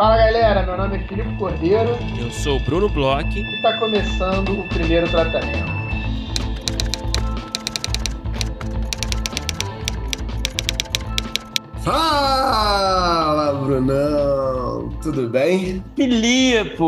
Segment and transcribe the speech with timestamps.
[0.00, 1.90] Fala galera, meu nome é Filipe Cordeiro.
[2.18, 3.38] Eu sou o Bruno Bloch.
[3.38, 5.70] E está começando o primeiro tratamento.
[11.84, 14.88] Fala, Brunão!
[15.02, 15.84] Tudo bem?
[15.94, 16.78] Filipe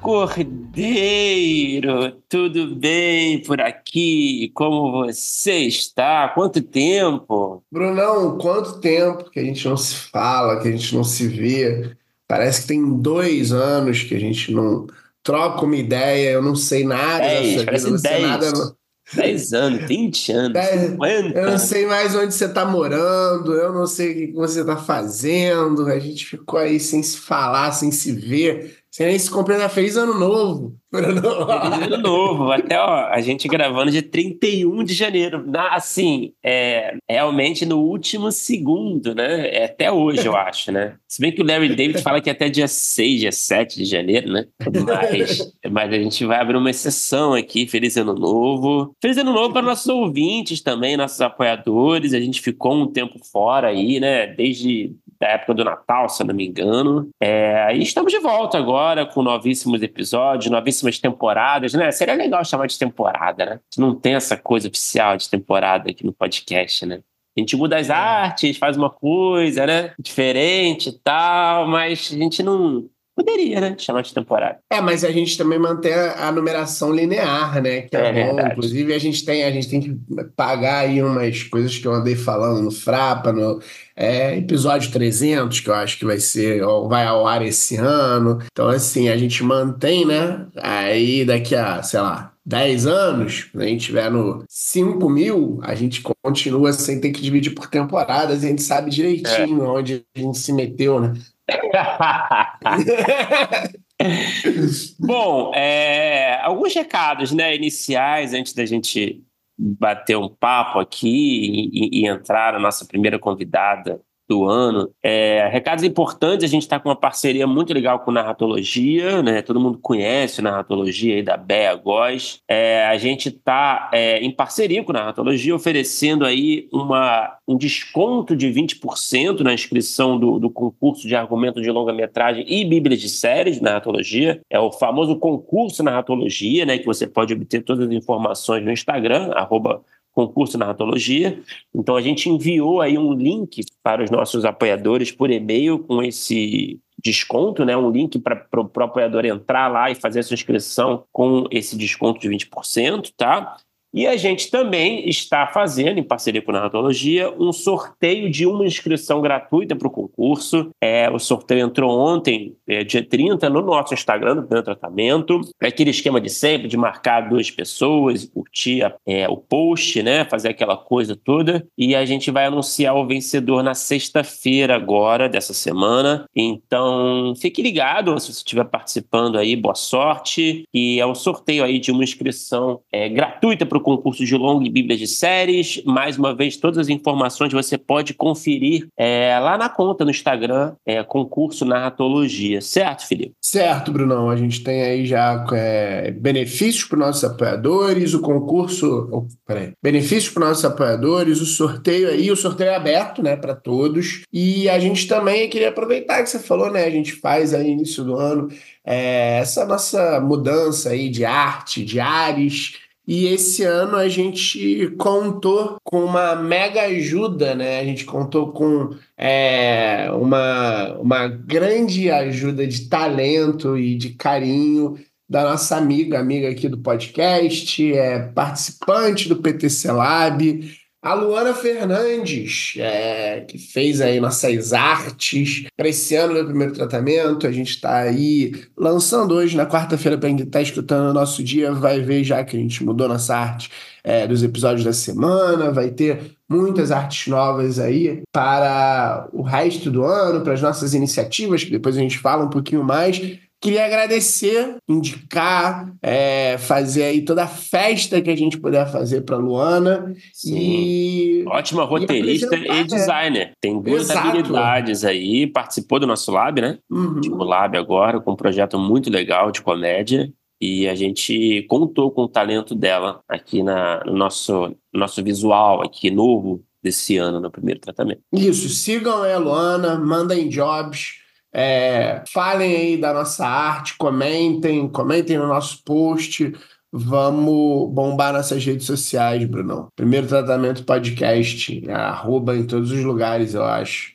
[0.00, 4.50] Cordeiro, tudo bem por aqui?
[4.54, 6.30] Como você está?
[6.30, 7.62] Quanto tempo?
[7.70, 11.94] Brunão, quanto tempo que a gente não se fala, que a gente não se vê?
[12.34, 14.88] Parece que tem dois anos que a gente não
[15.22, 18.76] troca uma ideia, eu não sei nada dez, sua vida, não nada.
[19.14, 21.38] 10 anos, 20 anos, 10, 50.
[21.38, 24.76] Eu não sei mais onde você está morando, eu não sei o que você está
[24.76, 25.86] fazendo.
[25.86, 28.78] A gente ficou aí sem se falar, sem se ver.
[28.94, 29.68] Se compreender.
[29.70, 30.76] Feliz ano novo.
[30.92, 32.52] Feliz ano novo.
[32.52, 35.44] Até ó, a gente gravando dia 31 de janeiro.
[35.44, 39.48] Na, assim, é, realmente no último segundo, né?
[39.48, 40.94] É até hoje, eu acho, né?
[41.08, 43.84] Se bem que o Larry David fala que é até dia 6, dia 7 de
[43.84, 44.46] janeiro, né?
[44.86, 47.66] Mas, mas a gente vai abrir uma exceção aqui.
[47.66, 48.94] Feliz ano novo.
[49.02, 52.14] Feliz ano novo para nossos ouvintes também, nossos apoiadores.
[52.14, 54.28] A gente ficou um tempo fora aí, né?
[54.28, 57.08] Desde da época do Natal, se eu não me engano.
[57.18, 61.90] É, e estamos de volta agora com novíssimos episódios, novíssimas temporadas, né?
[61.90, 63.60] Seria legal chamar de temporada, né?
[63.78, 67.00] Não tem essa coisa oficial de temporada aqui no podcast, né?
[67.36, 67.92] A gente muda as é.
[67.92, 69.92] artes, faz uma coisa, né?
[69.98, 72.84] Diferente e tal, mas a gente não,
[73.16, 73.76] Poderia, né?
[73.78, 74.58] Chamar de temporada.
[74.68, 77.82] É, mas a gente também mantém a numeração linear, né?
[77.82, 78.40] Que é, é bom.
[78.40, 79.96] Inclusive, a gente, tem, a gente tem que
[80.34, 83.60] pagar aí umas coisas que eu andei falando no Frapa, no
[83.94, 88.40] é, episódio 300, que eu acho que vai ser, vai ao ar esse ano.
[88.50, 90.46] Então, assim, a gente mantém, né?
[90.56, 95.74] Aí daqui a, sei lá, 10 anos, quando a gente tiver no 5 mil, a
[95.74, 99.68] gente continua sem ter que dividir por temporadas, e a gente sabe direitinho é.
[99.68, 101.14] onde a gente se meteu, né?
[104.98, 109.22] Bom, é, alguns recados né, iniciais antes da gente
[109.56, 114.90] bater um papo aqui e, e entrar na nossa primeira convidada do ano.
[115.02, 119.42] É, recados importantes, a gente está com uma parceria muito legal com Narratologia, né?
[119.42, 122.40] Todo mundo conhece Narratologia aí da Bea Góes.
[122.48, 128.48] É, a gente está é, em parceria com Narratologia, oferecendo aí uma, um desconto de
[128.48, 134.40] 20% na inscrição do, do concurso de argumento de longa-metragem e bíblias de séries Narratologia.
[134.48, 136.78] É o famoso concurso Narratologia, né?
[136.78, 139.82] Que você pode obter todas as informações no Instagram, arroba
[140.14, 141.42] concurso Narratologia.
[141.74, 146.80] Então a gente enviou aí um link para os nossos apoiadores por e-mail com esse
[147.02, 147.76] desconto, né?
[147.76, 152.20] Um link para o apoiador entrar lá e fazer a sua inscrição com esse desconto
[152.20, 153.56] de 20%, tá?
[153.94, 158.66] E a gente também está fazendo, em parceria com a Narratologia, um sorteio de uma
[158.66, 160.70] inscrição gratuita para o concurso.
[160.80, 165.40] É, o sorteio entrou ontem, é, dia 30, no nosso Instagram, no Primeiro Tratamento.
[165.62, 170.24] É aquele esquema de sempre, de marcar duas pessoas, curtir é, o post, né?
[170.24, 171.64] Fazer aquela coisa toda.
[171.78, 176.24] E a gente vai anunciar o vencedor na sexta-feira agora, dessa semana.
[176.34, 180.64] Então, fique ligado, se você estiver participando aí, boa sorte.
[180.74, 184.66] E é um sorteio aí de uma inscrição é, gratuita para o concurso de longa
[184.66, 185.82] e bíblia de séries.
[185.84, 190.74] Mais uma vez, todas as informações você pode conferir é, lá na conta no Instagram,
[190.84, 192.60] é, concurso Narratologia.
[192.60, 193.34] Certo, Felipe?
[193.40, 194.30] Certo, Brunão.
[194.30, 199.08] A gente tem aí já é, benefícios para os nossos apoiadores, o concurso.
[199.12, 199.72] Oh, peraí.
[199.82, 204.22] Benefícios para os nossos apoiadores, o sorteio aí, o sorteio é aberto, né, para todos.
[204.32, 206.84] E a gente também queria aproveitar que você falou, né?
[206.84, 208.48] A gente faz aí início do ano
[208.84, 212.74] é, essa nossa mudança aí de arte, de ares.
[213.06, 217.80] E esse ano a gente contou com uma mega ajuda, né?
[217.80, 224.98] A gente contou com é, uma, uma grande ajuda de talento e de carinho
[225.28, 230.70] da nossa amiga, amiga aqui do podcast, é participante do PTC Lab,
[231.04, 237.46] a Luana Fernandes, é, que fez aí nossas artes para esse ano do primeiro tratamento.
[237.46, 241.72] A gente está aí lançando hoje, na quarta-feira, para quem está escutando o nosso dia,
[241.72, 243.70] vai ver já que a gente mudou nossa arte
[244.02, 245.70] é, dos episódios da semana.
[245.70, 251.62] Vai ter muitas artes novas aí para o resto do ano, para as nossas iniciativas,
[251.62, 253.20] que depois a gente fala um pouquinho mais.
[253.64, 259.38] Queria agradecer, indicar, é, fazer aí toda a festa que a gente puder fazer para
[259.38, 260.12] Luana.
[260.34, 260.54] Sim.
[260.54, 263.52] E, Ótima roteirista e, e designer.
[263.62, 264.28] Tem duas Exato.
[264.28, 265.46] habilidades aí.
[265.46, 266.76] Participou do nosso lab, né?
[266.90, 267.22] Uhum.
[267.22, 270.30] Tipo, lab agora, com um projeto muito legal de comédia.
[270.60, 276.10] E a gente contou com o talento dela aqui na, no nosso, nosso visual aqui
[276.10, 278.20] novo desse ano, no primeiro tratamento.
[278.30, 281.23] Isso, sigam a Luana, mandem jobs
[281.54, 286.52] É, falem aí da nossa arte, comentem, comentem no nosso post.
[286.90, 289.88] Vamos bombar nossas redes sociais, Brunão.
[289.96, 294.13] Primeiro tratamento podcast, arroba em todos os lugares, eu acho.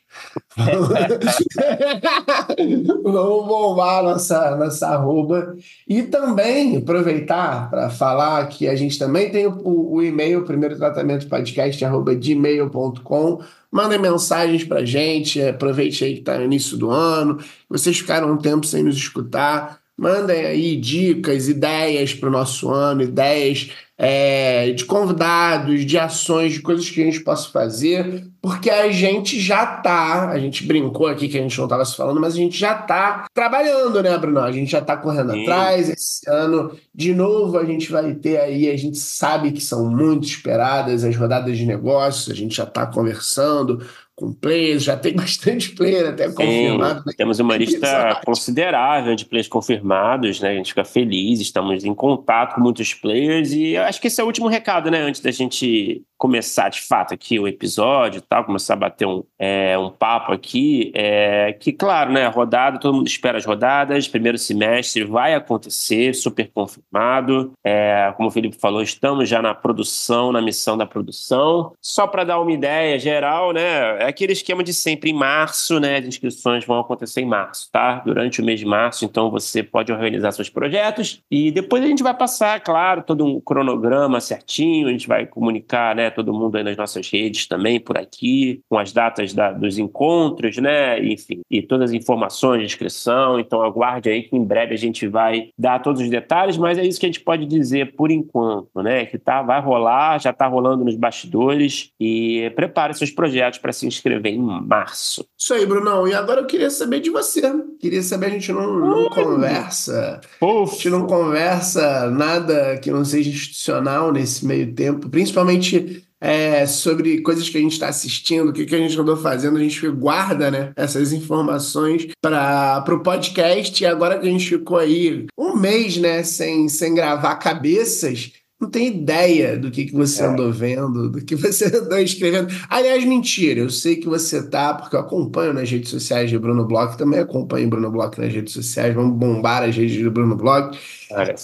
[3.04, 5.56] Vamos bombar nossa, nossa arroba.
[5.88, 11.28] E também aproveitar para falar que a gente também tem o, o e-mail, primeiro tratamento
[11.28, 13.42] podcast, arroba gmail.com.
[13.72, 17.38] Mandem mensagens para gente, aproveite aí que está no início do ano.
[17.70, 19.80] Vocês ficaram um tempo sem nos escutar.
[19.96, 23.70] Mandem aí dicas, ideias para o nosso ano, ideias
[24.02, 29.38] é, de convidados, de ações, de coisas que a gente possa fazer, porque a gente
[29.42, 32.38] já tá, a gente brincou aqui que a gente não estava se falando, mas a
[32.38, 34.40] gente já tá trabalhando, né, Bruno?
[34.40, 35.42] A gente já tá correndo Sim.
[35.42, 35.90] atrás.
[35.90, 40.26] Esse ano, de novo, a gente vai ter aí, a gente sabe que são muito
[40.26, 43.86] esperadas as rodadas de negócios, a gente já tá conversando
[44.20, 47.04] com players, já tem bastante player até Sim, confirmado.
[47.06, 47.14] Né?
[47.16, 50.50] Temos uma lista considerável de players confirmados, né?
[50.50, 54.24] A gente fica feliz, estamos em contato com muitos players e acho que esse é
[54.24, 55.02] o último recado, né?
[55.02, 59.78] Antes da gente começar de fato aqui o episódio tal, começar a bater um, é,
[59.78, 65.06] um papo aqui, é, que claro, né, rodada, todo mundo espera as rodadas, primeiro semestre
[65.06, 70.78] vai acontecer, super confirmado, é, como o Felipe falou, estamos já na produção, na missão
[70.78, 75.14] da produção, só para dar uma ideia geral, né, é aquele esquema de sempre, em
[75.14, 79.32] março, né, as inscrições vão acontecer em março, tá, durante o mês de março, então
[79.32, 84.20] você pode organizar seus projetos e depois a gente vai passar, claro, todo um cronograma
[84.20, 88.62] certinho, a gente vai comunicar, né, Todo mundo aí nas nossas redes também, por aqui,
[88.70, 91.04] com as datas da, dos encontros, né?
[91.04, 93.40] Enfim, e todas as informações de inscrição.
[93.40, 96.86] Então aguarde aí que em breve a gente vai dar todos os detalhes, mas é
[96.86, 99.06] isso que a gente pode dizer por enquanto, né?
[99.06, 103.86] Que tá, vai rolar, já está rolando nos bastidores e prepare seus projetos para se
[103.86, 105.26] inscrever em março.
[105.38, 106.08] Isso aí, Brunão.
[106.08, 107.42] E agora eu queria saber de você.
[107.80, 110.22] Queria saber, a gente não, não conversa.
[110.42, 117.22] A gente não conversa nada que não seja institucional nesse meio tempo, principalmente é, sobre
[117.22, 119.88] coisas que a gente está assistindo, o que, que a gente andou fazendo, a gente
[119.90, 123.84] guarda né, essas informações para o podcast.
[123.84, 128.70] E agora que a gente ficou aí um mês né, sem, sem gravar cabeças, não
[128.70, 130.26] tem ideia do que, que você é.
[130.26, 132.54] andou vendo, do que você andou escrevendo.
[132.70, 136.66] Aliás, mentira, eu sei que você tá, porque eu acompanho nas redes sociais de Bruno
[136.66, 140.78] Bloch, também acompanho Bruno Bloch nas redes sociais, vamos bombar as redes de Bruno Bloch.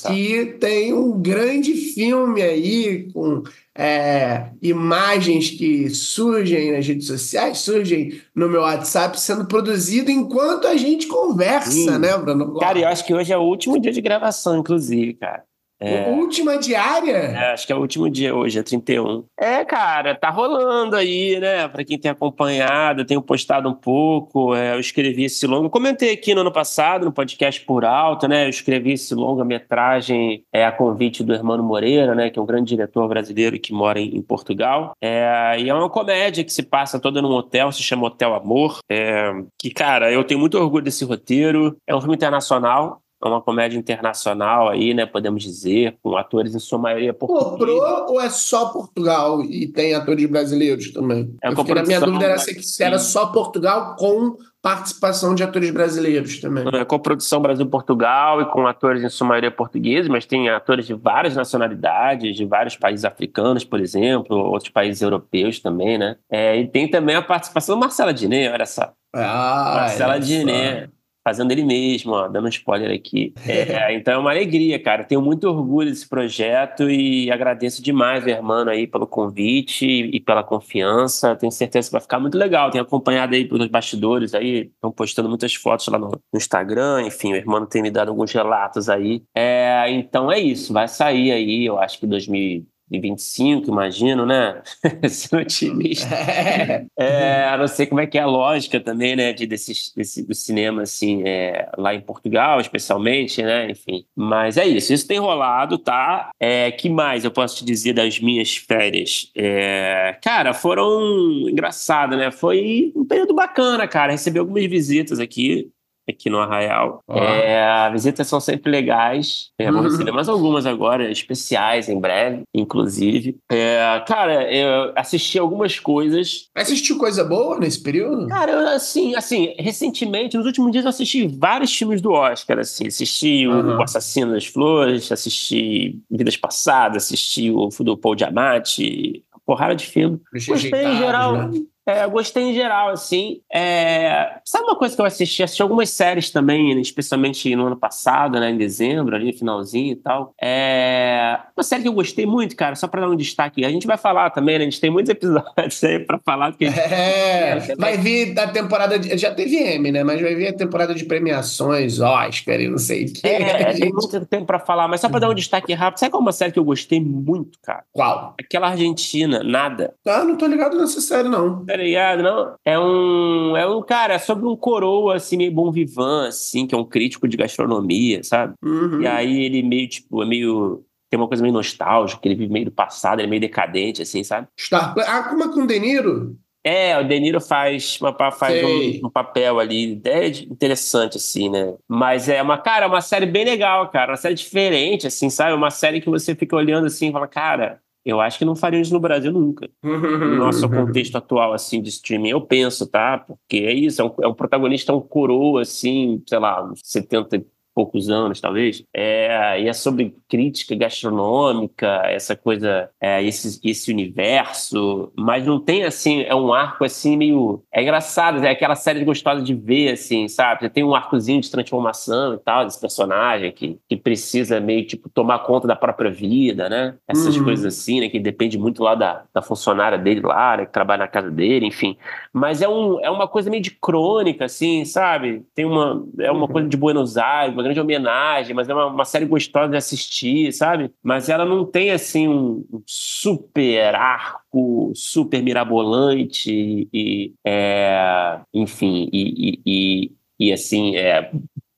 [0.08, 3.42] Que tem um grande filme aí com
[3.74, 10.76] é, imagens que surgem nas redes sociais, surgem no meu WhatsApp, sendo produzido enquanto a
[10.76, 11.98] gente conversa, Sim.
[11.98, 12.46] né, Bruno?
[12.46, 12.60] Bloch?
[12.60, 15.44] Cara, eu acho que hoje é o último dia de gravação, inclusive, cara.
[15.80, 17.12] É, última diária?
[17.12, 19.26] É, acho que é o último dia hoje, é 31.
[19.38, 21.68] É, cara, tá rolando aí, né?
[21.68, 24.56] Pra quem tem acompanhado, eu tenho postado um pouco.
[24.56, 25.70] É, eu escrevi esse longo.
[25.70, 28.46] Comentei aqui no ano passado, no podcast Por Alto, né?
[28.46, 32.30] Eu escrevi esse longa-metragem é, a convite do Hermano Moreira, né?
[32.30, 34.94] Que é um grande diretor brasileiro que mora em, em Portugal.
[35.02, 38.80] É, e é uma comédia que se passa toda num hotel, se chama Hotel Amor.
[38.90, 41.76] É, que, cara, eu tenho muito orgulho desse roteiro.
[41.86, 45.06] É um filme internacional, é uma comédia internacional aí, né?
[45.06, 47.52] Podemos dizer, com atores em sua maioria portugueses.
[47.52, 51.36] Comprou ou é só Portugal e tem atores brasileiros também?
[51.42, 56.42] É Porque a minha dúvida era se era só Portugal com participação de atores brasileiros
[56.42, 56.66] também.
[56.74, 60.94] É com produção Brasil-Portugal e com atores em sua maioria portugueses, mas tem atores de
[60.96, 66.16] várias nacionalidades, de vários países africanos, por exemplo, outros países europeus também, né?
[66.32, 68.92] É, e tem também a participação do Marcela Diné, olha só.
[69.14, 70.90] Ah, Marcela Diné
[71.26, 73.34] fazendo ele mesmo, ó, dando um spoiler aqui.
[73.48, 75.04] É, então é uma alegria, cara.
[75.04, 80.44] Tenho muito orgulho desse projeto e agradeço demais o Hermano aí pelo convite e pela
[80.44, 81.36] confiança.
[81.36, 82.70] Tenho certeza que vai ficar muito legal.
[82.70, 87.02] Tenho acompanhado aí pelos bastidores aí, estão postando muitas fotos lá no, no, Instagram.
[87.08, 89.24] Enfim, o Hermano tem me dado alguns relatos aí.
[89.36, 94.62] É, então é isso, vai sair aí, eu acho que 2000 de 25, imagino, né?
[95.10, 96.14] Ser otimista.
[96.16, 96.86] É.
[96.98, 100.36] é, não sei como é que é a lógica também, né, de, desse, desse, do
[100.36, 103.72] cinema, assim, é, lá em Portugal, especialmente, né?
[103.72, 104.06] Enfim.
[104.16, 106.30] Mas é isso, isso tem rolado, tá?
[106.40, 109.32] É, que mais eu posso te dizer das minhas férias?
[109.36, 112.32] É, cara, foram engraçado, né?
[112.32, 114.12] Foi um período bacana, cara.
[114.12, 115.72] Recebi algumas visitas aqui
[116.08, 117.04] aqui no Arraial.
[117.10, 119.50] É, as visitas são sempre legais.
[119.58, 123.38] É, vou receber mais algumas agora, especiais em breve, inclusive.
[123.52, 126.50] É, cara, eu assisti algumas coisas.
[126.56, 128.28] Assistiu coisa boa nesse período?
[128.28, 132.88] Cara, eu, assim, assim, recentemente, nos últimos dias, eu assisti vários filmes do Oscar, assim.
[132.88, 133.78] Assisti uhum.
[133.78, 140.20] o Assassino das Flores, assisti Vidas Passadas, assisti o do Paul Diamante, porrada de filme.
[140.48, 141.50] Gostei em geral.
[141.50, 141.62] Né?
[141.88, 143.42] É, eu gostei em geral, assim.
[143.54, 144.40] É...
[144.44, 145.44] Sabe uma coisa que eu assisti?
[145.44, 148.50] Assisti algumas séries também, especialmente no ano passado, né?
[148.50, 150.34] Em dezembro, ali no finalzinho e tal.
[150.42, 151.38] É...
[151.56, 153.64] Uma série que eu gostei muito, cara, só pra dar um destaque.
[153.64, 154.66] A gente vai falar também, né?
[154.66, 156.52] A gente tem muitos episódios aí pra falar.
[156.52, 156.66] Porque...
[156.66, 158.98] É, vai vir a temporada.
[158.98, 159.16] De...
[159.18, 160.04] Já teve M, né?
[160.04, 163.28] Mas vai vir a temporada de premiações, Oscar e não sei o quê.
[163.28, 163.82] É, gente...
[163.82, 166.00] tem muito tempo pra falar, mas só pra dar um destaque rápido.
[166.00, 167.84] Sabe qual é uma série que eu gostei muito, cara?
[167.94, 168.34] Qual?
[168.40, 169.94] Aquela Argentina, nada.
[170.06, 171.64] Ah, não tô ligado nessa série, não.
[171.76, 172.24] Tá ligado?
[172.24, 172.56] Não?
[172.64, 173.58] É um.
[173.58, 176.86] É um, cara, é sobre um coroa, assim, meio bom vivant, assim, que é um
[176.86, 178.54] crítico de gastronomia, sabe?
[178.64, 179.02] Uhum.
[179.02, 180.86] E aí ele meio, tipo, é meio.
[181.10, 184.24] Tem uma coisa meio nostálgica, ele vive meio do passado, ele é meio decadente, assim,
[184.24, 184.48] sabe?
[184.58, 184.96] Star...
[185.00, 186.38] Ah, como é com o De Niro?
[186.64, 191.76] É, o De Niro faz, uma, faz um, um, papel ali é interessante, assim, né?
[191.88, 194.14] Mas é uma, cara, uma série bem legal, cara.
[194.14, 195.54] Uma série diferente, assim, sabe?
[195.54, 198.82] Uma série que você fica olhando assim e fala, cara, eu acho que não fariam
[198.82, 199.68] isso no Brasil nunca.
[199.82, 202.30] no nosso contexto atual, assim, de streaming.
[202.30, 203.18] Eu penso, tá?
[203.18, 207.44] Porque é isso, é um, é um protagonista, um coroa, assim, sei lá, uns 70
[207.76, 215.12] poucos anos, talvez, é, e é sobre crítica gastronômica, essa coisa, é, esse, esse universo,
[215.16, 217.62] mas não tem, assim, é um arco, assim, meio...
[217.72, 220.62] É engraçado, é aquela série gostosa de ver, assim, sabe?
[220.62, 225.10] Você tem um arcozinho de transformação e tal, desse personagem que, que precisa meio, tipo,
[225.10, 226.96] tomar conta da própria vida, né?
[227.08, 227.44] Essas uhum.
[227.44, 228.10] coisas assim, né?
[228.10, 230.66] Que depende muito lá da, da funcionária dele lá, né?
[230.66, 231.98] Que trabalha na casa dele, enfim.
[232.32, 235.44] Mas é, um, é uma coisa meio de crônica, assim, sabe?
[235.54, 236.06] Tem uma...
[236.20, 236.48] É uma uhum.
[236.48, 240.92] coisa de Buenos Aires, grande homenagem, mas é uma, uma, série gostosa de assistir, sabe?
[241.04, 250.12] Mas ela não tem, assim, um super arco, super mirabolante e, é, enfim, e, e,
[250.40, 251.32] e, assim, é,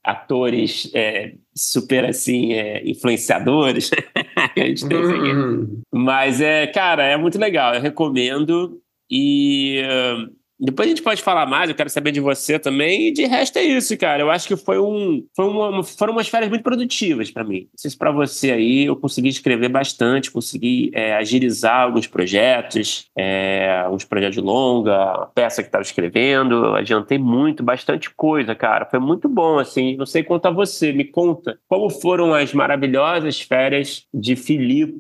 [0.03, 3.89] atores é, super, assim, é, influenciadores.
[4.36, 5.82] a gente tem uhum.
[5.91, 8.79] Mas, é, cara, é muito legal, eu recomendo
[9.10, 9.82] e...
[9.84, 13.08] Uh, depois a gente pode falar mais, eu quero saber de você também.
[13.08, 14.24] E de resto é isso, cara.
[14.24, 17.62] Eu acho que foi um, foi uma, foram umas férias muito produtivas para mim.
[17.62, 23.08] Não sei se para você aí eu consegui escrever bastante, consegui é, agilizar alguns projetos,
[23.16, 26.76] é, alguns projetos de longa, a peça que estava escrevendo.
[26.76, 28.86] Adiantei muito, bastante coisa, cara.
[28.86, 29.96] Foi muito bom, assim.
[29.96, 34.98] Não sei quanto a você, me conta como foram as maravilhosas férias de Filipe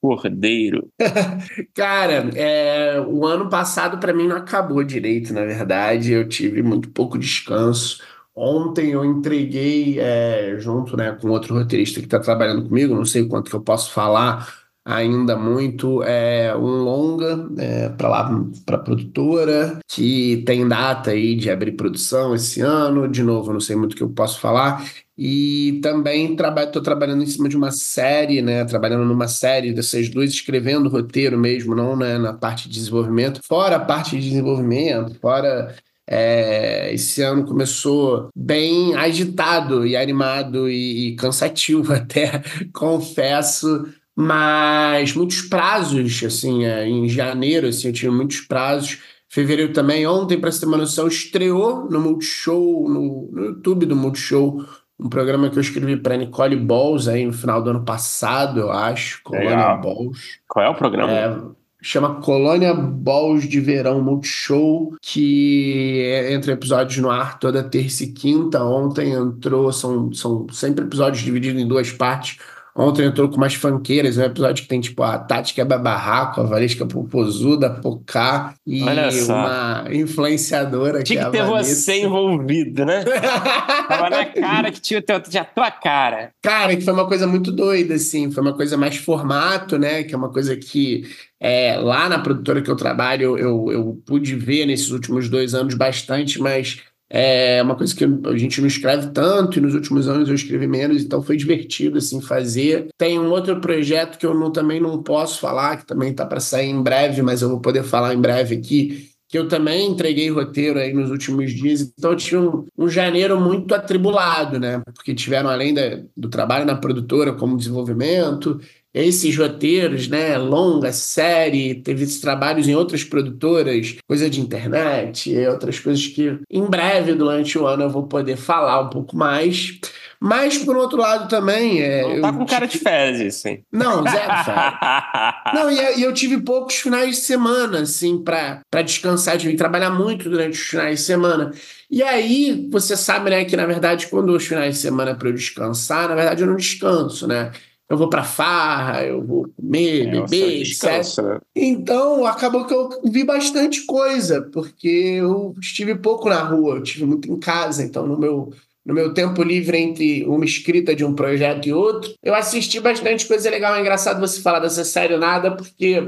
[0.00, 0.88] Cordeiro.
[1.74, 6.12] Cara, é, o ano passado para mim não acabou direito, na verdade.
[6.12, 8.02] Eu tive muito pouco descanso.
[8.34, 13.26] Ontem eu entreguei, é, junto né, com outro roteirista que está trabalhando comigo, não sei
[13.26, 18.30] quanto que eu posso falar ainda muito, é, um longa é, para lá,
[18.64, 23.06] para produtora, que tem data aí de abrir produção esse ano.
[23.06, 24.82] De novo, não sei muito o que eu posso falar.
[25.18, 28.64] E também estou trabalhando em cima de uma série, né?
[28.64, 32.16] Trabalhando numa série dessas duas, escrevendo roteiro mesmo, não né?
[32.18, 33.40] na parte de desenvolvimento.
[33.42, 35.74] Fora a parte de desenvolvimento, fora
[36.08, 45.42] é, esse ano começou bem agitado e animado e, e cansativo até, confesso, mas muitos
[45.42, 50.60] prazos, assim, é, em janeiro, assim, eu tive muitos prazos, fevereiro também, ontem, para você
[50.60, 54.64] ter uma noção, estreou no Multishow, no, no YouTube do Multishow,
[54.98, 58.72] um programa que eu escrevi para Nicole Balls aí no final do ano passado, eu
[58.72, 59.22] acho.
[59.22, 59.80] Colônia Legal.
[59.80, 60.40] Balls.
[60.48, 61.12] Qual é o programa?
[61.12, 61.36] É,
[61.80, 68.08] chama Colônia Balls de Verão Multishow, que é, entra episódios no ar toda terça e
[68.08, 68.64] quinta.
[68.64, 72.38] Ontem entrou, são, são sempre episódios divididos em duas partes.
[72.78, 76.40] Ontem entrou com umas fanqueiras, é um episódio que tem tipo a Tati quebra barraco,
[76.40, 78.84] a Valesca Popozuda, a Pocá e
[79.24, 83.02] uma influenciadora tinha que, é que ter você envolvido, né?
[83.88, 86.30] Tava na cara que tinha, tinha a tua cara.
[86.40, 90.04] Cara, que foi uma coisa muito doida, assim, foi uma coisa mais formato, né?
[90.04, 91.02] Que é uma coisa que
[91.40, 95.74] é, lá na produtora que eu trabalho eu, eu pude ver nesses últimos dois anos
[95.74, 96.80] bastante, mas
[97.10, 100.66] é uma coisa que a gente não escreve tanto e nos últimos anos eu escrevi
[100.66, 102.88] menos, então foi divertido assim fazer.
[102.98, 106.40] Tem um outro projeto que eu não, também não posso falar, que também está para
[106.40, 110.30] sair em breve, mas eu vou poder falar em breve aqui, que eu também entreguei
[110.30, 114.82] roteiro aí nos últimos dias, então eu tive um, um janeiro muito atribulado, né?
[114.94, 118.58] Porque tiveram, além da, do trabalho na produtora como desenvolvimento,
[119.04, 125.78] esses roteiros, né, longa, série, teve esses trabalhos em outras produtoras, coisa de internet outras
[125.78, 129.78] coisas que em breve, durante o ano, eu vou poder falar um pouco mais.
[130.20, 131.80] Mas, por outro lado, também.
[131.80, 133.64] É, Não tá com cara de férias, isso, hein?
[133.70, 134.74] Não, zero férias.
[135.54, 139.38] Não, e, eu tive poucos finais de semana, assim, para descansar.
[139.38, 141.52] Tive que trabalhar muito durante os finais de semana.
[141.90, 145.28] E aí, você sabe, né, que na verdade, quando os finais de semana é para
[145.28, 147.52] eu descansar, na verdade eu não descanso, né?
[147.90, 151.24] Eu vou pra farra, eu vou comer, É, beber, etc.
[151.24, 151.38] né?
[151.56, 157.06] Então, acabou que eu vi bastante coisa, porque eu estive pouco na rua, eu estive
[157.06, 158.52] muito em casa, então no meu,
[158.84, 163.26] no meu tempo livre entre uma escrita de um projeto e outro, eu assisti bastante
[163.26, 163.74] coisa legal.
[163.74, 166.02] É engraçado você falar dessa série nada, porque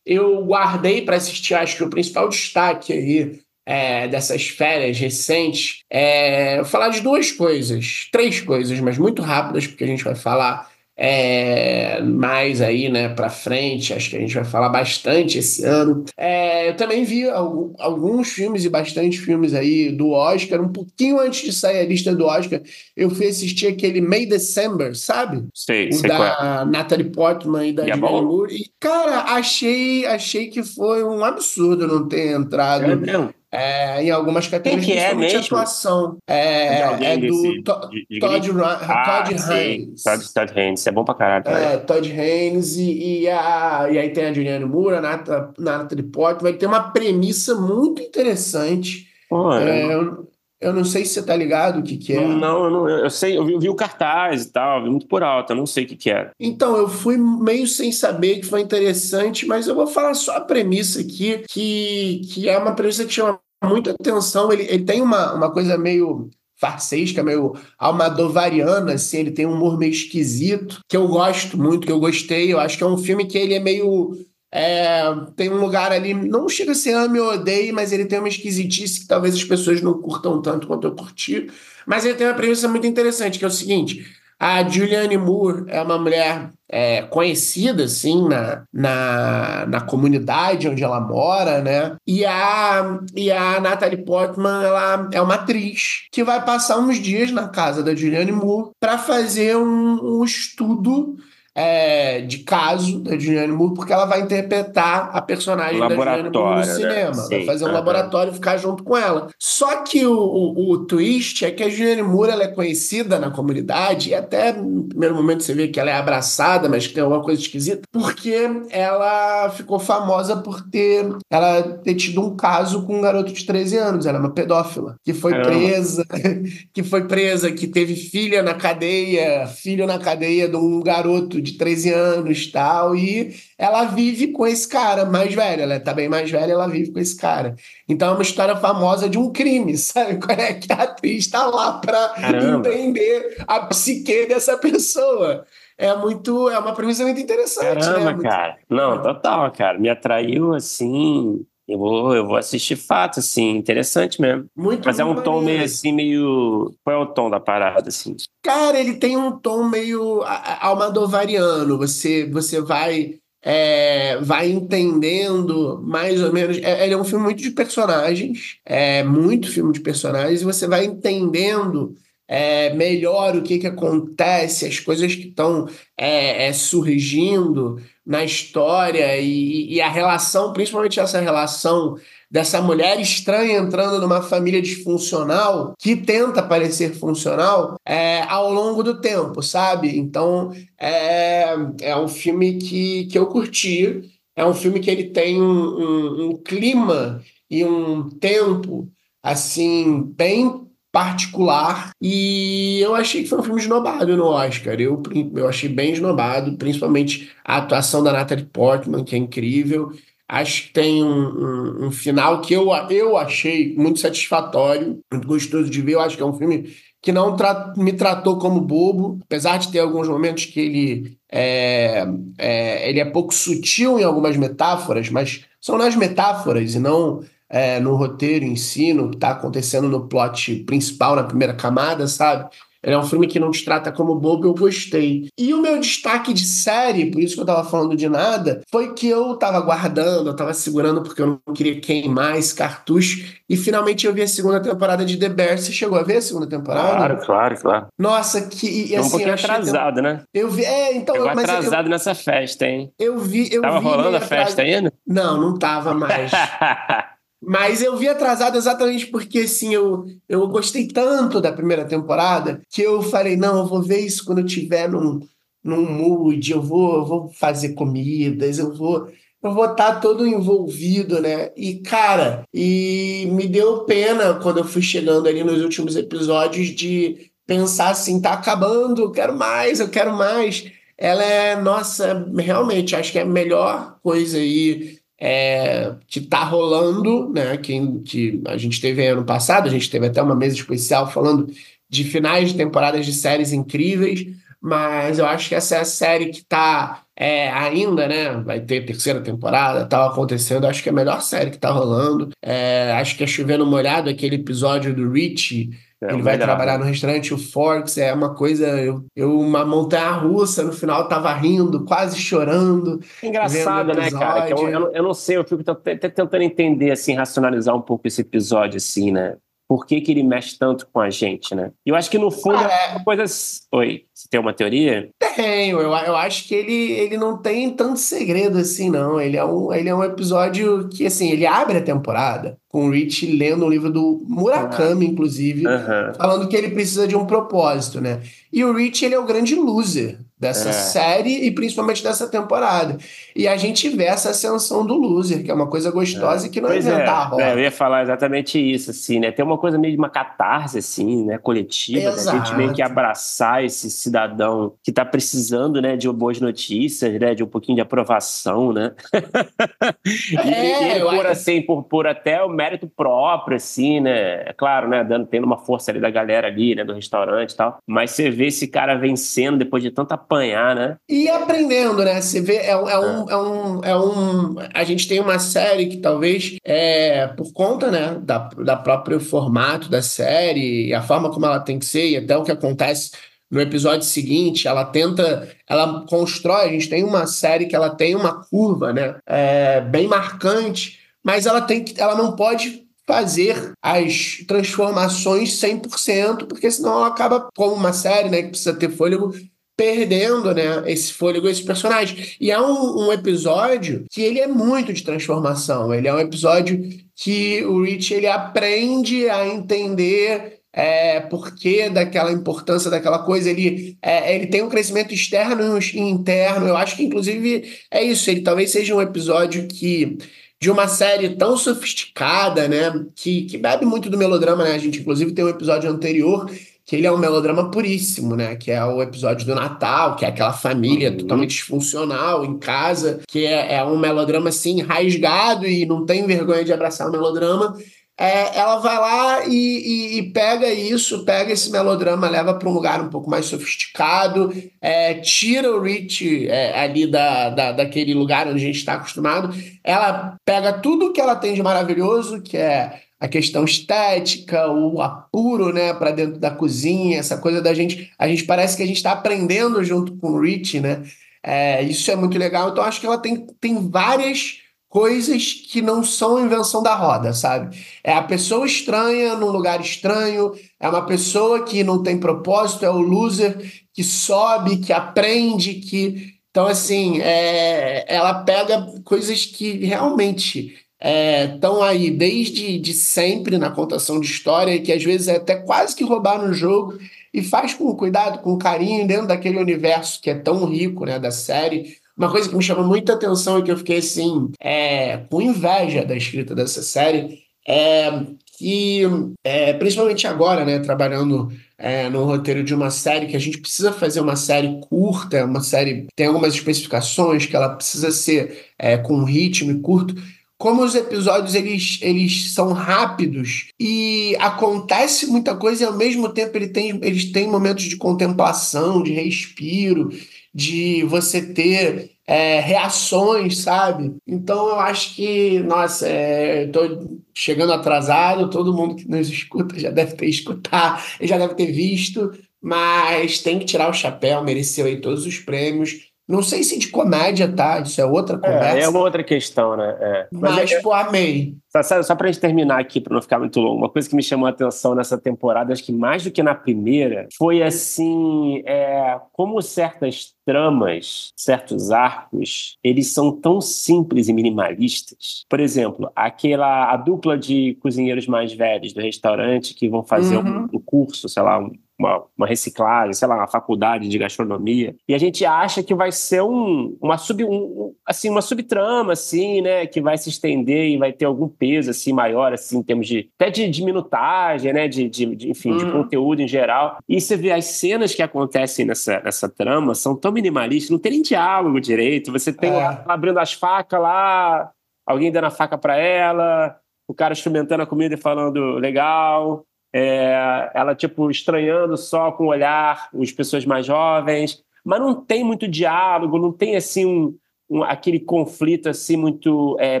[0.04, 6.62] eu guardei para assistir, acho que o principal destaque aí é, dessas férias recentes é
[6.64, 10.69] falar de duas coisas, três coisas, mas muito rápidas, porque a gente vai falar
[11.02, 13.94] é, mais aí, né, para frente.
[13.94, 16.04] Acho que a gente vai falar bastante esse ano.
[16.14, 20.60] É, eu também vi al- alguns filmes e bastante filmes aí do Oscar.
[20.60, 22.60] Um pouquinho antes de sair a lista do Oscar,
[22.94, 25.42] eu fui assistir aquele May December, sabe?
[25.54, 26.28] Sei, O sei qual é.
[26.36, 28.22] da Natalie Portman e da é bom?
[28.22, 28.54] Moore.
[28.54, 33.32] E, cara, achei, achei que foi um absurdo não ter entrado É mesmo?
[33.52, 35.56] É, em algumas categorias, que é principalmente mesmo?
[35.56, 36.18] atuação.
[36.26, 38.50] É, é do desse- To- de- de Todd,
[38.88, 39.42] Ah, Todd.
[39.52, 40.02] Haynes.
[40.02, 40.86] Todd, Todd Haynes.
[40.86, 41.44] É bom pra caralho.
[41.44, 41.58] cara.
[41.58, 46.04] É, Todd Haynes e, e, a, e aí tem a Julianne Moore, a Nata- Natalie
[46.04, 46.50] Portman.
[46.50, 49.06] Vai ter uma premissa muito interessante.
[49.28, 50.28] Pô, É, eu-
[50.60, 52.26] eu, não sei se você tá ligado o que que é.
[52.26, 55.06] Não, eu, não, eu sei, eu vi, eu vi o cartaz e tal, vi muito
[55.06, 56.30] por alto, eu não sei o que que é.
[56.38, 60.40] Então, eu fui meio sem saber que foi interessante, mas eu vou falar só a
[60.40, 64.52] premissa aqui, que, que é uma premissa que chama muita atenção.
[64.52, 69.78] Ele, ele tem uma, uma coisa meio farsesca, meio almadovariana, assim, ele tem um humor
[69.78, 72.52] meio esquisito, que eu gosto muito, que eu gostei.
[72.52, 74.14] Eu acho que é um filme que ele é meio.
[74.52, 75.02] É,
[75.36, 78.28] tem um lugar ali, não chega a ser ame ou odeie, mas ele tem uma
[78.28, 81.48] esquisitice que talvez as pessoas não curtam tanto quanto eu curti.
[81.86, 84.04] Mas ele tem uma premissa muito interessante, que é o seguinte:
[84.40, 91.00] a Julianne Moore é uma mulher é, conhecida, assim, na, na, na comunidade onde ela
[91.00, 91.96] mora, né?
[92.06, 97.30] E a, e a Natalie Portman, ela é uma atriz que vai passar uns dias
[97.30, 101.16] na casa da Julianne Moore para fazer um, um estudo
[101.54, 106.54] é, de caso da Julianne Moore, porque ela vai interpretar a personagem da Julianne Moore
[106.54, 106.64] no né?
[106.64, 107.28] cinema.
[107.28, 107.76] Vai Sim, fazer um aham.
[107.76, 109.28] laboratório e ficar junto com ela.
[109.38, 113.30] Só que o, o, o twist é que a Julianne Moore ela é conhecida na
[113.30, 117.02] comunidade, e até no primeiro momento você vê que ela é abraçada, mas que tem
[117.02, 118.34] alguma coisa esquisita, porque
[118.70, 123.76] ela ficou famosa por ter, ela ter tido um caso com um garoto de 13
[123.76, 124.06] anos.
[124.06, 125.50] Ela é uma pedófila, que foi Caramba.
[125.50, 126.04] presa,
[126.72, 131.52] que foi presa, que teve filha na cadeia, filho na cadeia de um garoto de
[131.58, 136.30] 13 anos tal, e ela vive com esse cara mais velho, ela tá bem mais
[136.30, 137.54] velha, ela vive com esse cara.
[137.88, 140.18] Então é uma história famosa de um crime, sabe?
[140.18, 142.68] Quando é que a atriz tá lá pra Caramba.
[142.68, 145.44] entender a psique dessa pessoa.
[145.78, 148.04] É muito, é uma premissa muito interessante, Caramba, né?
[148.12, 148.56] Muito- cara.
[148.68, 149.78] Não, total, cara.
[149.78, 151.40] Me atraiu assim.
[151.70, 154.46] Eu vou, eu vou assistir fato, assim, interessante mesmo.
[154.56, 155.44] Muito, Mas é um tom maneiro.
[155.44, 156.74] meio assim, meio.
[156.82, 158.16] Qual é o tom da parada, assim?
[158.42, 160.22] Cara, ele tem um tom meio
[160.60, 161.78] almadovariano.
[161.78, 166.58] Você, você vai, é, vai entendendo mais ou menos.
[166.58, 170.66] é- ele é um filme muito de personagens, é muito filme de personagens, e você
[170.66, 171.94] vai entendendo
[172.32, 175.66] é, melhor o que, que acontece, as coisas que estão
[175.98, 177.76] é, é, surgindo
[178.10, 181.96] na história e, e a relação, principalmente essa relação
[182.28, 189.00] dessa mulher estranha entrando numa família disfuncional que tenta parecer funcional é, ao longo do
[189.00, 189.96] tempo, sabe?
[189.96, 195.40] Então é, é um filme que, que eu curti, é um filme que ele tem
[195.40, 198.90] um, um, um clima e um tempo
[199.22, 204.80] assim bem particular e eu achei que foi um filme esnobado no Oscar.
[204.80, 205.02] Eu,
[205.34, 209.92] eu achei bem esnobado, principalmente a atuação da Natalie Portman, que é incrível.
[210.28, 215.68] Acho que tem um, um, um final que eu, eu achei muito satisfatório, muito gostoso
[215.68, 215.94] de ver.
[215.94, 216.72] Eu acho que é um filme
[217.02, 222.06] que não tra me tratou como bobo, apesar de ter alguns momentos que ele é,
[222.38, 227.80] é, ele é pouco sutil em algumas metáforas, mas são nas metáforas e não é,
[227.80, 232.48] no roteiro em si, no que está acontecendo no plot principal, na primeira camada, sabe?
[232.82, 235.28] Ele é um filme que não te trata como bobo, eu gostei.
[235.38, 238.94] E o meu destaque de série, por isso que eu tava falando de nada, foi
[238.94, 243.22] que eu tava guardando, eu tava segurando porque eu não queria queimar esse cartucho.
[243.46, 245.58] E finalmente eu vi a segunda temporada de The Bear.
[245.58, 246.96] Você chegou a ver a segunda temporada?
[246.96, 247.86] Claro, claro, claro.
[247.98, 248.66] Nossa, que.
[248.66, 250.22] E, É um assim, pouquinho eu atrasado, né?
[250.32, 250.64] Eu vi.
[250.64, 251.12] É, então.
[251.16, 252.90] Pegou mas eu- atrasado nessa festa, hein?
[252.98, 253.52] Eu, vi.
[253.52, 254.90] Eu Tava vi rolando a festa ainda?
[255.06, 256.30] Não, não tava mais.
[257.42, 262.82] Mas eu vi atrasado exatamente porque, assim, eu, eu gostei tanto da primeira temporada que
[262.82, 265.20] eu falei, não, eu vou ver isso quando eu tiver num,
[265.64, 269.08] num mood, eu vou, eu vou fazer comidas, eu vou
[269.42, 271.50] eu vou estar todo envolvido, né?
[271.56, 277.30] E, cara, e me deu pena quando eu fui chegando ali nos últimos episódios de
[277.46, 280.70] pensar assim, tá acabando, eu quero mais, eu quero mais.
[280.96, 287.28] ela é, nossa, realmente, acho que é a melhor coisa aí é, que tá rolando,
[287.28, 287.56] né?
[287.58, 291.52] Que, que a gente teve ano passado, a gente teve até uma mesa especial falando
[291.88, 294.26] de finais de temporadas de séries incríveis,
[294.60, 298.32] mas eu acho que essa é a série que tá é, ainda, né?
[298.42, 300.66] Vai ter terceira temporada, tal acontecendo.
[300.66, 302.30] Acho que é a melhor série que tá rolando.
[302.42, 305.70] É, acho que é chovendo molhado aquele episódio do Rich.
[306.02, 308.66] É, ele vai trabalhar no restaurante, o Forks, é uma coisa.
[308.80, 313.00] Eu, eu uma montanha russa, no final tava rindo, quase chorando.
[313.22, 314.48] Engraçado, né, cara?
[314.48, 318.78] Eu, eu, eu, não sei, eu fico tentando entender, assim, racionalizar um pouco esse episódio,
[318.78, 319.36] assim, né?
[319.70, 321.70] Por que, que ele mexe tanto com a gente, né?
[321.86, 323.22] Eu acho que no fundo ah, é uma coisa.
[323.70, 325.10] Oi, você tem uma teoria?
[325.36, 329.20] Tenho, eu, eu acho que ele, ele não tem tanto segredo assim, não.
[329.20, 332.90] Ele é, um, ele é um episódio que, assim, ele abre a temporada com o
[332.90, 335.12] Rich lendo um livro do Murakami, uhum.
[335.12, 336.14] inclusive, uhum.
[336.16, 338.22] falando que ele precisa de um propósito, né?
[338.52, 340.72] E o Rich, ele é o grande loser dessa é.
[340.72, 342.96] série e principalmente dessa temporada.
[343.36, 346.48] E a gente vê essa ascensão do loser, que é uma coisa gostosa é.
[346.48, 347.08] e que não é inventar é.
[347.08, 347.42] a roda.
[347.42, 349.30] É, eu ia falar exatamente isso, assim, né?
[349.30, 351.36] Tem uma coisa meio de uma catarse, assim, né?
[351.36, 352.16] Coletiva, né?
[352.16, 357.34] a gente meio que abraçar esse cidadão que está precisando, né, de boas notícias, né?
[357.34, 358.92] De um pouquinho de aprovação, né?
[360.06, 364.44] e, e por, assim, por, por até o mérito próprio, assim, né?
[364.46, 365.04] É claro, né?
[365.04, 366.82] Dando, tendo uma força ali da galera ali, né?
[366.82, 367.78] Do restaurante e tal.
[367.86, 370.96] Mas você vê esse cara vencendo depois de tanta apanhar, né?
[371.08, 372.20] E aprendendo, né?
[372.20, 373.32] Você vê, é, é, um, é.
[373.32, 374.54] é, um, é um.
[374.72, 379.90] A gente tem uma série que talvez, é, por conta, né, da, da próprio formato
[379.90, 383.10] da série, a forma como ela tem que ser, e até o que acontece
[383.50, 386.66] no episódio seguinte, ela tenta, ela constrói.
[386.66, 391.46] A gente tem uma série que ela tem uma curva, né, é, bem marcante, mas
[391.46, 397.74] ela tem que, ela não pode fazer as transformações 100%, porque senão ela acaba como
[397.74, 399.34] uma série, né, que precisa ter fôlego,
[399.80, 402.34] perdendo, né, esse fôlego, esse personagem.
[402.38, 405.94] E é um, um, episódio que ele é muito de transformação.
[405.94, 412.90] Ele é um episódio que o Rich ele aprende a entender é, porquê daquela importância
[412.90, 413.48] daquela coisa.
[413.48, 416.68] Ele, é, ele tem um crescimento externo e interno.
[416.68, 418.30] Eu acho que, inclusive, é isso.
[418.30, 420.18] Ele talvez seja um episódio que
[420.60, 422.92] de uma série tão sofisticada, né?
[423.16, 424.74] Que, que bebe muito do melodrama, né?
[424.74, 426.50] A gente, inclusive, tem um episódio anterior
[426.90, 428.56] que ele é um melodrama puríssimo, né?
[428.56, 431.18] Que é o episódio do Natal, que é aquela família uhum.
[431.18, 436.64] totalmente disfuncional em casa, que é, é um melodrama assim, rasgado e não tem vergonha
[436.64, 437.78] de abraçar o melodrama.
[438.18, 442.72] É, ela vai lá e, e, e, pega isso, pega esse melodrama, leva para um
[442.72, 448.48] lugar um pouco mais sofisticado, é, tira o Rich é, ali da, da, daquele lugar
[448.48, 449.54] onde a gente está acostumado.
[449.84, 455.72] Ela pega tudo que ela tem de maravilhoso, que é a questão estética, o apuro,
[455.74, 458.10] né, para dentro da cozinha, essa coisa da gente.
[458.18, 461.02] A gente parece que a gente está aprendendo junto com o Rich, né?
[461.42, 462.70] É, isso é muito legal.
[462.70, 467.78] Então, acho que ela tem, tem várias coisas que não são invenção da roda, sabe?
[468.02, 472.90] É a pessoa estranha num lugar estranho, é uma pessoa que não tem propósito, é
[472.90, 476.34] o loser que sobe, que aprende, que.
[476.50, 478.04] Então, assim, é...
[478.12, 484.80] ela pega coisas que realmente estão é, aí desde de sempre na contação de história,
[484.80, 486.98] que às vezes é até quase que roubar no jogo,
[487.32, 491.30] e faz com cuidado, com carinho, dentro daquele universo que é tão rico né, da
[491.30, 491.96] série.
[492.16, 496.04] Uma coisa que me chamou muita atenção e que eu fiquei assim, é, com inveja
[496.04, 498.10] da escrita dessa série, é
[498.58, 499.02] que,
[499.42, 503.90] é, principalmente agora, né, trabalhando é, no roteiro de uma série, que a gente precisa
[503.90, 509.14] fazer uma série curta, uma série tem algumas especificações que ela precisa ser é, com
[509.14, 510.14] um ritmo curto
[510.60, 516.54] como os episódios eles, eles são rápidos e acontece muita coisa e ao mesmo tempo
[516.54, 520.10] ele tem, eles têm momentos de contemplação, de respiro,
[520.54, 524.14] de você ter é, reações, sabe?
[524.26, 529.90] Então eu acho que, nossa, é, tô chegando atrasado, todo mundo que nos escuta já
[529.90, 535.00] deve ter escutado, já deve ter visto, mas tem que tirar o chapéu, mereceu aí
[535.00, 536.09] todos os prêmios.
[536.30, 537.80] Não sei se de comédia, tá?
[537.80, 538.78] Isso é outra conversa.
[538.78, 539.96] É, é uma outra questão, né?
[540.00, 540.28] É.
[540.32, 541.56] Mas, Mas é, tipo, amei.
[541.82, 544.22] Só, só pra gente terminar aqui, para não ficar muito longo, uma coisa que me
[544.22, 549.18] chamou a atenção nessa temporada, acho que mais do que na primeira, foi assim: é,
[549.32, 555.44] como certas tramas, certos arcos, eles são tão simples e minimalistas.
[555.48, 560.68] Por exemplo, aquela a dupla de cozinheiros mais velhos do restaurante que vão fazer uhum.
[560.72, 564.96] um, um curso, sei lá, um uma, uma, reciclagem, sei lá, uma faculdade de gastronomia,
[565.06, 569.60] e a gente acha que vai ser um, uma, sub, um, assim, uma subtrama, assim,
[569.60, 573.06] né, que vai se estender e vai ter algum peso, assim, maior, assim, em termos
[573.06, 575.76] de, até de, de minutagem, né, de, de, de enfim, hum.
[575.76, 576.98] de conteúdo em geral.
[577.06, 581.12] E você vê as cenas que acontecem nessa, nessa trama são tão minimalistas, não tem
[581.12, 583.02] nem diálogo direito, você tem é.
[583.06, 584.70] abrindo as facas lá,
[585.06, 590.70] alguém dando a faca para ela, o cara experimentando a comida e falando legal, é,
[590.74, 595.68] ela tipo estranhando só com o olhar as pessoas mais jovens, mas não tem muito
[595.68, 597.36] diálogo, não tem assim um,
[597.68, 600.00] um aquele conflito assim muito é,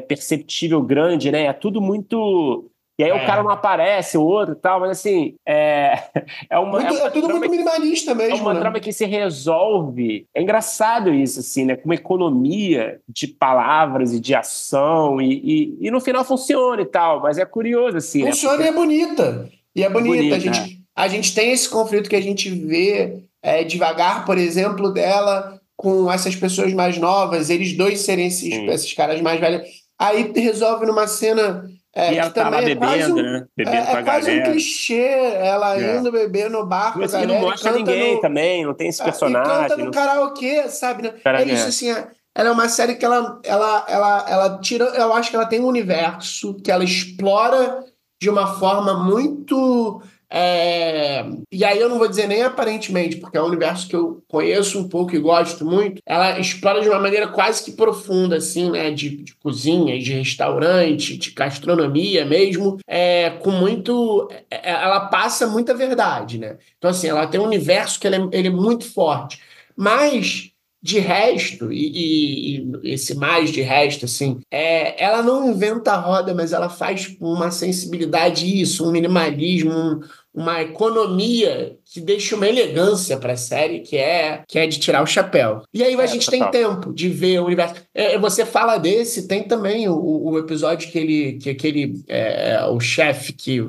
[0.00, 1.44] perceptível grande, né?
[1.44, 3.14] É tudo muito e aí é.
[3.14, 5.94] o cara não aparece, o outro e tal, mas assim, é,
[6.50, 6.72] é uma.
[6.72, 8.36] Muito, é, uma é, tudo muito minimalista mesmo.
[8.36, 8.60] É uma né?
[8.60, 10.26] trama que se resolve.
[10.34, 11.76] É engraçado isso, assim, né?
[11.76, 15.32] Com uma economia de palavras e de ação, e,
[15.80, 18.22] e, e no final funciona e tal, mas é curioso, assim.
[18.22, 18.32] Né?
[18.32, 18.64] Funciona né?
[18.66, 19.50] e é bonita.
[19.80, 20.16] E é bonita.
[20.16, 20.76] bonita a, gente, é.
[20.94, 26.12] a gente tem esse conflito que a gente vê é, devagar, por exemplo, dela com
[26.12, 29.66] essas pessoas mais novas, eles dois serem esses, esses caras mais velhos.
[29.98, 31.64] Aí resolve numa cena
[31.96, 33.46] é, e ela tá lá bebendo, um, né?
[33.56, 34.48] Bebendo é, com a é quase galera.
[34.48, 35.08] um clichê,
[35.40, 35.96] ela é.
[35.96, 38.20] indo beber no bar Mas galera, não mostra ninguém no...
[38.20, 39.50] também, não tem esse personagem.
[39.50, 39.90] É, e canta no não...
[39.90, 41.02] karaokê, sabe?
[41.04, 41.14] Né?
[41.24, 44.84] É isso, assim, é, ela é uma série que ela, ela, ela, ela tira...
[44.84, 47.84] Eu acho que ela tem um universo que ela explora
[48.20, 50.02] de uma forma muito
[50.32, 51.26] é...
[51.50, 54.78] E aí eu não vou dizer nem aparentemente, porque é um universo que eu conheço
[54.78, 56.00] um pouco e gosto muito.
[56.06, 58.92] Ela explora de uma maneira quase que profunda, assim, né?
[58.92, 64.28] De, de cozinha, de restaurante, de gastronomia mesmo, é, com muito.
[64.48, 66.58] É, ela passa muita verdade, né?
[66.78, 69.40] Então, assim, ela tem um universo que ele é, ele é muito forte.
[69.76, 70.49] Mas
[70.82, 76.00] de resto, e, e, e, esse mais de resto, assim, é, ela não inventa a
[76.00, 80.00] roda, mas ela faz uma sensibilidade isso, um minimalismo, um,
[80.32, 85.02] uma economia que deixa uma elegância para a série que é que é de tirar
[85.02, 85.62] o chapéu.
[85.74, 86.50] E aí a é, gente total.
[86.50, 87.74] tem tempo de ver o universo.
[87.92, 92.80] É, você fala desse, tem também o, o episódio que ele que aquele é, o
[92.80, 93.60] chefe que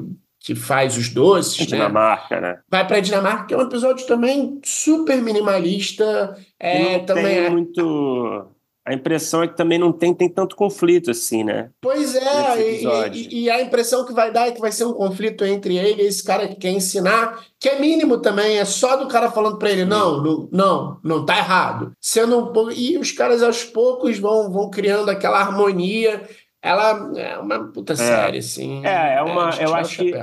[0.43, 1.65] que faz os doces, né?
[1.77, 2.59] Dinamarca, né?
[2.67, 6.35] Vai para Dinamarca, que é um episódio também super minimalista.
[6.59, 7.49] É, também tem é...
[7.49, 8.51] muito
[8.83, 11.69] a impressão é que também não tem, tem tanto conflito assim, né?
[11.79, 14.93] Pois é, e, e, e, a impressão que vai dar é que vai ser um
[14.93, 18.95] conflito entre ele e esse cara que quer ensinar, que é mínimo também, é só
[18.95, 21.91] do cara falando para ele, não, não, não, não tá errado.
[22.01, 26.27] Sendo um E os caras aos poucos vão, vão criando aquela harmonia.
[26.61, 27.95] Ela é uma puta é.
[27.95, 28.85] série, assim.
[28.85, 29.49] É, é uma.
[29.49, 30.13] É, eu acho que.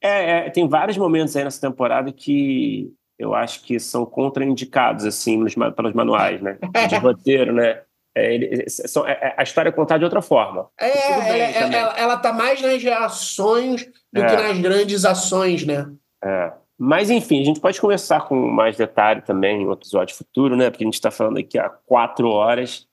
[0.00, 5.36] É, é, tem vários momentos aí nessa temporada que eu acho que são contraindicados, assim,
[5.36, 6.56] nos, pelos manuais, né?
[6.88, 7.82] De roteiro, né?
[8.16, 10.68] É, ele, são, é, a história é contada de outra forma.
[10.80, 15.86] É, ela, ela, ela, tá mais nas reações do que nas grandes ações, né?
[16.24, 16.52] É.
[16.76, 20.70] Mas, enfim, a gente pode conversar com mais detalhe também em um episódio futuro, né?
[20.70, 22.87] Porque a gente está falando aqui há quatro horas.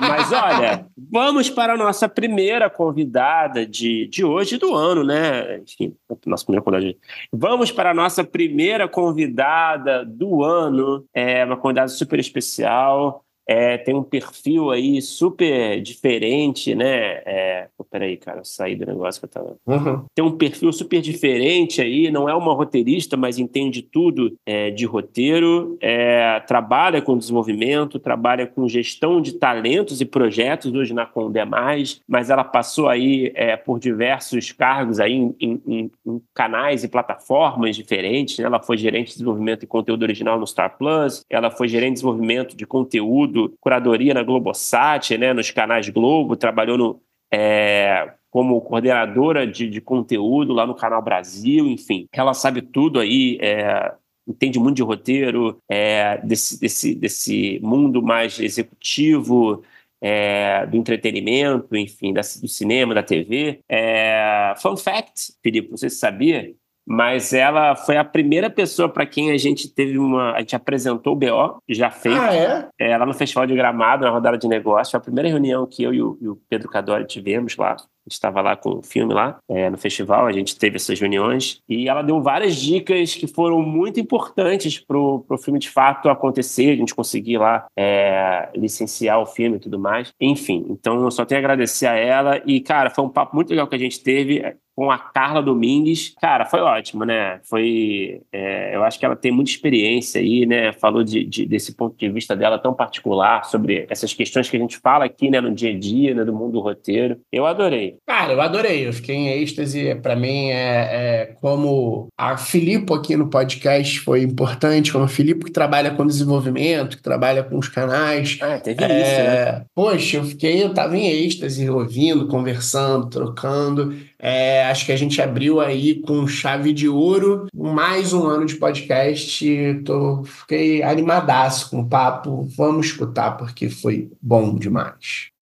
[0.00, 5.58] Mas olha, vamos para a nossa primeira convidada de, de hoje do ano, né?
[5.60, 5.94] Enfim,
[6.26, 6.96] nossa primeira convidada.
[7.32, 13.94] Vamos para a nossa primeira convidada do ano, é uma convidada super especial é, tem
[13.94, 17.22] um perfil aí super diferente, né?
[17.24, 17.68] É...
[17.76, 19.56] Pô, peraí, cara, eu saí do negócio que eu tava.
[19.66, 20.04] Uhum.
[20.14, 24.84] Tem um perfil super diferente aí, não é uma roteirista, mas entende tudo é, de
[24.86, 31.44] roteiro, é, trabalha com desenvolvimento, trabalha com gestão de talentos e projetos hoje na Condé
[31.44, 35.90] Mais, mas ela passou aí é, por diversos cargos aí em, em, em,
[36.34, 38.44] canais e plataformas diferentes, né?
[38.44, 41.94] Ela foi gerente de desenvolvimento e conteúdo original no Star Plus, ela foi gerente de
[41.94, 49.46] desenvolvimento de conteúdo curadoria na Globosat, né, nos canais Globo, trabalhou no, é, como coordenadora
[49.46, 52.06] de, de, conteúdo lá no Canal Brasil, enfim.
[52.12, 53.92] Ela sabe tudo aí, é,
[54.26, 59.62] entende muito de roteiro, é, desse, desse, desse mundo mais executivo,
[60.00, 63.60] é, do entretenimento, enfim, da, do cinema, da TV.
[63.68, 66.52] É, fun fact, Felipe, não sei se sabia,
[66.86, 70.32] mas ela foi a primeira pessoa para quem a gente teve uma.
[70.32, 72.20] A gente apresentou o BO, já feito.
[72.20, 72.68] Ah, é?
[72.78, 72.96] é?
[72.96, 74.90] Lá no Festival de Gramado, na rodada de negócio.
[74.90, 77.76] Foi a primeira reunião que eu e o, e o Pedro Cadori tivemos lá.
[78.02, 80.98] A gente estava lá com o filme lá, é, no festival, a gente teve essas
[80.98, 81.60] reuniões.
[81.68, 86.72] E ela deu várias dicas que foram muito importantes para o filme de fato acontecer,
[86.72, 90.12] a gente conseguir lá é, licenciar o filme e tudo mais.
[90.20, 92.42] Enfim, então eu só tenho a agradecer a ela.
[92.44, 94.42] E, cara, foi um papo muito legal que a gente teve
[94.74, 96.14] com a Carla Domingues.
[96.20, 97.40] Cara, foi ótimo, né?
[97.44, 98.20] Foi.
[98.32, 100.72] É, eu acho que ela tem muita experiência aí, né?
[100.72, 104.60] Falou de, de, desse ponto de vista dela tão particular sobre essas questões que a
[104.60, 107.18] gente fala aqui, né, no dia a dia, né, do mundo do roteiro.
[107.30, 107.96] Eu adorei.
[108.06, 108.86] Cara, eu adorei.
[108.86, 109.94] Eu fiquei em êxtase.
[109.96, 115.44] Para mim, é, é, como a Filipe aqui no podcast foi importante, como a Filipe
[115.44, 118.38] que trabalha com desenvolvimento, que trabalha com os canais.
[118.40, 119.64] Ah, teve é, isso, né?
[119.74, 123.94] Poxa, eu fiquei, eu tava em êxtase, ouvindo, conversando, trocando.
[124.24, 128.54] É, acho que a gente abriu aí com chave de ouro mais um ano de
[128.54, 129.44] podcast.
[129.84, 132.44] Tô, fiquei animadaço com o papo.
[132.56, 135.32] Vamos escutar, porque foi bom demais.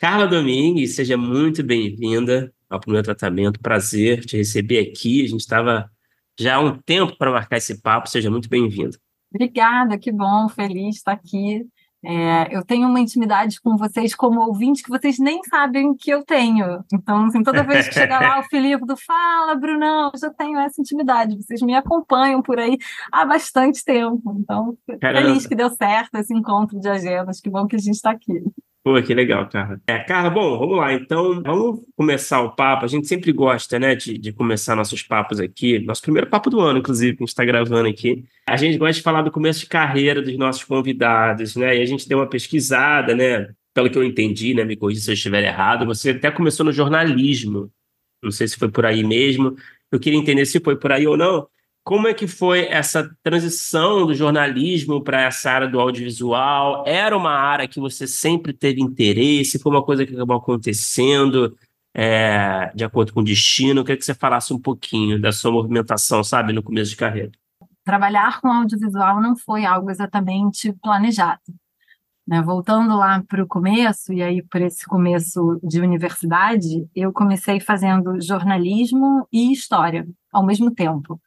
[0.00, 3.60] Carla Domingues, seja muito bem-vinda ao primeiro tratamento.
[3.60, 5.24] Prazer te receber aqui.
[5.24, 5.88] A gente estava
[6.36, 8.10] já há um tempo para marcar esse papo.
[8.10, 8.98] Seja muito bem-vinda.
[9.32, 11.64] Obrigada, que bom, feliz de estar aqui.
[12.04, 16.24] É, eu tenho uma intimidade com vocês como ouvinte que vocês nem sabem que eu
[16.24, 16.84] tenho.
[16.92, 20.58] Então, assim, toda vez que chega lá o Filipe do Fala, Brunão, eu já tenho
[20.60, 21.36] essa intimidade.
[21.36, 22.78] Vocês me acompanham por aí
[23.10, 24.36] há bastante tempo.
[24.38, 25.26] Então, Caramba.
[25.26, 27.40] feliz que deu certo esse encontro de agendas.
[27.40, 28.44] Que bom que a gente está aqui.
[28.84, 29.80] Pô, que legal, cara.
[29.86, 30.94] É, cara, bom, vamos lá.
[30.94, 32.84] Então, vamos começar o papo.
[32.84, 35.78] A gente sempre gosta, né, de, de começar nossos papos aqui.
[35.80, 38.24] Nosso primeiro papo do ano, inclusive, que a gente está gravando aqui.
[38.48, 41.76] A gente gosta de falar do começo de carreira dos nossos convidados, né?
[41.76, 43.50] E a gente deu uma pesquisada, né?
[43.74, 44.64] Pelo que eu entendi, né?
[44.64, 45.84] Me corrija se eu estiver errado.
[45.84, 47.70] Você até começou no jornalismo.
[48.22, 49.54] Não sei se foi por aí mesmo.
[49.92, 51.46] Eu queria entender se foi por aí ou não.
[51.88, 56.84] Como é que foi essa transição do jornalismo para essa área do audiovisual?
[56.86, 59.58] Era uma área que você sempre teve interesse?
[59.58, 61.56] Foi uma coisa que acabou acontecendo
[61.96, 63.80] é, de acordo com o destino?
[63.80, 67.32] Eu queria que você falasse um pouquinho da sua movimentação, sabe, no começo de carreira.
[67.82, 71.40] Trabalhar com audiovisual não foi algo exatamente planejado.
[72.26, 72.42] Né?
[72.42, 78.20] Voltando lá para o começo, e aí por esse começo de universidade, eu comecei fazendo
[78.20, 81.18] jornalismo e história ao mesmo tempo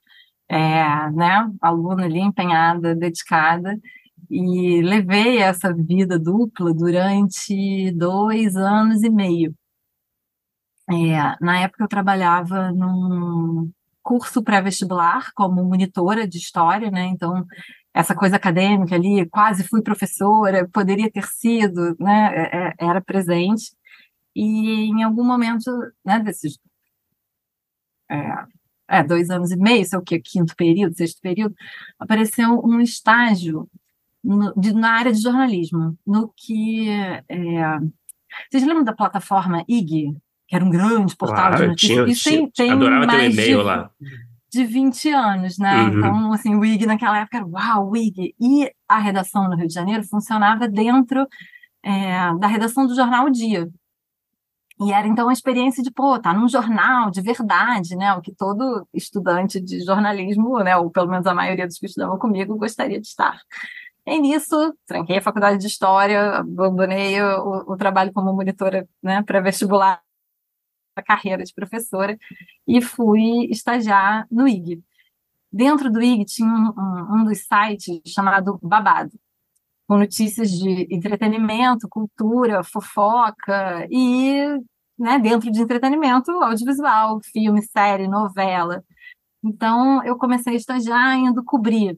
[0.52, 3.80] é, né, aluna ali empenhada, dedicada,
[4.30, 9.56] e levei essa vida dupla durante dois anos e meio.
[10.90, 13.72] É, na época eu trabalhava num
[14.04, 17.06] curso pré-vestibular como monitora de história, né?
[17.06, 17.46] Então
[17.94, 22.32] essa coisa acadêmica ali, quase fui professora, poderia ter sido, né?
[22.36, 23.72] É, é, era presente
[24.36, 25.72] e em algum momento,
[26.06, 26.20] né?
[26.20, 26.60] Desses
[28.10, 28.61] é,
[28.92, 31.56] é, dois anos e meio, sei o que, quinto período, sexto período,
[31.98, 33.70] apareceu um estágio
[34.22, 36.90] no, de, na área de jornalismo, no que.
[36.90, 37.80] É,
[38.50, 40.16] vocês lembram da plataforma IG,
[40.48, 42.20] que era um grande portal claro, de notícias?
[42.20, 43.92] Tinha, tem, tem adorava mais ter um e-mail de, lá.
[44.52, 45.84] De 20 anos, né?
[45.84, 45.98] Uhum.
[45.98, 48.36] Então, assim, o IG naquela época era uau, o IG.
[48.40, 51.26] E a redação no Rio de Janeiro funcionava dentro
[51.84, 53.70] é, da redação do jornal o Dia.
[54.80, 58.14] E era então a experiência de, pô, tá num jornal de verdade, né?
[58.14, 62.18] O que todo estudante de jornalismo, né, ou pelo menos a maioria dos que estudavam
[62.18, 63.40] comigo, gostaria de estar.
[64.06, 69.40] E nisso, tranquei a faculdade de História, abandonei o, o trabalho como monitora né, para
[69.42, 70.02] vestibular
[70.96, 72.18] a carreira de professora
[72.68, 74.82] e fui estagiar no IG.
[75.52, 79.12] Dentro do IG tinha um, um, um dos sites chamado Babado,
[79.92, 84.38] com notícias de entretenimento, cultura, fofoca e
[84.98, 88.82] né, dentro de entretenimento audiovisual, filme, série, novela.
[89.44, 91.98] Então, eu comecei a estagiar indo cobrir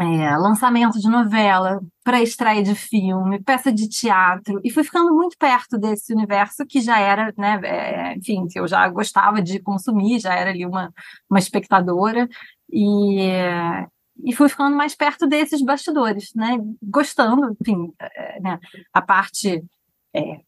[0.00, 5.76] é, lançamento de novela, pré-estreia de filme, peça de teatro, e fui ficando muito perto
[5.76, 10.34] desse universo que já era, né, é, enfim, que eu já gostava de consumir, já
[10.34, 10.90] era ali uma,
[11.28, 12.26] uma espectadora,
[12.72, 13.18] e,
[14.24, 18.58] e fui ficando mais perto desses bastidores, né, gostando, enfim, é, né,
[18.92, 19.64] a parte
[20.14, 20.40] é,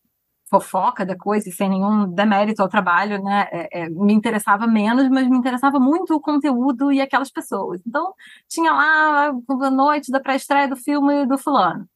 [0.53, 3.49] fofoca da coisa sem nenhum demérito ao trabalho, né?
[3.51, 7.81] É, é, me interessava menos, mas me interessava muito o conteúdo e aquelas pessoas.
[7.87, 8.13] Então,
[8.47, 11.89] tinha lá a noite da pré-estreia do filme do fulano.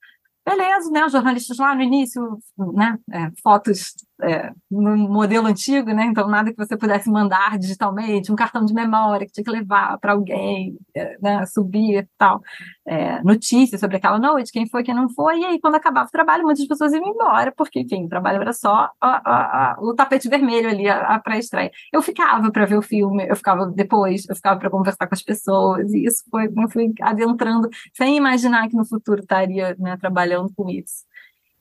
[0.43, 1.05] Beleza, né?
[1.05, 2.99] Os jornalistas lá no início, né?
[3.13, 6.07] É, fotos é, no modelo antigo, né?
[6.07, 9.99] Então, nada que você pudesse mandar digitalmente, um cartão de memória que tinha que levar
[9.99, 11.45] para alguém, é, né?
[11.47, 12.41] subir e tal.
[12.87, 15.41] É, notícias sobre aquela noite, quem foi, quem não foi.
[15.41, 18.53] E aí, quando acabava o trabalho, muitas pessoas iam embora, porque, enfim, o trabalho era
[18.53, 21.71] só a, a, a, o tapete vermelho ali, a, pré-estreia.
[21.93, 25.23] Eu ficava para ver o filme, eu ficava depois, eu ficava para conversar com as
[25.23, 30.53] pessoas, e isso foi, eu fui adentrando, sem imaginar que no futuro estaria né, trabalhando
[30.55, 31.05] com isso.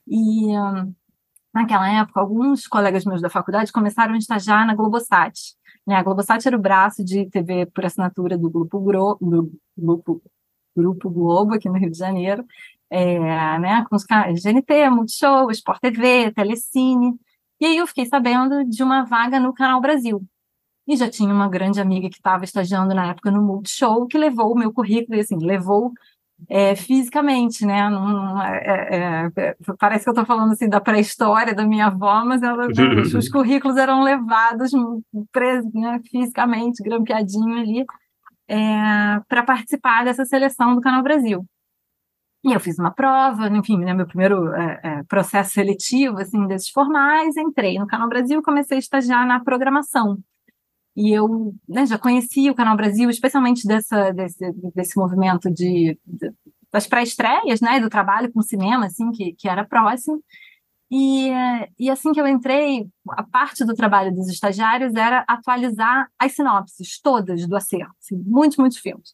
[0.07, 0.57] E.
[0.57, 0.93] Um,
[1.55, 5.55] Naquela época, alguns colegas meus da faculdade começaram a estagiar na Globosat.
[5.87, 5.95] Né?
[5.95, 10.21] A Globosat era o braço de TV por assinatura do Grupo, Gro, do Grupo,
[10.75, 12.45] Grupo Globo, aqui no Rio de Janeiro,
[12.89, 13.85] é, né?
[13.89, 17.17] com os GNT, Multishow, Sport TV, Telecine.
[17.61, 20.21] E aí eu fiquei sabendo de uma vaga no Canal Brasil.
[20.85, 24.51] E já tinha uma grande amiga que estava estagiando na época no Multishow, que levou
[24.51, 25.93] o meu currículo, e assim, levou
[26.49, 27.89] é, fisicamente, né?
[27.89, 31.87] Não, não, é, é, é parece que eu estou falando assim da pré-história da minha
[31.87, 32.67] avó, mas ela,
[33.01, 34.71] os, os, currículos eram levados
[35.31, 37.85] presos, né, fisicamente, grampeadinho ali,
[38.47, 41.45] é, para participar dessa seleção do Canal Brasil.
[42.43, 47.35] E eu fiz uma prova, enfim, né, meu primeiro é, processo seletivo, assim, desses formais,
[47.37, 50.19] entrei no Canal Brasil e comecei a estagiar na programação.
[50.95, 56.31] E eu né, já conhecia o Canal Brasil, especialmente dessa, desse, desse movimento de, de
[56.71, 60.21] das pré-estreias, né, do trabalho com cinema, assim, que, que era próximo.
[60.91, 61.29] E,
[61.79, 66.99] e assim que eu entrei, a parte do trabalho dos estagiários era atualizar as sinopses
[67.01, 69.13] todas do acervo, assim, muitos, muitos filmes.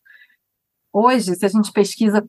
[0.91, 2.27] Hoje, se a gente pesquisa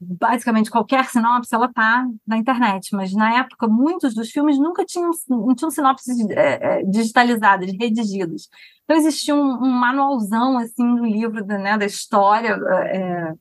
[0.00, 5.10] basicamente qualquer sinopse ela tá na internet, mas na época muitos dos filmes nunca tinham,
[5.28, 8.48] não tinham sinopses é, é, digitalizadas, redigidas.
[8.84, 12.58] Então existia um, um manualzão assim do livro da, né, da história.
[12.86, 13.32] É,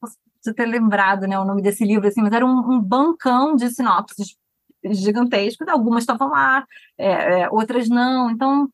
[0.00, 0.16] posso
[0.54, 4.36] ter lembrado né, o nome desse livro, assim, mas era um, um bancão de sinopses
[4.84, 5.66] gigantescos.
[5.68, 6.64] Algumas estavam lá,
[6.98, 8.30] é, é, outras não.
[8.30, 8.68] Então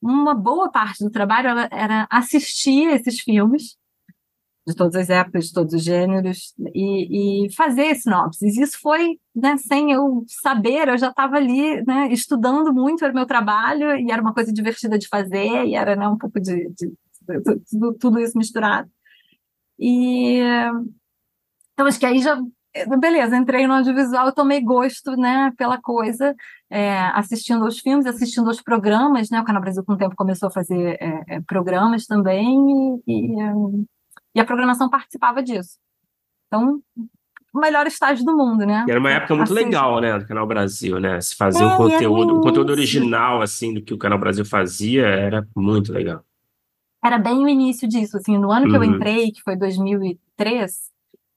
[0.00, 3.76] uma boa parte do trabalho era assistir esses filmes
[4.66, 8.56] de todas as épocas, de todos os gêneros, e, e fazer sinopses.
[8.56, 13.26] Isso foi, né, sem eu saber, eu já estava ali, né, estudando muito, era meu
[13.26, 16.86] trabalho, e era uma coisa divertida de fazer, e era, né, um pouco de, de,
[16.86, 18.88] de, de tudo isso misturado.
[19.78, 20.38] E,
[21.72, 22.38] então, acho que aí já,
[23.00, 26.36] beleza, entrei no audiovisual, tomei gosto, né, pela coisa,
[26.70, 30.46] é, assistindo aos filmes, assistindo aos programas, né, o Canal Brasil com o tempo começou
[30.46, 32.56] a fazer é, é, programas também,
[33.08, 33.36] e, e
[34.34, 35.78] e a programação participava disso.
[36.46, 36.82] Então,
[37.52, 38.84] o melhor estágio do mundo, né?
[38.88, 41.20] E era uma época muito assim, legal, né, do Canal Brasil, né?
[41.20, 45.06] Se fazer é, um conteúdo, um conteúdo original, assim, do que o Canal Brasil fazia,
[45.06, 46.24] era muito legal.
[47.04, 48.84] Era bem o início disso, assim, no ano que uhum.
[48.84, 50.91] eu entrei, que foi 2003,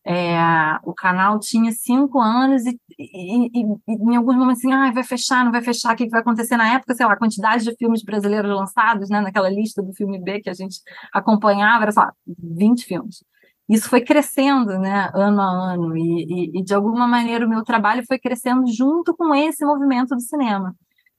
[0.08, 0.38] é,
[0.84, 5.04] o canal tinha cinco anos e, e, e, e em alguns momentos assim, ah, vai
[5.04, 7.76] fechar, não vai fechar, o que, vai acontecer na época, sei lá, a quantidade de
[7.76, 10.80] filmes brasileiros lançados, né, naquela lista do filme B que a gente
[11.12, 13.24] acompanhava, era só 20 filmes.
[13.68, 18.20] Isso foi crescendo, né, ano a ano, e, de alguma maneira o meu trabalho foi
[18.20, 20.76] crescendo junto com esse movimento do cinema.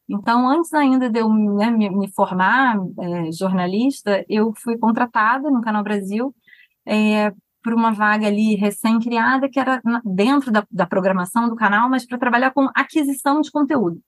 [0.08, 5.60] Então, antes ainda de eu né, me, me, formar é, jornalista, eu fui contratada no
[5.60, 6.32] Canal Brasil
[6.86, 7.32] é,
[7.66, 12.16] por uma vaga ali recém-criada, que era dentro da, da programação do canal, mas para
[12.16, 14.00] trabalhar com aquisição de conteúdo.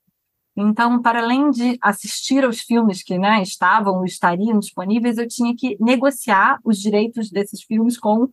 [0.57, 5.57] Então, para além de assistir aos filmes que né, estavam ou estariam disponíveis, eu tinha
[5.57, 8.29] que negociar os direitos desses filmes com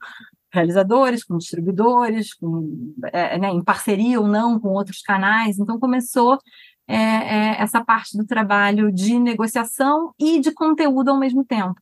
[0.53, 5.57] realizadores, com distribuidores, com, é, né, em parceria ou não com outros canais.
[5.57, 6.37] Então, começou
[6.87, 11.81] é, é, essa parte do trabalho de negociação e de conteúdo ao mesmo tempo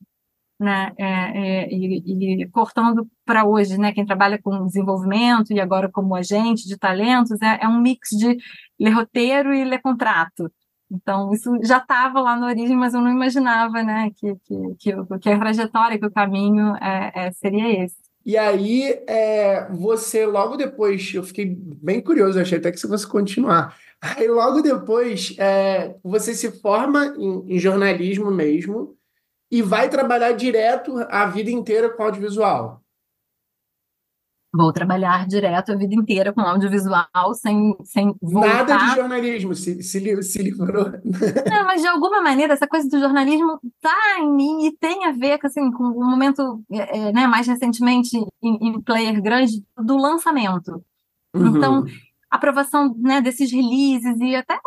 [0.60, 0.92] né?
[0.98, 3.92] É, é, e, e, cortando para hoje, né?
[3.92, 8.38] Quem trabalha com desenvolvimento e agora como agente de talentos é, é um mix de
[8.80, 10.52] ler roteiro e ler contrato.
[10.92, 15.20] Então, isso já estava lá na origem, mas eu não imaginava né, que, que, que,
[15.20, 17.96] que a trajetória, que o caminho é, é, seria esse.
[18.26, 23.08] E aí, é, você, logo depois, eu fiquei bem curioso, achei até que você fosse
[23.08, 23.76] continuar.
[24.00, 25.36] Aí, logo depois,
[26.04, 28.96] você se forma em, em jornalismo mesmo,
[29.54, 32.82] e vai trabalhar direto a vida inteira com audiovisual?
[34.52, 38.66] Vou trabalhar direto a vida inteira com audiovisual, sem, sem voltar.
[38.66, 40.86] Nada de jornalismo, se, se, se livrou.
[41.48, 45.12] Não, mas de alguma maneira, essa coisa do jornalismo está em mim e tem a
[45.12, 49.98] ver assim, com um momento, é, é, né, mais recentemente, em, em player grande, do
[49.98, 50.84] lançamento.
[51.36, 51.58] Uhum.
[51.58, 51.86] Então,
[52.34, 54.58] aprovação né, desses releases e até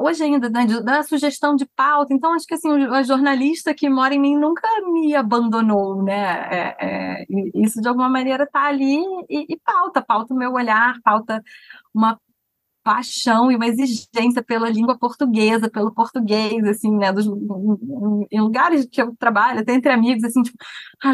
[0.00, 2.12] hoje ainda né, da sugestão de pauta.
[2.12, 6.48] Então acho que assim a jornalista que mora em mim nunca me abandonou, né?
[6.50, 8.98] É, é, isso de alguma maneira está ali
[9.30, 11.40] e, e pauta, pauta o meu olhar, pauta
[11.94, 12.18] uma
[12.84, 17.26] paixão e uma exigência pela língua portuguesa, pelo português, assim, né, dos,
[18.30, 20.58] em lugares que eu trabalho, até entre amigos, assim, tipo,
[21.02, 21.12] ah,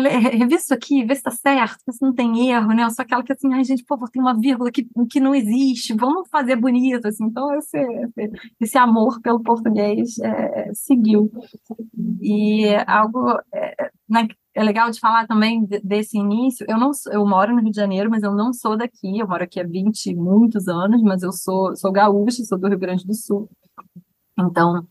[0.51, 3.23] isso aqui, vê se tá certo, vê se não tem erro, né, eu sou aquela
[3.23, 7.07] que, assim, ai, gente, pô, tem uma vírgula que, que não existe, vamos fazer bonito,
[7.07, 11.31] assim, então esse, esse, esse amor pelo português é, seguiu.
[12.21, 16.67] E algo, é, na, é legal de falar também desse início.
[16.69, 19.19] Eu não eu moro no Rio de Janeiro, mas eu não sou daqui.
[19.19, 22.79] Eu moro aqui há 20 muitos anos, mas eu sou sou gaúcha, sou do Rio
[22.79, 23.49] Grande do Sul.
[24.39, 24.85] Então,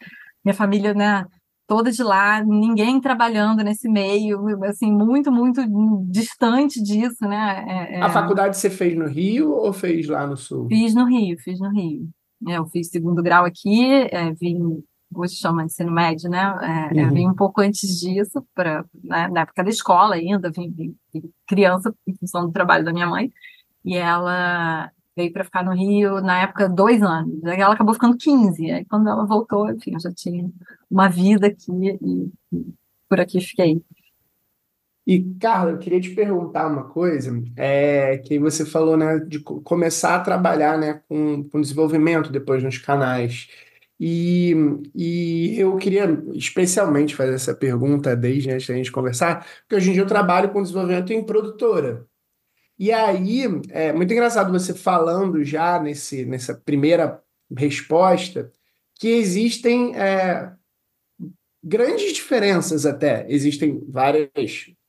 [0.44, 1.26] minha família, né,
[1.68, 5.62] toda de lá, ninguém trabalhando nesse meio, assim, muito, muito
[6.10, 7.66] distante disso, né?
[7.68, 8.02] É, é...
[8.02, 10.68] A faculdade você fez no Rio ou fez lá no Sul?
[10.68, 12.10] Fiz no Rio, fiz no Rio.
[12.48, 14.82] É, eu fiz segundo grau aqui, é, vim
[15.14, 16.40] hoje chama ensino médio, né?
[16.62, 17.02] É, uhum.
[17.02, 20.96] Eu vim um pouco antes disso, pra, né, na época da escola ainda, vim, vim,
[21.14, 23.32] vim, criança em função do trabalho da minha mãe,
[23.84, 28.18] e ela veio para ficar no Rio na época dois anos, aí ela acabou ficando
[28.18, 30.50] 15, aí quando ela voltou, enfim, eu já tinha
[30.90, 32.74] uma vida aqui e, e
[33.10, 33.82] por aqui fiquei.
[35.06, 40.16] E, Carla, eu queria te perguntar uma coisa, é, que você falou, né, de começar
[40.16, 43.50] a trabalhar, né, com, com desenvolvimento depois nos canais.
[44.00, 44.56] E,
[44.96, 49.94] e eu queria especialmente fazer essa pergunta desde antes da gente conversar, porque hoje em
[49.94, 52.06] dia eu trabalho com desenvolvimento em produtora.
[52.78, 57.22] E aí, é muito engraçado você falando já nesse, nessa primeira
[57.58, 58.50] resposta
[58.98, 60.50] que existem é,
[61.62, 63.26] grandes diferenças até.
[63.28, 64.30] Existem várias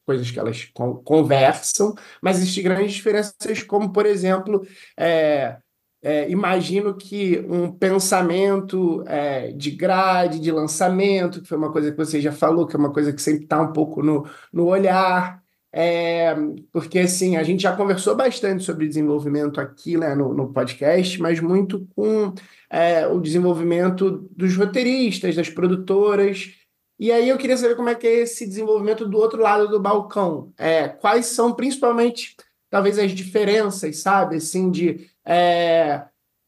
[0.06, 0.70] coisas que elas
[1.04, 4.64] conversam, mas existem grandes diferenças, como, por exemplo,
[4.96, 5.56] é,
[6.02, 11.96] é, imagino que um pensamento é, de grade, de lançamento, que foi uma coisa que
[11.96, 15.42] você já falou, que é uma coisa que sempre está um pouco no, no olhar,
[15.72, 16.34] é,
[16.72, 21.38] porque assim, a gente já conversou bastante sobre desenvolvimento aqui né, no, no podcast, mas
[21.40, 22.34] muito com
[22.68, 26.60] é, o desenvolvimento dos roteiristas, das produtoras,
[27.00, 29.80] e aí eu queria saber como é que é esse desenvolvimento do outro lado do
[29.80, 30.52] balcão.
[30.58, 32.36] É, quais são principalmente,
[32.68, 34.36] talvez, as diferenças, sabe?
[34.36, 35.09] Assim, de.
[35.24, 36.04] É,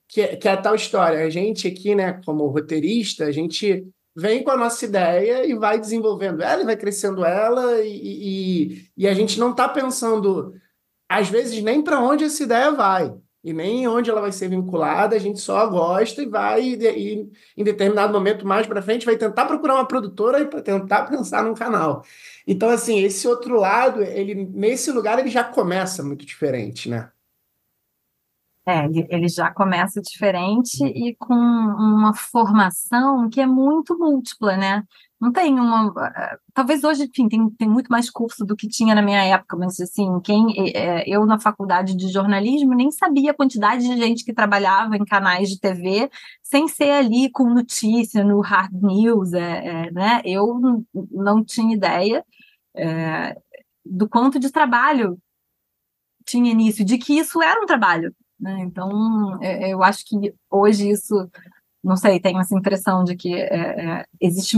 [0.08, 1.24] que, que é a tal história.
[1.24, 5.78] A gente aqui, né, como roteirista, a gente vem com a nossa ideia e vai
[5.80, 10.54] desenvolvendo ela e vai crescendo ela, e, e, e a gente não está pensando,
[11.08, 13.14] às vezes, nem para onde essa ideia vai
[13.44, 17.32] e nem onde ela vai ser vinculada, a gente só gosta e vai, e, e
[17.56, 21.54] em determinado momento mais para frente, vai tentar procurar uma produtora para tentar pensar num
[21.54, 22.04] canal.
[22.46, 27.10] Então, assim, esse outro lado, ele nesse lugar, ele já começa muito diferente, né?
[28.64, 34.84] É, ele já começa diferente e com uma formação que é muito múltipla, né?
[35.22, 35.94] não tem uma.
[36.16, 39.56] Eh, talvez hoje, enfim, tem, tem muito mais curso do que tinha na minha época,
[39.56, 44.24] mas assim, quem é, eu na faculdade de jornalismo nem sabia a quantidade de gente
[44.24, 46.10] que trabalhava em canais de TV
[46.42, 50.22] sem ser ali com notícia no hard news, é, é né?
[50.24, 52.24] Eu não tinha ideia
[52.74, 53.36] é,
[53.86, 55.16] do quanto de trabalho
[56.26, 58.12] tinha nisso, de que isso era um trabalho.
[58.42, 58.58] Né?
[58.60, 61.30] Então, eu acho que hoje isso
[61.82, 64.56] não sei, tenho essa impressão de que é, é, existe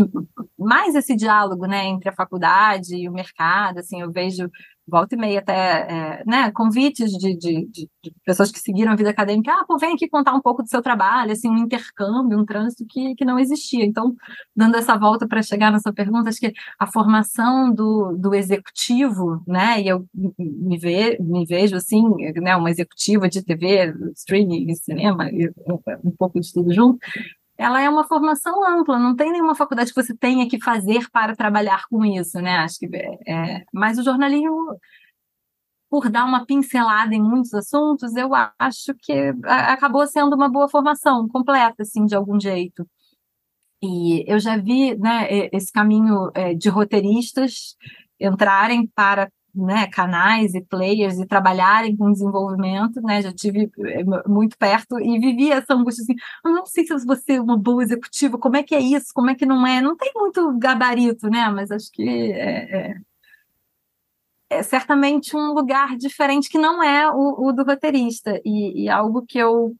[0.58, 4.50] mais esse diálogo, né, entre a faculdade e o mercado, assim, eu vejo
[4.86, 7.88] volta e meia até, é, né, convites de, de, de,
[8.24, 10.82] pessoas que seguiram a vida acadêmica, ah, pô, vem aqui contar um pouco do seu
[10.82, 13.84] trabalho, assim, um intercâmbio, um trânsito que, que não existia.
[13.84, 14.14] Então,
[14.54, 19.42] dando essa volta para chegar na sua pergunta, acho que a formação do, do executivo,
[19.46, 22.02] né, e eu me, ve, me vejo, assim,
[22.36, 25.28] né, uma executiva de TV, streaming, cinema,
[26.04, 26.98] um pouco de tudo junto,
[27.56, 31.36] ela é uma formação ampla, não tem nenhuma faculdade que você tenha que fazer para
[31.36, 32.56] trabalhar com isso, né?
[32.58, 34.76] Acho que é, é mas o jornalismo,
[35.88, 39.12] por dar uma pincelada em muitos assuntos, eu acho que
[39.44, 42.86] acabou sendo uma boa formação completa, assim, de algum jeito.
[43.82, 47.76] E eu já vi, né, esse caminho é, de roteiristas
[48.18, 54.58] entrarem para né, canais e players e trabalharem com desenvolvimento, né, já tive eh, muito
[54.58, 58.56] perto e vivi essa angústia assim, não sei se você é uma boa executiva, como
[58.56, 61.70] é que é isso, como é que não é, não tem muito gabarito, né, mas
[61.70, 62.02] acho que
[62.32, 62.94] é, é,
[64.50, 68.40] é certamente um lugar diferente que não é o, o do roteirista.
[68.44, 69.74] E, e algo que eu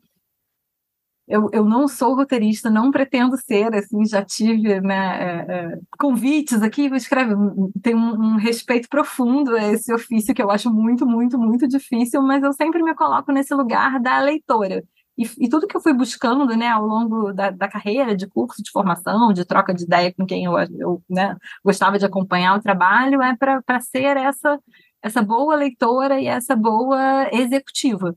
[1.27, 6.63] eu, eu não sou roteirista, não pretendo ser, assim, já tive né, é, é, convites
[6.63, 7.35] aqui, escreve,
[7.83, 12.23] tem um, um, respeito profundo a esse ofício que eu acho muito, muito, muito difícil,
[12.23, 14.83] mas eu sempre me coloco nesse lugar da leitora.
[15.17, 18.63] E, e tudo que eu fui buscando né, ao longo da, da, carreira, de curso,
[18.63, 22.61] de formação, de troca de ideia com quem eu, eu né, gostava de acompanhar o
[22.63, 24.59] trabalho, é para ser essa,
[25.03, 28.15] essa boa leitora e essa boa executiva.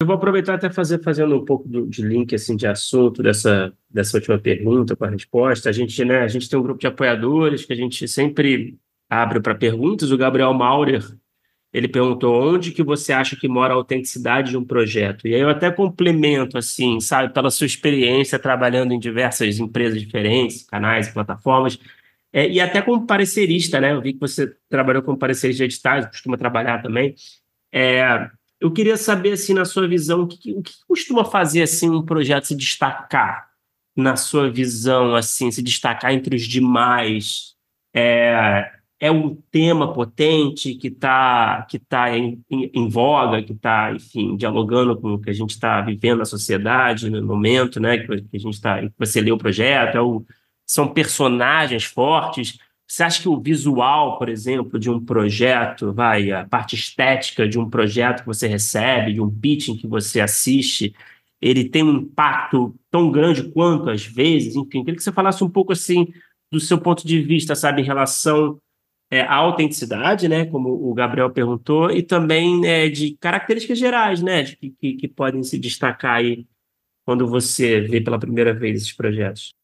[0.00, 3.72] Eu vou aproveitar até fazer fazendo um pouco do, de link assim de assunto dessa
[3.90, 5.68] dessa última pergunta com a resposta.
[5.68, 8.78] A gente, né, a gente tem um grupo de apoiadores que a gente sempre
[9.10, 10.12] abre para perguntas.
[10.12, 11.04] O Gabriel Maurer,
[11.72, 15.26] ele perguntou onde que você acha que mora a autenticidade de um projeto.
[15.26, 20.62] E aí eu até complemento assim, sabe, pela sua experiência trabalhando em diversas empresas diferentes,
[20.62, 21.76] canais e plataformas.
[22.32, 23.92] É, e até como parecerista, né?
[23.94, 27.16] Eu vi que você trabalhou como parecerista de editais, costuma trabalhar também.
[27.72, 28.30] É,
[28.60, 32.02] eu queria saber, assim, na sua visão, o que, o que costuma fazer, assim, um
[32.02, 33.48] projeto se destacar
[33.96, 37.54] na sua visão, assim, se destacar entre os demais?
[37.94, 43.92] É, é um tema potente que está que tá em, em, em voga, que está,
[43.92, 47.98] enfim, dialogando com o que a gente está vivendo na sociedade no momento, né?
[47.98, 50.24] Que, a gente está, você lê o projeto, é o,
[50.66, 52.58] são personagens fortes.
[52.88, 57.58] Você acha que o visual, por exemplo, de um projeto, vai, a parte estética de
[57.58, 60.94] um projeto que você recebe, de um pitching que você assiste,
[61.40, 64.56] ele tem um impacto tão grande quanto às vezes?
[64.56, 66.08] Enfim, queria que você falasse um pouco assim
[66.50, 68.58] do seu ponto de vista, sabe, em relação
[69.10, 74.42] é, a autenticidade, né, como o Gabriel perguntou, e também é, de características gerais, né,
[74.42, 76.46] de, que, que podem se destacar aí
[77.04, 79.57] quando você vê pela primeira vez esses projetos.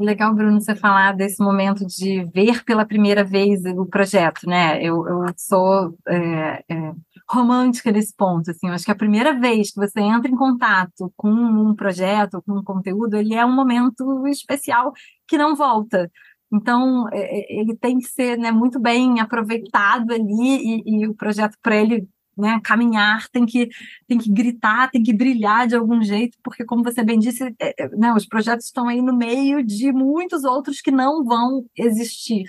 [0.00, 4.80] Legal, Bruno, você falar desse momento de ver pela primeira vez o projeto, né?
[4.80, 6.92] Eu, eu sou é, é,
[7.28, 11.12] romântica nesse ponto, assim, eu acho que a primeira vez que você entra em contato
[11.16, 14.92] com um projeto, com um conteúdo, ele é um momento especial
[15.26, 16.08] que não volta.
[16.52, 21.14] Então, é, é, ele tem que ser né, muito bem aproveitado ali e, e o
[21.14, 22.08] projeto para ele
[22.38, 23.68] né, caminhar tem que,
[24.06, 27.88] tem que gritar, tem que brilhar de algum jeito, porque, como você bem disse, é,
[27.96, 32.44] né, os projetos estão aí no meio de muitos outros que não vão existir.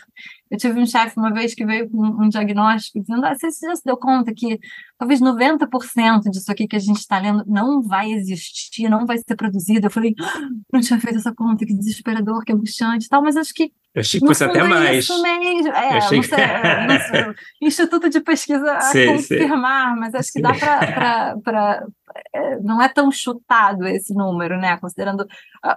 [0.49, 3.75] Eu tive um chefe uma vez que veio com um diagnóstico dizendo: ah, você já
[3.75, 4.59] se deu conta que
[4.99, 9.35] talvez 90% disso aqui que a gente está lendo não vai existir, não vai ser
[9.35, 9.87] produzido.
[9.87, 13.37] Eu falei: ah, não tinha feito essa conta, que desesperador, que angustiante e tal, mas
[13.37, 15.05] acho que eu achei que fosse até é mais.
[15.05, 15.69] Isso mesmo.
[15.69, 16.17] É, achei...
[16.17, 16.37] não sei,
[16.87, 19.99] não sei, Instituto de Pesquisa a confirmar, sei.
[19.99, 21.87] mas acho que dá para.
[22.33, 24.77] É, não é tão chutado esse número, né?
[24.77, 25.27] Considerando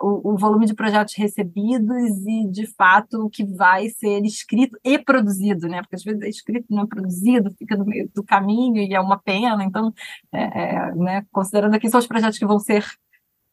[0.01, 4.99] o, o, volume de projetos recebidos e, de fato, o que vai ser escrito e
[4.99, 5.83] produzido, né?
[5.83, 8.95] Porque às vezes é escrito e não é produzido, fica no meio do caminho e
[8.95, 9.65] é uma pena.
[9.65, 9.93] Então,
[10.33, 11.27] é, é, né?
[11.31, 12.85] considerando que são os projetos que vão ser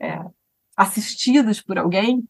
[0.01, 0.20] é,
[0.76, 2.24] assistidos por alguém,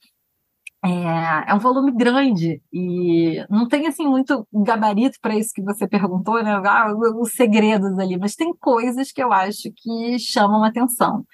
[0.83, 5.85] é, é, um volume grande e não tem assim muito gabarito para isso que você
[5.87, 6.53] perguntou, né?
[6.65, 11.25] Ah, os segredos ali, mas tem coisas que eu acho que chamam atenção.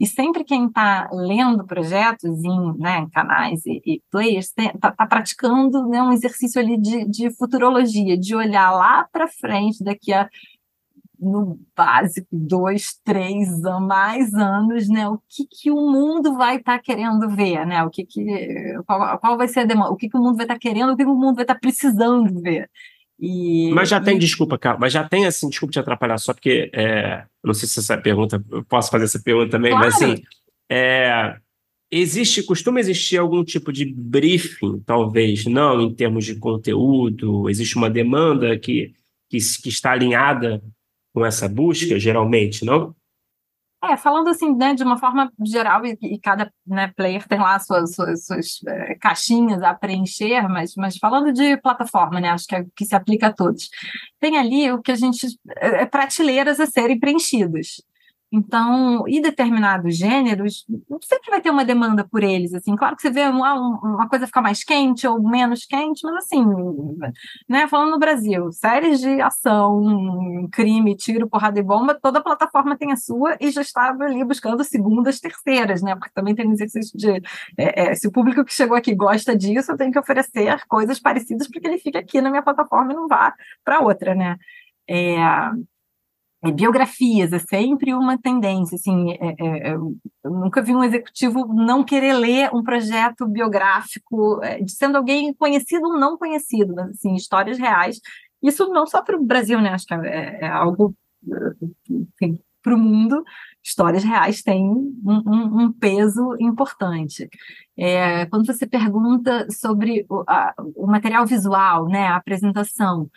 [0.00, 5.86] E sempre quem está lendo projetos em né, canais e, e players está tá praticando
[5.86, 10.28] né, um exercício ali de, de futurologia, de olhar lá para frente, daqui a
[11.18, 13.48] no básico, dois, três,
[13.82, 15.08] mais anos, né?
[15.08, 17.82] O que, que o mundo vai estar tá querendo ver, né?
[17.84, 19.90] O que, que qual, qual vai ser a demanda?
[19.90, 20.92] O que, que o mundo vai estar tá querendo?
[20.92, 22.68] O que, que o mundo vai estar tá precisando ver?
[23.18, 24.04] E, mas já e...
[24.04, 27.68] tem, desculpa, Carl, mas já tem assim, desculpa te atrapalhar, só porque é, não sei
[27.68, 29.86] se essa pergunta, eu posso fazer essa pergunta também, claro.
[29.86, 30.22] mas assim,
[30.68, 31.36] é,
[31.90, 37.88] existe, costuma existir algum tipo de briefing, talvez, não em termos de conteúdo, existe uma
[37.88, 38.92] demanda que,
[39.30, 40.60] que, que está alinhada
[41.14, 42.94] com essa busca, geralmente, não?
[43.84, 47.58] É, falando assim, né, de uma forma geral, e, e cada né, player tem lá
[47.58, 52.56] suas, suas, suas é, caixinhas a preencher, mas, mas falando de plataforma, né, acho que
[52.56, 53.68] é que se aplica a todos.
[54.18, 55.26] Tem ali o que a gente.
[55.58, 57.82] É, é prateleiras a serem preenchidas.
[58.36, 60.66] Então, e determinados gêneros,
[61.02, 64.26] sempre vai ter uma demanda por eles, assim, claro que você vê uma, uma coisa
[64.26, 66.44] ficar mais quente ou menos quente, mas assim,
[67.48, 72.90] né, falando no Brasil, séries de ação, crime, tiro, porrada e bomba, toda plataforma tem
[72.90, 76.98] a sua e já estava ali buscando segundas, terceiras, né, porque também tem um exercício
[76.98, 77.10] de,
[77.56, 80.98] é, é, se o público que chegou aqui gosta disso, eu tenho que oferecer coisas
[80.98, 83.32] parecidas para que ele fique aqui na minha plataforma e não vá
[83.64, 84.36] para outra, né,
[84.90, 85.18] é,
[86.52, 91.84] biografias é sempre uma tendência, assim, é, é, é, eu nunca vi um executivo não
[91.84, 97.58] querer ler um projeto biográfico, é, sendo alguém conhecido ou não conhecido, mas, assim, histórias
[97.58, 98.00] reais,
[98.42, 100.94] isso não só para o Brasil, né, acho que é, algo
[102.62, 103.22] para o mundo,
[103.62, 107.28] histórias reais têm um, um, um peso importante.
[108.30, 113.10] quando você pergunta sobre o, a, o material visual, né, a apresentação,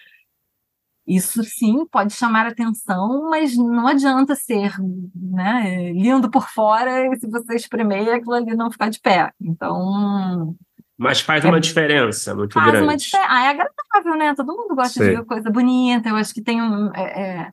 [1.08, 4.76] isso sim pode chamar atenção, mas não adianta ser
[5.16, 9.32] né, lindo por fora e se você espremer aquilo ali não ficar de pé.
[9.40, 10.54] Então.
[10.98, 12.84] Mas faz é, uma diferença muito faz grande.
[12.86, 13.30] Uma diferença.
[13.32, 14.36] Ah, é agradável, né?
[14.36, 15.10] Todo mundo gosta Sim.
[15.12, 16.10] de ver coisa bonita.
[16.10, 16.92] Eu acho que tem um.
[16.94, 17.52] É, é,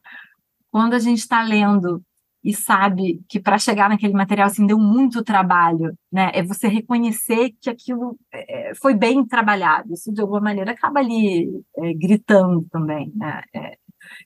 [0.73, 2.03] quando a gente está lendo
[2.45, 6.31] e sabe que para chegar naquele material assim deu muito trabalho, né?
[6.35, 9.95] É você reconhecer que aquilo é, foi bem trabalhado.
[9.95, 13.43] Isso de alguma maneira acaba ali é, gritando também, né?
[13.55, 13.79] É,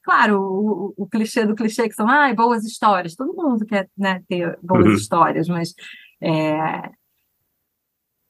[0.02, 3.14] claro, o, o, clichê do clichê que são ah, boas histórias.
[3.14, 4.94] Todo mundo quer né, ter boas uhum.
[4.94, 5.72] histórias, mas
[6.20, 6.90] é,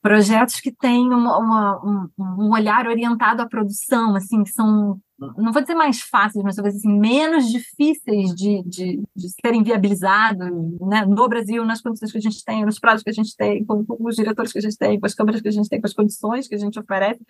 [0.03, 5.52] projetos que têm uma, uma, um, um, olhar orientado à produção, assim, que são não
[5.52, 10.48] vou dizer mais fáceis, mas talvez assim, menos difíceis de, de, de serem viabilizados
[10.80, 13.64] né, no Brasil, nas condições que a gente tem, nos prazos que a gente tem,
[13.64, 15.80] com, com, os diretores que a gente tem, com as câmeras que a gente tem,
[15.80, 17.20] com as condições que a gente oferece,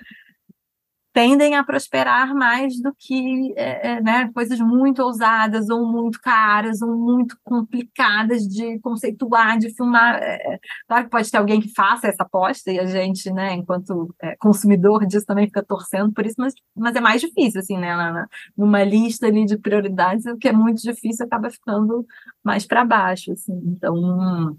[1.18, 6.80] tendem a prosperar mais do que é, é, né, coisas muito ousadas ou muito caras
[6.80, 10.22] ou muito complicadas de conceituar, de filmar.
[10.22, 13.52] É, é, claro que pode ter alguém que faça essa aposta e a gente, né,
[13.54, 17.76] enquanto é, consumidor disso também fica torcendo por isso, mas, mas é mais difícil, assim,
[17.76, 18.24] né,
[18.56, 22.06] numa lista ali de prioridades, o que é muito difícil acaba ficando
[22.44, 23.60] mais para baixo, assim.
[23.66, 24.56] Então,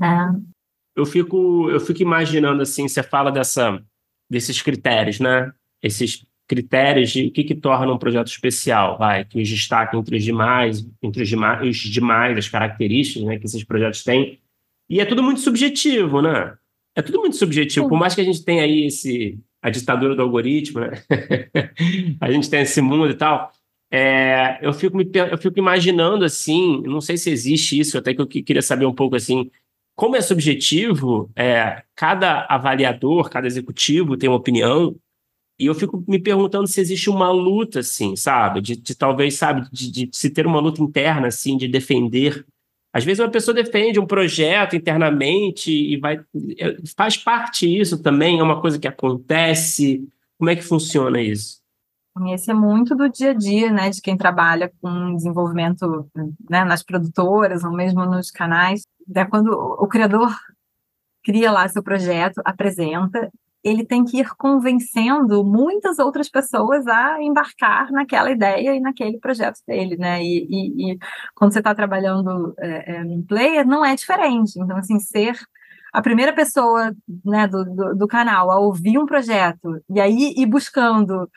[0.00, 0.06] é.
[0.94, 3.82] eu fico eu fico imaginando assim, você fala dessa
[4.30, 5.52] desses critérios, né?
[5.84, 10.16] Esses critérios de o que, que torna um projeto especial, vai, que os destaca entre
[10.16, 14.38] os demais, entre os demais, os demais, as características né, que esses projetos têm.
[14.88, 16.54] E é tudo muito subjetivo, né?
[16.94, 17.88] É tudo muito subjetivo.
[17.88, 20.90] Por mais que a gente tenha aí esse, a ditadura do algoritmo, né?
[22.20, 23.50] a gente tem esse mundo e tal.
[23.90, 28.20] É, eu, fico me, eu fico imaginando assim, não sei se existe isso, até que
[28.20, 29.50] eu queria saber um pouco assim,
[29.94, 34.96] como é subjetivo, é, cada avaliador, cada executivo tem uma opinião,
[35.58, 38.60] e eu fico me perguntando se existe uma luta, assim, sabe?
[38.60, 42.44] De, de talvez, sabe, de, de, se ter uma luta interna, assim, de defender.
[42.92, 46.20] Às vezes uma pessoa defende um projeto internamente e vai.
[46.58, 48.40] É, faz parte isso também?
[48.40, 50.08] É uma coisa que acontece?
[50.38, 51.62] Como é que funciona isso?
[52.32, 56.08] Esse é muito do dia a dia, né, de quem trabalha com desenvolvimento
[56.48, 58.82] né, nas produtoras ou mesmo nos canais.
[59.14, 60.32] É quando o criador
[61.24, 63.32] cria lá seu projeto, apresenta,
[63.64, 69.58] ele tem que ir convencendo muitas outras pessoas a embarcar naquela ideia e naquele projeto
[69.66, 70.22] dele, né?
[70.22, 70.98] E, e, e
[71.34, 74.60] quando você está trabalhando é, é, player, não é diferente.
[74.60, 75.34] Então, assim, ser
[75.94, 76.94] a primeira pessoa
[77.24, 81.30] né, do, do, do canal a ouvir um projeto e aí ir buscando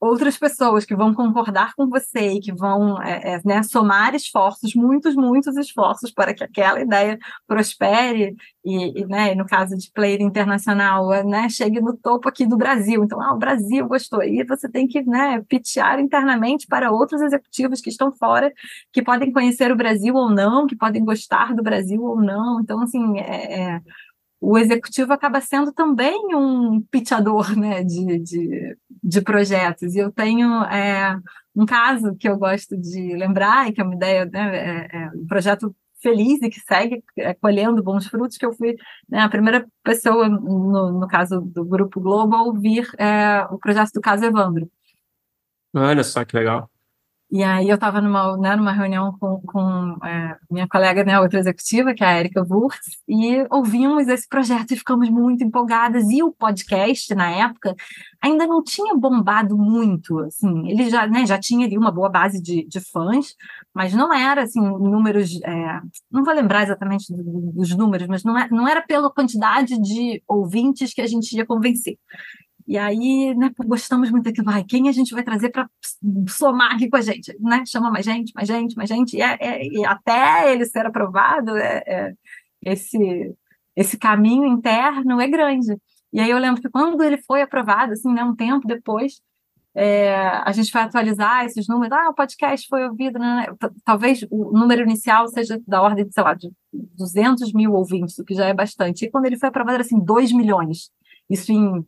[0.00, 4.74] outras pessoas que vão concordar com você e que vão é, é, né, somar esforços,
[4.74, 10.20] muitos, muitos esforços para que aquela ideia prospere e, e né, no caso de player
[10.20, 13.02] internacional, né, chegue no topo aqui do Brasil.
[13.02, 14.22] Então, ah, o Brasil gostou.
[14.22, 18.52] E você tem que né, pitchar internamente para outros executivos que estão fora,
[18.92, 22.60] que podem conhecer o Brasil ou não, que podem gostar do Brasil ou não.
[22.60, 23.80] Então, assim, é, é
[24.40, 29.94] o executivo acaba sendo também um pitchador né, de, de, de projetos.
[29.94, 31.18] E eu tenho é,
[31.54, 35.10] um caso que eu gosto de lembrar, e que é uma ideia, né, é, é
[35.14, 38.76] um projeto feliz e que segue é, colhendo bons frutos, que eu fui
[39.08, 43.92] né, a primeira pessoa, no, no caso do Grupo Globo, a ouvir é, o projeto
[43.94, 44.70] do caso Evandro.
[45.74, 46.70] Olha só que legal.
[47.28, 51.40] E aí eu estava numa, né, numa reunião com, com é, minha colega, né, outra
[51.40, 56.08] executiva, que é a Erika Wurtz, e ouvimos esse projeto e ficamos muito empolgadas.
[56.08, 57.74] E o podcast, na época,
[58.22, 62.40] ainda não tinha bombado muito, assim, ele já, né, já tinha ali uma boa base
[62.40, 63.34] de, de fãs,
[63.74, 68.48] mas não era, assim, números, é, não vou lembrar exatamente dos números, mas não, é,
[68.50, 71.98] não era pela quantidade de ouvintes que a gente ia convencer.
[72.66, 75.68] E aí, né, gostamos muito daquilo, vai, quem a gente vai trazer para
[76.28, 77.64] somar aqui com a gente, né?
[77.64, 81.56] Chama mais gente, mais gente, mais gente, e, é, é, e até ele ser aprovado,
[81.56, 82.12] é, é,
[82.62, 82.98] esse,
[83.76, 85.76] esse caminho interno é grande.
[86.12, 89.20] E aí eu lembro que quando ele foi aprovado, assim, né, um tempo depois,
[89.72, 93.46] é, a gente vai atualizar esses números, ah, o podcast foi ouvido, né?
[93.84, 98.24] talvez o número inicial seja da ordem, de, sei lá, de 200 mil ouvintes, o
[98.24, 99.04] que já é bastante.
[99.04, 100.90] E quando ele foi aprovado, era assim, 2 milhões.
[101.28, 101.84] Isso em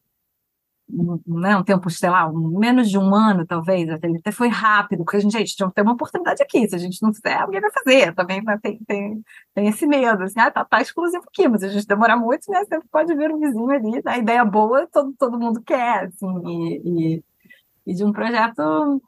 [0.91, 5.19] né, um tempo, sei lá, um, menos de um ano, talvez, até, foi rápido, porque
[5.19, 8.15] a gente, gente, ter uma oportunidade aqui, se a gente não fizer, alguém vai fazer,
[8.15, 9.23] também né, tem, tem,
[9.55, 12.65] tem esse medo, assim, ah, tá, tá exclusivo aqui, mas a gente demorar muito, né,
[12.65, 16.43] sempre pode vir um vizinho ali, né, a ideia boa, todo, todo mundo quer, assim,
[16.47, 17.25] e, e,
[17.87, 19.03] e de um projeto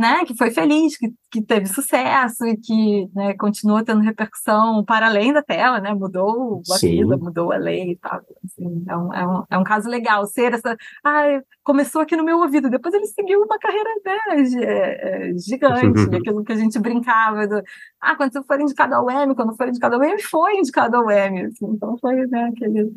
[0.00, 5.06] né, que foi feliz, que, que teve sucesso e que né, continua tendo repercussão para
[5.06, 7.02] além da tela, né, mudou a Sim.
[7.02, 8.18] vida, mudou a lei e tal.
[8.42, 10.74] Assim, é, um, é, um, é um caso legal ser essa.
[11.04, 14.18] Ah, começou aqui no meu ouvido, depois ele seguiu uma carreira né,
[14.64, 15.76] é, gigante,
[16.16, 17.46] aquilo que a gente brincava.
[17.46, 17.62] Do,
[18.00, 21.10] ah, quando você for indicado ao Emmy, quando for indicado ao Emmy, foi indicado ao
[21.10, 21.42] Emmy.
[21.42, 22.90] Assim, então foi né, aquele,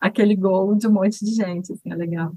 [0.00, 2.32] aquele gol de um monte de gente, assim, é legal.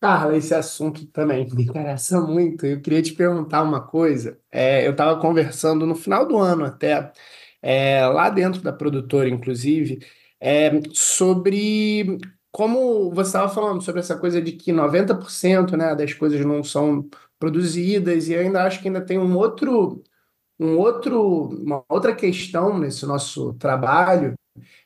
[0.00, 2.64] Carla, esse assunto também me interessa muito.
[2.64, 4.38] Eu queria te perguntar uma coisa.
[4.50, 7.12] É, eu estava conversando no final do ano até,
[7.60, 9.98] é, lá dentro da produtora, inclusive,
[10.40, 12.18] é, sobre
[12.50, 17.08] como você estava falando sobre essa coisa de que 90% né, das coisas não são
[17.38, 20.02] produzidas, e eu ainda acho que ainda tem um outro,
[20.58, 24.34] um outro, uma outra questão nesse nosso trabalho,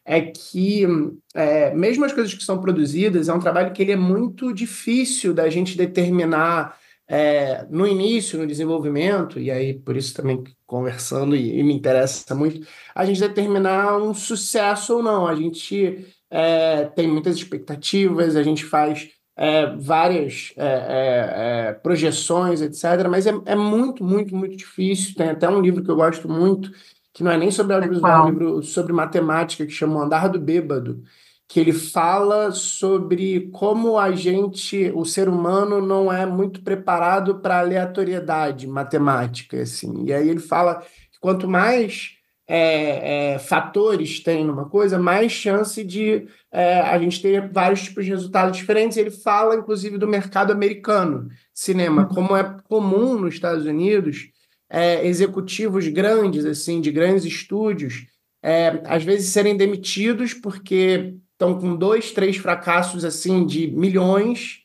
[0.05, 0.87] é que
[1.35, 5.33] é, mesmo as coisas que são produzidas, é um trabalho que ele é muito difícil
[5.35, 6.77] da gente determinar
[7.09, 12.35] é, no início, no desenvolvimento, e aí por isso também conversando e, e me interessa
[12.35, 15.27] muito, a gente determinar um sucesso ou não.
[15.27, 22.63] A gente é, tem muitas expectativas, a gente faz é, várias é, é, é, projeções,
[22.63, 23.09] etc.
[23.11, 25.15] Mas é, é, muito, muito, muito difícil.
[25.15, 26.71] Tem até um livro que eu gosto muito,
[27.13, 30.29] que não é nem sobre audiovisual, é um livro sobre matemática, que chama O Andar
[30.29, 31.03] do Bêbado,
[31.47, 37.59] que ele fala sobre como a gente, o ser humano, não é muito preparado para
[37.59, 39.61] aleatoriedade matemática.
[39.61, 40.05] Assim.
[40.07, 42.17] E aí ele fala que quanto mais
[42.49, 48.05] é, é, fatores tem numa coisa, mais chance de é, a gente ter vários tipos
[48.05, 48.97] de resultados diferentes.
[48.97, 52.15] Ele fala, inclusive, do mercado americano cinema, uhum.
[52.15, 54.31] como é comum nos Estados Unidos,
[54.73, 58.07] é, executivos grandes, assim, de grandes estúdios,
[58.43, 64.61] é, às vezes serem demitidos porque estão com dois, três fracassos assim de milhões.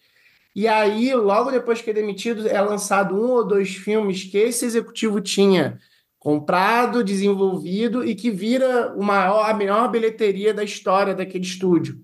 [0.55, 4.65] E aí, logo depois que é demitido, é lançado um ou dois filmes que esse
[4.65, 5.77] executivo tinha
[6.17, 11.99] comprado, desenvolvido e que vira o maior, a melhor bilheteria da história daquele estúdio.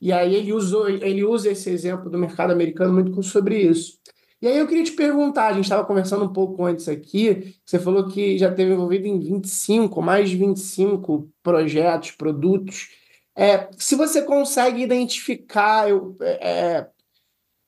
[0.00, 3.98] E aí ele usou, ele usa esse exemplo do mercado americano muito sobre isso.
[4.40, 7.78] E aí eu queria te perguntar, a gente estava conversando um pouco antes aqui, você
[7.78, 12.88] falou que já teve envolvido em 25, mais de 25 projetos, produtos.
[13.36, 16.88] É, se você consegue identificar, eu, é, é,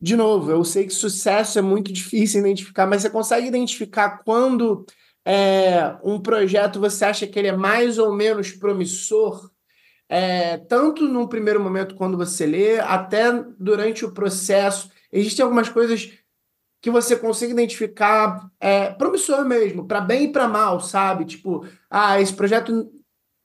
[0.00, 4.86] de novo, eu sei que sucesso é muito difícil identificar, mas você consegue identificar quando
[5.24, 9.50] é, um projeto você acha que ele é mais ou menos promissor,
[10.08, 14.90] é, tanto no primeiro momento quando você lê, até durante o processo.
[15.12, 16.19] Existem algumas coisas
[16.80, 21.24] que você consiga identificar é, promissor mesmo, para bem e para mal, sabe?
[21.24, 22.90] Tipo, ah, esse projeto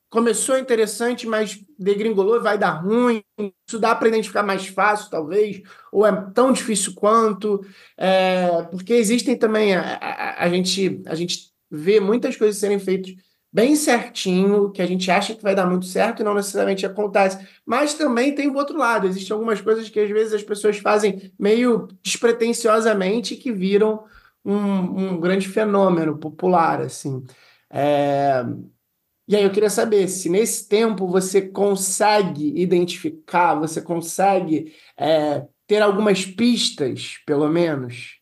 [0.09, 3.21] começou interessante, mas degringolou vai dar ruim.
[3.67, 5.61] Isso dá para identificar mais fácil, talvez,
[5.91, 7.65] ou é tão difícil quanto,
[7.97, 13.13] é, porque existem também a, a, a, gente a gente vê muitas coisas serem feitas
[13.55, 17.47] bem certinho, que a gente acha que vai dar muito certo e não necessariamente acontece.
[17.65, 21.31] Mas também tem o outro lado, existem algumas coisas que às vezes as pessoas fazem
[21.39, 24.03] meio despretensiosamente que viram
[24.43, 27.23] um, um grande fenômeno popular, assim.
[27.71, 28.43] É...
[29.25, 35.81] E aí eu queria saber se nesse tempo você consegue identificar, você consegue é, ter
[35.81, 38.14] algumas pistas, pelo menos,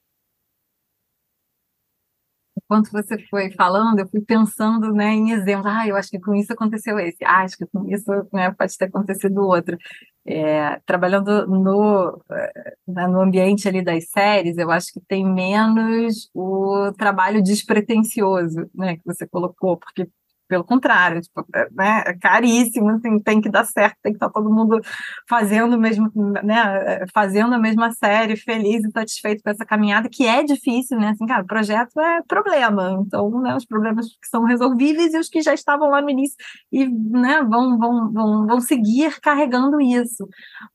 [2.74, 5.68] enquanto você foi falando, eu fui pensando né, em exemplos.
[5.68, 7.24] Ah, eu acho que com isso aconteceu esse.
[7.24, 9.78] Ah, acho que com isso né, pode ter acontecido outro.
[10.26, 16.30] É, trabalhando no, eh, né, no ambiente ali das séries, eu acho que tem menos
[16.34, 20.08] o trabalho despretensioso, né, que você colocou, porque
[20.54, 24.30] pelo contrário, tipo, é, né, é caríssimo, assim, tem que dar certo, tem que estar
[24.30, 24.80] todo mundo
[25.28, 26.12] fazendo mesmo,
[26.44, 31.10] né, fazendo a mesma série, feliz e satisfeito com essa caminhada, que é difícil, né,
[31.10, 35.42] assim, cara, projeto é problema, então, né, os problemas que são resolvíveis e os que
[35.42, 36.38] já estavam lá no início
[36.72, 40.28] e, né, vão, vão, vão, vão seguir carregando isso,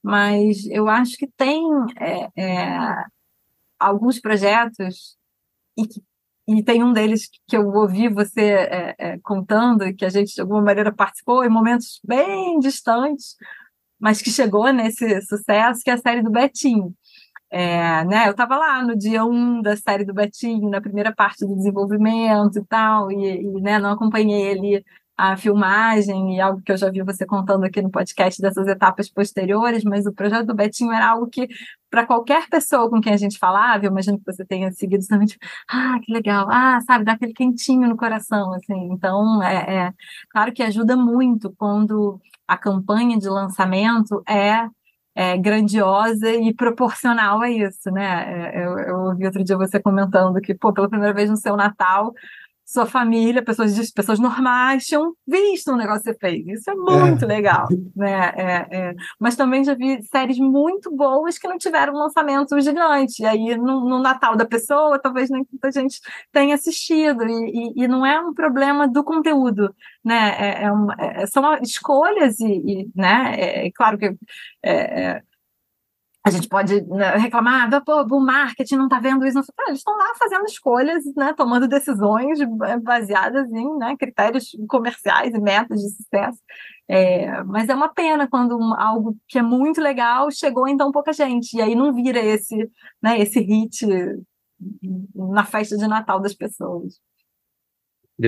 [0.03, 1.63] mas eu acho que tem
[2.01, 3.05] é, é,
[3.79, 5.17] alguns projetos
[5.77, 6.03] e que
[6.49, 10.41] e tem um deles que eu ouvi você é, é, contando, que a gente de
[10.41, 13.37] alguma maneira participou em momentos bem distantes,
[14.01, 16.95] mas que chegou nesse sucesso, que é a série do Betinho.
[17.51, 21.15] É, né, eu estava lá no dia 1 um da série do Betinho, na primeira
[21.15, 24.85] parte do desenvolvimento e tal, e, e né, não acompanhei ele
[25.19, 29.11] a filmagem e algo que eu já vi você contando aqui no podcast dessas etapas
[29.11, 31.49] posteriores, mas o projeto do Betinho era algo que,
[31.91, 35.27] para qualquer pessoa com quem a gente falava, eu imagino que você tenha seguido também,
[35.27, 38.93] tipo, ah, que legal, ah, sabe, dá aquele quentinho no coração, assim.
[38.93, 39.93] Então, é, é
[40.31, 44.69] claro que ajuda muito quando a campanha de lançamento é
[45.17, 48.53] é, grandiosa e proporcional a isso, né?
[48.55, 51.57] É, eu, eu ouvi outro dia você comentando que, pô, pela primeira vez no seu
[51.57, 52.15] Natal,
[52.69, 56.47] sua família, pessoas, pessoas normais, tinham visto um negócio que você fez.
[56.47, 57.27] Isso é muito é.
[57.27, 57.67] legal.
[57.97, 58.33] Né?
[58.37, 58.95] É, é.
[59.19, 63.23] Mas também já vi séries muito boas que não tiveram um lançamento gigante.
[63.23, 65.99] E aí, no, no Natal da pessoa, talvez nem muita gente
[66.31, 67.25] tenha assistido.
[67.25, 69.75] E, e, e não é um problema do conteúdo.
[70.05, 70.37] Né?
[70.39, 73.35] É, é uma, é, são escolhas, e, e né?
[73.39, 74.15] é, claro que
[76.29, 79.39] a gente pode né, reclamar, ah, pô, o marketing não está vendo isso.
[79.39, 82.39] Ah, eles estão lá fazendo escolhas, né, tomando decisões
[82.83, 86.39] baseadas em né, critérios comerciais e metas de sucesso.
[86.89, 91.13] É, mas é uma pena quando algo que é muito legal chegou em tão pouca
[91.13, 92.71] gente, e aí não vira esse,
[93.03, 93.87] né, esse hit
[95.15, 97.01] na festa de Natal das pessoas.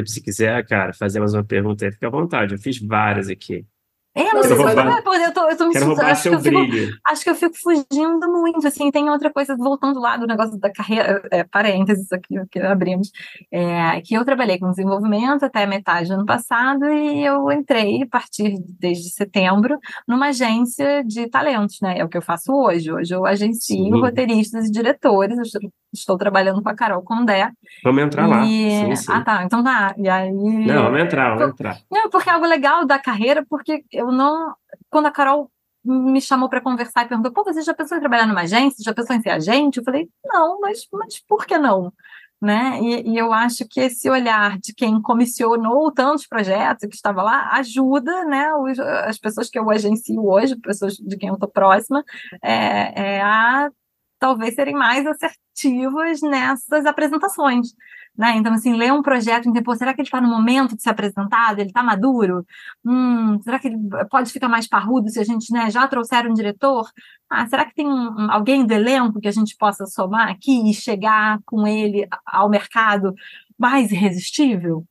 [0.07, 2.55] Se quiser, cara, fazer mais uma pergunta aí, fica à vontade.
[2.55, 3.67] Eu fiz várias aqui.
[4.13, 6.23] É, não, não sei se roubar, eu, eu tô, eu tô me quero roubar acho
[6.23, 6.87] seu que brilho.
[6.87, 10.59] Fico, acho que eu fico fugindo muito, assim, tem outra coisa, voltando lá do negócio
[10.59, 13.13] da carreira, é, parênteses aqui que abrimos,
[13.53, 18.07] é, que eu trabalhei com desenvolvimento até metade do ano passado e eu entrei, a
[18.09, 23.15] partir desde setembro, numa agência de talentos, né, é o que eu faço hoje, hoje
[23.15, 24.01] eu agencio Sim.
[24.01, 25.61] roteiristas e diretores, eu estou,
[25.95, 27.49] estou trabalhando com a Carol Condé.
[27.85, 28.29] Vamos entrar e...
[28.29, 28.45] lá.
[28.45, 29.13] Sim, sim.
[29.13, 30.33] Ah, tá, então tá, e aí...
[30.33, 31.79] Não, vamos entrar, vamos entrar.
[31.89, 34.55] Não, porque é algo legal da carreira, porque eu não.
[34.91, 35.51] Quando a Carol
[35.85, 38.85] me chamou para conversar e perguntou: pô, você já pensou em trabalhar numa agência?
[38.85, 39.79] Já pensou em ser agente?
[39.79, 41.93] Eu falei: não, mas, mas por que não?
[42.41, 42.81] Né?
[42.81, 47.51] E, e, eu acho que esse olhar de quem comissionou tantos projetos que estava lá
[47.53, 52.03] ajuda né, os, as pessoas que eu agencio hoje, pessoas de quem eu estou próxima,
[52.43, 53.71] é, é, a
[54.19, 57.75] talvez serem mais assertivas nessas apresentações.
[58.21, 58.37] Né?
[58.37, 60.91] Então, assim, ler um projeto e entender, será que ele está no momento de ser
[60.91, 61.59] apresentado?
[61.59, 62.45] Ele está maduro?
[62.85, 63.79] Hum, será que ele
[64.11, 66.87] pode ficar mais parrudo se a gente né, já trouxer um diretor?
[67.31, 70.75] Ah, será que tem um, alguém do elenco que a gente possa somar aqui e
[70.75, 73.15] chegar com ele ao mercado
[73.59, 74.85] mais irresistível?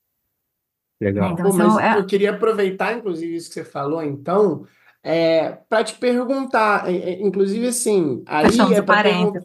[1.00, 1.34] Legal.
[1.34, 2.00] Então, Pô, mas é...
[2.00, 4.66] eu queria aproveitar, inclusive, isso que você falou, então,
[5.04, 9.42] é, para te perguntar, inclusive assim, aí é para perguntar,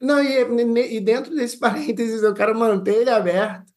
[0.00, 3.72] não, e, e dentro desse parênteses eu quero manter ele aberto,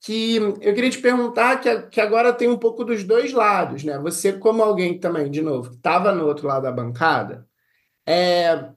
[0.00, 3.98] que eu queria te perguntar que, que agora tem um pouco dos dois lados, né?
[3.98, 7.46] Você, como alguém também, de novo, que estava no outro lado da bancada,
[8.06, 8.68] é,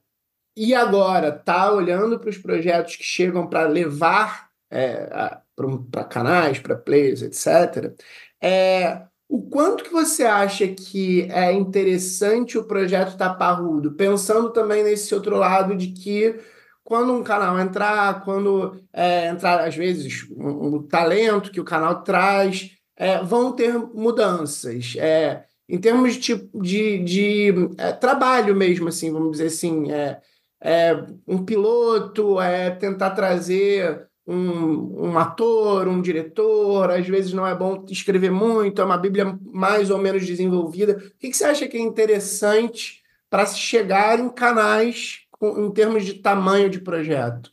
[0.57, 5.37] e agora está olhando para os projetos que chegam para levar é,
[5.91, 7.93] para canais, para players, etc.
[8.41, 14.51] É, o quanto que você acha que é interessante o projeto estar tá parrudo, pensando
[14.51, 16.39] também nesse outro lado de que
[16.89, 22.01] quando um canal entrar, quando é, entrar, às vezes, um, um, talento que o canal
[22.01, 24.95] traz, é, vão ter mudanças.
[24.97, 30.19] É, em termos de, tipo, de, de é, trabalho mesmo, assim, vamos dizer assim, é,
[30.59, 32.37] é, um piloto,
[32.79, 38.85] tentar trazer um, um ator, um diretor, às vezes não é bom escrever muito, é
[38.85, 40.93] uma Bíblia mais ou menos desenvolvida.
[40.93, 46.05] O que, que você acha que é interessante para se chegar em canais em termos
[46.05, 47.51] de tamanho de projeto?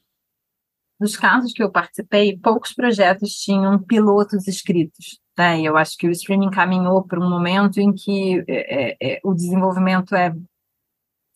[0.98, 5.20] Nos casos que eu participei, poucos projetos tinham pilotos escritos.
[5.36, 5.60] Né?
[5.60, 9.20] E eu acho que o streaming caminhou para um momento em que é, é, é,
[9.22, 10.34] o desenvolvimento é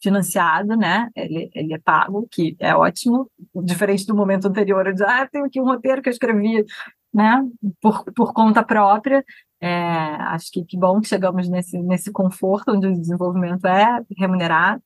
[0.02, 1.10] financiado, né?
[1.14, 5.44] Ele, ele é pago, que é ótimo, diferente do momento anterior, eu disse, ah, tenho
[5.44, 6.64] aqui um roteiro que eu escrevi,
[7.12, 7.46] né?
[7.82, 9.22] Por, por conta própria.
[9.60, 14.82] É, acho que que bom que chegamos nesse, nesse conforto onde o desenvolvimento é remunerado.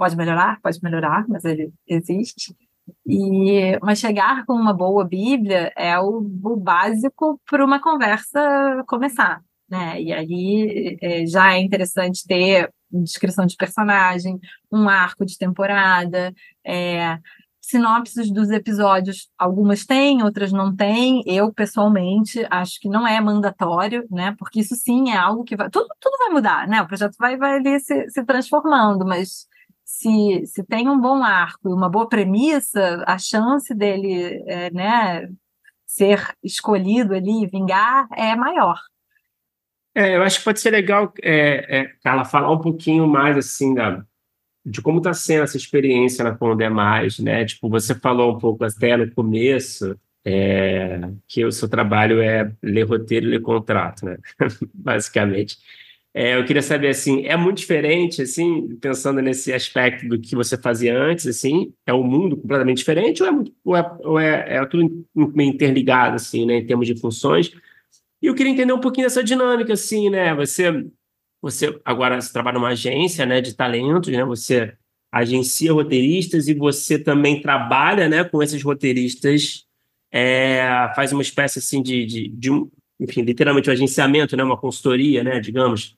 [0.00, 0.58] Pode melhorar?
[0.62, 2.56] Pode melhorar, mas ele existe.
[3.06, 9.42] E, mas chegar com uma boa Bíblia é o, o básico para uma conversa começar.
[9.68, 10.00] Né?
[10.00, 14.40] E aí é, já é interessante ter descrição de personagem,
[14.72, 16.32] um arco de temporada,
[16.66, 17.18] é,
[17.60, 21.22] sinopses dos episódios, algumas têm, outras não têm.
[21.26, 24.34] Eu, pessoalmente, acho que não é mandatório, né?
[24.38, 25.68] Porque isso sim é algo que vai.
[25.68, 26.80] Tudo, tudo vai mudar, né?
[26.80, 29.49] O projeto vai, vai ali se, se transformando, mas
[30.00, 35.28] se, se tem um bom arco e uma boa premissa, a chance dele é, né,
[35.86, 38.78] ser escolhido ali, vingar, é maior.
[39.94, 43.74] É, eu acho que pode ser legal, é, é, Carla, falar um pouquinho mais assim
[43.74, 44.02] da,
[44.64, 47.44] de como está sendo essa experiência na Condé Mais, né?
[47.44, 50.98] Tipo, você falou um pouco até no começo é,
[51.28, 54.16] que o seu trabalho é ler roteiro e ler contrato, né?
[54.72, 55.58] Basicamente.
[56.12, 60.58] É, eu queria saber, assim, é muito diferente, assim, pensando nesse aspecto do que você
[60.58, 64.56] fazia antes, assim, é um mundo completamente diferente ou é, muito, ou é, ou é,
[64.56, 65.06] é tudo
[65.38, 67.52] interligado, assim, né, em termos de funções?
[68.20, 70.84] E eu queria entender um pouquinho dessa dinâmica, assim, né, você,
[71.40, 74.74] você agora você trabalha numa agência, né, de talentos, né, você
[75.12, 79.64] agencia roteiristas e você também trabalha, né, com esses roteiristas,
[80.12, 84.56] é, faz uma espécie, assim, de, de, de um, enfim, literalmente um agenciamento, né, uma
[84.58, 85.96] consultoria, né, digamos,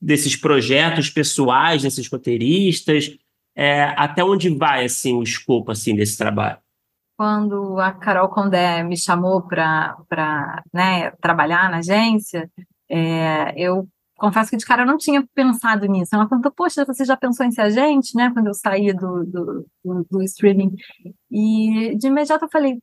[0.00, 3.16] desses projetos pessoais, desses roteiristas,
[3.54, 6.58] é, até onde vai assim o escopo assim desse trabalho?
[7.16, 9.94] Quando a Carol Condé me chamou para
[10.72, 12.50] né, trabalhar na agência,
[12.88, 16.14] é, eu confesso que de cara eu não tinha pensado nisso.
[16.14, 18.30] Ela perguntou, poxa, você já pensou em ser agente, né?
[18.32, 20.74] Quando eu saí do, do, do, do streaming.
[21.30, 22.78] E de imediato eu falei,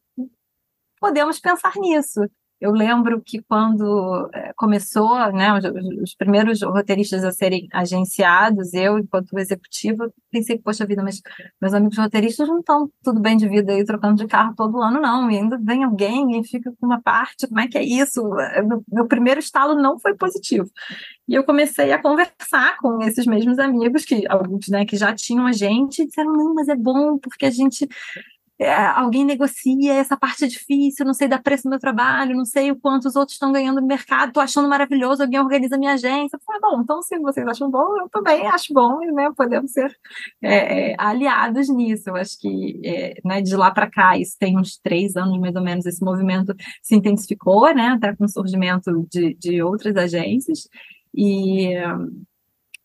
[0.99, 2.21] podemos pensar nisso
[2.59, 5.63] eu lembro que quando é, começou, né, os,
[6.01, 11.21] os, primeiros roteiristas a serem agenciados, eu, enquanto executiva, pensei, poxa vida, mas
[11.61, 14.99] meus amigos roteiristas não estão tudo bem de vida aí, trocando de carro todo ano,
[14.99, 18.23] não, e ainda vem alguém e fica com uma parte, como é que é isso?
[18.65, 20.69] Meu, meu primeiro estalo não foi positivo.
[21.27, 25.45] E eu comecei a conversar com esses mesmos amigos, que alguns, né, que já tinham
[25.45, 27.87] a gente, e disseram, não, mas é bom, porque a gente
[28.59, 32.45] é, alguém negocia essa parte é difícil, não sei dar preço no meu trabalho, não
[32.45, 35.93] sei o quanto os outros estão ganhando no mercado, estou achando maravilhoso, alguém organiza minha
[35.93, 36.39] agência.
[36.45, 39.95] Falei, bom, então se vocês acham bom, eu também acho bom, e né, podemos ser
[40.41, 42.09] é, é aliados nisso.
[42.09, 45.55] Eu acho que é, né, de lá para cá, isso tem uns três anos mais
[45.55, 50.67] ou menos, esse movimento se intensificou, né, até com o surgimento de, de outras agências.
[51.13, 51.73] E,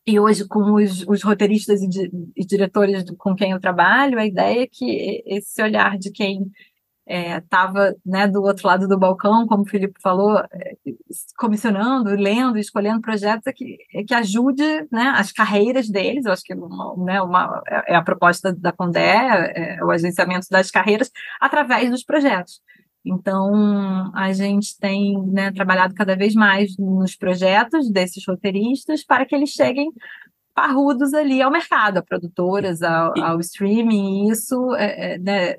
[0.05, 4.25] e hoje, com os, os roteiristas e, di, e, diretores com quem eu trabalho, a
[4.25, 6.51] ideia é que esse olhar de quem
[7.05, 10.75] estava é, né, do outro lado do balcão, como o Filipe falou, é,
[11.37, 16.25] comissionando, lendo, escolhendo projetos é que, é que ajude né, as carreiras deles.
[16.25, 19.15] Eu acho que uma, né, uma, é, é a proposta da Condé,
[19.55, 22.61] é, é o agenciamento das carreiras através dos projetos.
[23.05, 29.35] Então, a gente tem né, trabalhado cada vez mais nos projetos desses roteiristas para que
[29.35, 29.91] eles cheguem
[30.53, 35.55] parrudos ali ao mercado, a produtoras, ao, ao streaming, e isso é, é, né,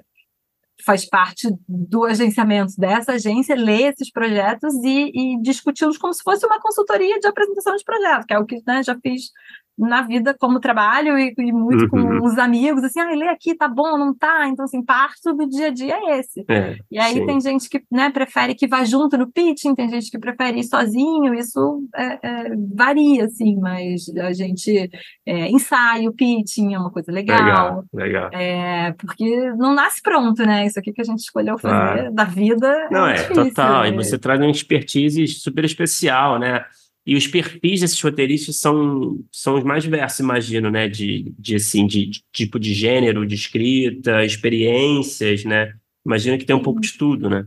[0.85, 6.47] faz parte do agenciamento dessa agência, ler esses projetos e, e discuti-los como se fosse
[6.47, 9.31] uma consultoria de apresentação de projeto, que é o que né, já fiz
[9.77, 12.21] na vida como trabalho e, e muito uhum.
[12.21, 14.47] com os amigos, assim, ah, lê aqui, tá bom, não tá?
[14.49, 16.45] Então, assim, parte do dia a dia é esse.
[16.49, 17.27] É, e aí sim.
[17.27, 20.65] tem gente que né, prefere que vá junto no pitching, tem gente que prefere ir
[20.65, 24.91] sozinho, isso é, é, varia, assim, mas a gente
[25.27, 27.45] é, ensaia o pitching, é uma coisa legal.
[27.45, 28.31] Legal, legal.
[28.33, 30.67] É, porque não nasce pronto, né?
[30.67, 32.89] Isso aqui que a gente escolheu fazer da vida.
[32.91, 33.87] Não, é, difícil, total.
[33.87, 33.97] E né?
[33.97, 36.65] você traz uma expertise super especial, né?
[37.07, 40.89] E os perfis desses roteiristas são, são os mais diversos, imagino, né?
[40.89, 45.75] De, de assim, de, de, tipo de gênero, de escrita, experiências, né?
[46.05, 47.47] Imagino que tem um pouco de tudo, né?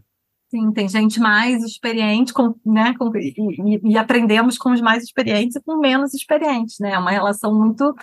[0.49, 2.93] Sim, tem gente mais experiente, com, né?
[2.97, 6.91] Com, e, e, aprendemos com os mais experientes e com menos experientes, né?
[6.91, 7.93] É uma relação muito,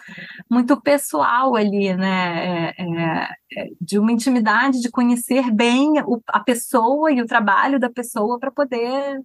[0.50, 2.72] muito pessoal ali, né?
[2.76, 7.80] É, é, é de uma intimidade, de conhecer bem o, a pessoa e o trabalho
[7.80, 9.22] da pessoa para poder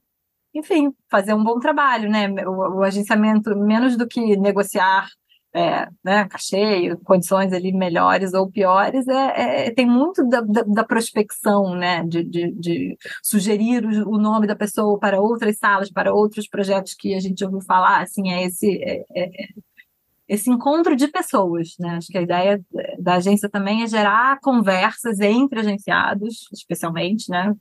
[0.54, 2.28] enfim, fazer um bom trabalho, né?
[2.48, 5.08] O, o agenciamento, menos do que negociar
[5.54, 10.84] é, né, cachê, condições ali melhores ou piores, é, é tem muito da, da, da,
[10.84, 16.14] prospecção, né, de, de, de sugerir o, o, nome da pessoa para outras salas, para
[16.14, 19.30] outros projetos que a gente ouviu falar, assim, é esse, é, é,
[20.28, 21.98] esse encontro de pessoas, né?
[21.98, 22.62] Acho que a ideia
[23.10, 27.56] da agência também é gerar conversas entre agenciados, especialmente, né?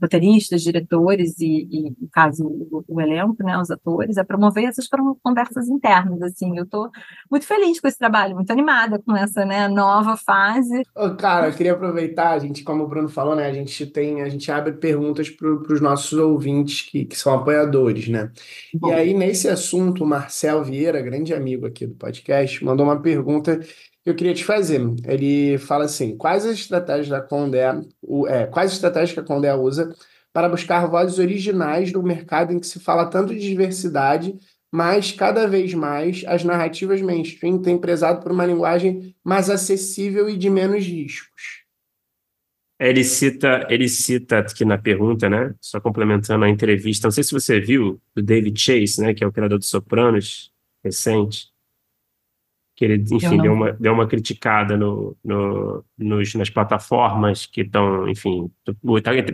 [0.00, 3.58] Roteiristas, diretores e, e no caso, o, o, elenco, né?
[3.58, 4.88] Os atores, é promover essas
[5.22, 6.56] conversas internas, assim.
[6.56, 6.90] Eu estou
[7.30, 9.68] muito feliz com esse trabalho, muito animada com essa, né?
[9.68, 10.82] Nova fase.
[11.18, 13.46] cara, eu queria aproveitar, a gente, como o Bruno falou, né?
[13.46, 18.08] A gente tem, a gente abre perguntas para os nossos ouvintes que, que são apoiadores,
[18.08, 18.32] né?
[18.72, 18.88] Bom.
[18.88, 23.60] E aí, nesse assunto, o Marcel Vieira, grande amigo aqui do podcast, mandou uma pergunta
[24.04, 24.80] eu queria te fazer.
[25.04, 27.64] Ele fala assim: quais as estratégias da Condé,
[28.28, 29.94] é, quais estratégias que a Condé usa
[30.32, 34.36] para buscar vozes originais no mercado em que se fala tanto de diversidade,
[34.70, 40.36] mas cada vez mais as narrativas mainstream têm prezado por uma linguagem mais acessível e
[40.36, 41.62] de menos riscos.
[42.80, 45.54] Ele cita, ele cita aqui na pergunta, né?
[45.60, 49.14] Só complementando a entrevista, não sei se você viu do David Chase, né?
[49.14, 50.52] Que é o criador do Sopranos
[50.82, 51.53] recente
[52.76, 58.08] que ele, enfim, deu uma, deu uma criticada no, no, nos, nas plataformas que estão,
[58.08, 58.50] enfim,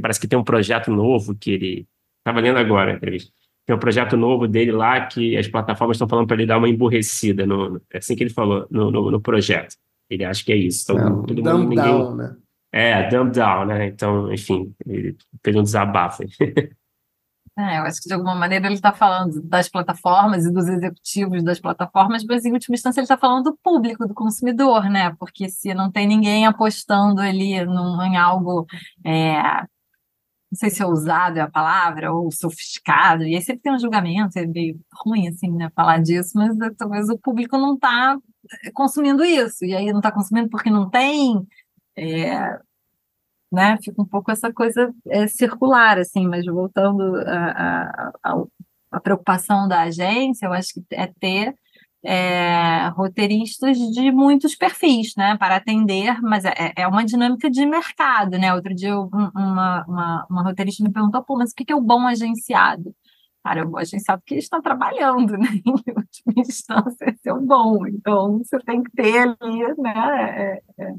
[0.01, 1.86] parece que tem um projeto novo que ele,
[2.18, 3.32] estava lendo agora a entrevista,
[3.66, 6.68] tem um projeto novo dele lá que as plataformas estão falando para ele dar uma
[6.68, 9.76] emburrecida, no, é assim que ele falou, no, no, no projeto.
[10.11, 10.91] Ele acha que é isso.
[10.91, 12.36] Então, Não, todo mundo, ninguém, down, né?
[12.72, 13.86] É, dumb down, né?
[13.86, 16.24] Então, enfim, ele fez um desabafo.
[17.61, 21.43] É, eu acho que de alguma maneira ele está falando das plataformas e dos executivos
[21.45, 25.15] das plataformas, mas em última instância ele está falando do público, do consumidor, né?
[25.19, 28.67] Porque se não tem ninguém apostando ali num, em algo,
[29.05, 33.75] é, não sei se é ousado é a palavra, ou sofisticado, e aí sempre tem
[33.75, 37.75] um julgamento, é meio ruim assim, né, falar disso, mas é, talvez o público não
[37.75, 38.17] está
[38.73, 41.47] consumindo isso, e aí não está consumindo porque não tem.
[41.97, 42.59] É,
[43.51, 43.78] né?
[43.82, 48.12] Fica um pouco essa coisa é, circular, assim, mas voltando à
[48.93, 51.55] a, preocupação da agência, eu acho que é ter
[52.05, 58.39] é, roteiristas de muitos perfis, né, para atender, mas é, é uma dinâmica de mercado,
[58.39, 58.55] né?
[58.55, 62.06] Outro dia uma, uma, uma roteirista me perguntou, pô, mas o que é o bom
[62.06, 62.94] agenciado?
[63.44, 65.48] Cara, o bom agenciado porque está trabalhando, né?
[65.64, 67.86] Em última instância, esse é o bom.
[67.86, 70.60] Então, você tem que ter ali, né?
[70.78, 70.94] É, é,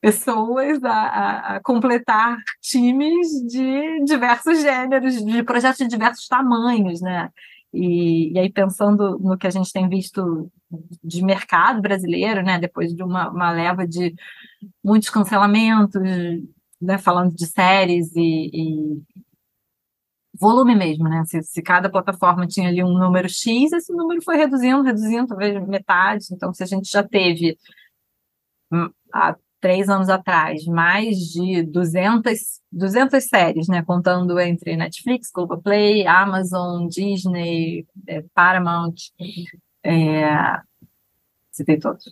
[0.00, 7.30] pessoas a, a, a, completar times de diversos gêneros, de projetos de diversos tamanhos, né?
[7.72, 10.50] E, e, aí, pensando no que a gente tem visto
[11.04, 14.14] de mercado brasileiro, né, depois de uma, uma leva de
[14.82, 16.02] muitos cancelamentos,
[16.80, 19.02] né, falando de séries e, e
[20.40, 21.22] volume mesmo, né?
[21.26, 25.66] Se, se, cada plataforma tinha ali um número X, esse número foi reduzindo, reduzindo, talvez
[25.68, 26.26] metade.
[26.32, 27.58] Então, se a gente já teve
[28.72, 33.82] hum, há três anos atrás mais de 200, 200 séries, né?
[33.82, 38.94] Contando entre Netflix, Globoplay, Amazon, Disney, é, Paramount,
[39.84, 40.60] é,
[41.52, 42.04] citei todos.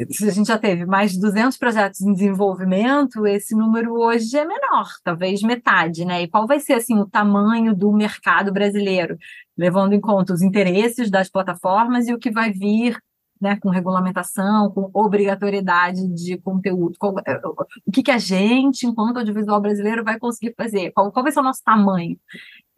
[0.00, 4.86] A gente já teve mais de 200 projetos em desenvolvimento, esse número hoje é menor,
[5.02, 6.22] talvez metade, né?
[6.22, 9.18] E qual vai ser assim o tamanho do mercado brasileiro,
[9.56, 12.96] levando em conta os interesses das plataformas e o que vai vir
[13.40, 16.96] né, com regulamentação, com obrigatoriedade de conteúdo.
[16.98, 17.40] Qual, é,
[17.86, 20.90] o que, que a gente, enquanto audiovisual brasileiro, vai conseguir fazer?
[20.92, 22.18] Qual, qual vai ser o nosso tamanho?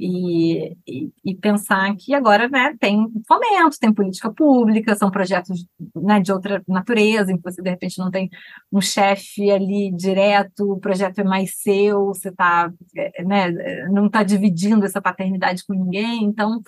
[0.02, 6.18] E, e, e, pensar que agora né, tem fomento, tem política pública, são projetos né,
[6.20, 8.30] de outra natureza, em que você, de repente, não tem
[8.72, 13.50] um chefe ali direto, o projeto é mais seu, você tá, é, né,
[13.90, 16.62] não está dividindo essa paternidade com ninguém, então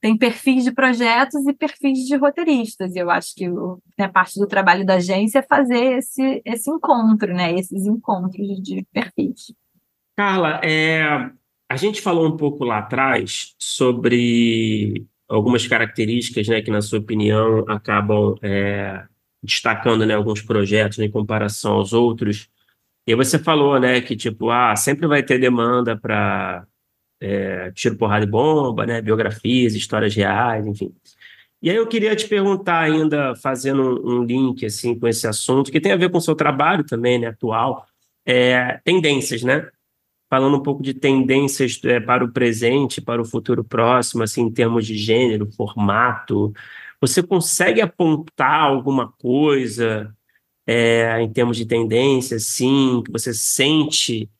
[0.00, 2.94] tem perfis de projetos e perfis de roteiristas.
[2.94, 3.48] E eu acho que
[3.98, 7.54] né, parte do trabalho da agência é fazer esse, esse encontro, né?
[7.54, 9.52] Esses encontros de perfis.
[10.16, 11.30] Carla, é,
[11.68, 17.64] a gente falou um pouco lá atrás sobre algumas características, né, que na sua opinião
[17.68, 19.04] acabam é,
[19.42, 22.48] destacando, né, alguns projetos né, em comparação aos outros.
[23.06, 26.66] E você falou, né, que tipo, ah, sempre vai ter demanda para
[27.20, 29.00] é, tiro, porrada e bomba, né?
[29.00, 30.94] Biografias, histórias reais, enfim.
[31.60, 35.72] E aí eu queria te perguntar ainda, fazendo um, um link assim com esse assunto,
[35.72, 37.84] que tem a ver com o seu trabalho também, né, atual,
[38.24, 39.68] é, tendências, né?
[40.30, 44.52] Falando um pouco de tendências é, para o presente, para o futuro próximo, assim, em
[44.52, 46.52] termos de gênero, formato.
[47.00, 50.14] Você consegue apontar alguma coisa
[50.66, 54.30] é, em termos de tendência, sim, que você sente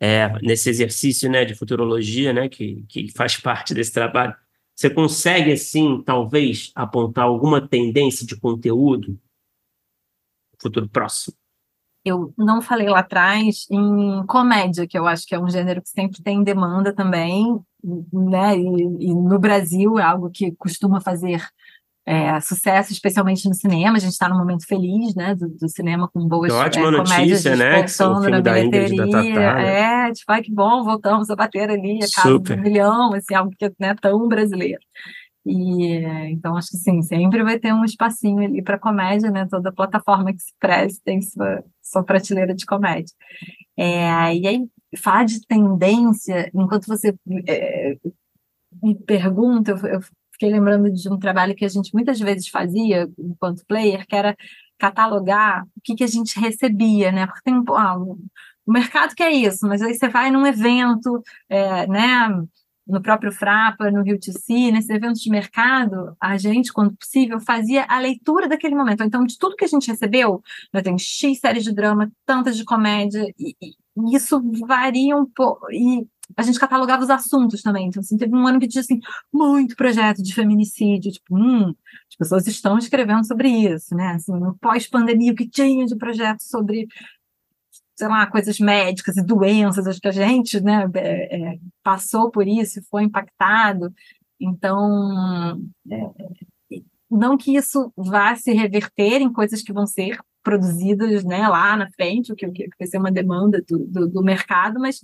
[0.00, 4.34] é, nesse exercício né, de futurologia, né, que, que faz parte desse trabalho,
[4.74, 9.18] você consegue, assim, talvez, apontar alguma tendência de conteúdo no
[10.60, 11.36] futuro próximo?
[12.04, 15.88] Eu não falei lá atrás em comédia, que eu acho que é um gênero que
[15.88, 17.58] sempre tem demanda também,
[18.12, 18.58] né?
[18.58, 21.40] E, e no Brasil é algo que costuma fazer
[22.06, 23.96] é, sucesso, especialmente no cinema.
[23.96, 26.90] A gente está num momento feliz, né, do, do cinema com boas é, ótima é,
[26.90, 27.82] notícia, né?
[27.82, 30.08] Que o filme da Ingrid da Tatá, né?
[30.08, 33.34] É, tipo, ai, que bom, voltamos a bater ali a casa de um milhão, assim,
[33.34, 34.80] algo que não é tão brasileiro.
[35.46, 35.96] E
[36.30, 39.46] então acho que sim, sempre vai ter um espacinho ali para comédia, né?
[39.50, 43.14] Toda plataforma que se preze tem sua, sua prateleira de comédia.
[43.76, 44.66] É, e aí,
[44.96, 47.14] falar de tendência, enquanto você
[47.46, 47.96] é,
[48.82, 50.00] me pergunta, eu, eu
[50.34, 54.36] fiquei lembrando de um trabalho que a gente muitas vezes fazia enquanto player, que era
[54.78, 57.26] catalogar o que, que a gente recebia, né?
[57.26, 58.18] Porque tem ah, o
[58.72, 62.28] mercado que é isso, mas aí você vai num evento, é, né?
[62.86, 67.86] No próprio Frapa, no Rio TC, nesses eventos de mercado, a gente, quando possível, fazia
[67.88, 69.02] a leitura daquele momento.
[69.02, 72.64] Então, de tudo que a gente recebeu, eu tenho X séries de drama, tantas de
[72.64, 75.66] comédia, e, e isso varia um pouco.
[75.72, 76.06] E
[76.36, 77.88] a gente catalogava os assuntos também.
[77.88, 79.00] Então, assim, teve um ano que tinha, assim,
[79.32, 81.74] muito projeto de feminicídio, tipo, hum,
[82.08, 84.12] as pessoas estão escrevendo sobre isso, né?
[84.12, 86.88] Assim, no pós-pandemia, o que tinha de projeto sobre,
[87.94, 92.46] sei lá, coisas médicas e doenças, acho que a gente, né, é, é, passou por
[92.48, 93.92] isso e foi impactado.
[94.40, 95.60] Então,
[95.90, 96.78] é,
[97.10, 101.90] não que isso vá se reverter em coisas que vão ser produzidas, né, lá na
[101.92, 105.00] frente, o que, o que vai ser uma demanda do, do, do mercado, mas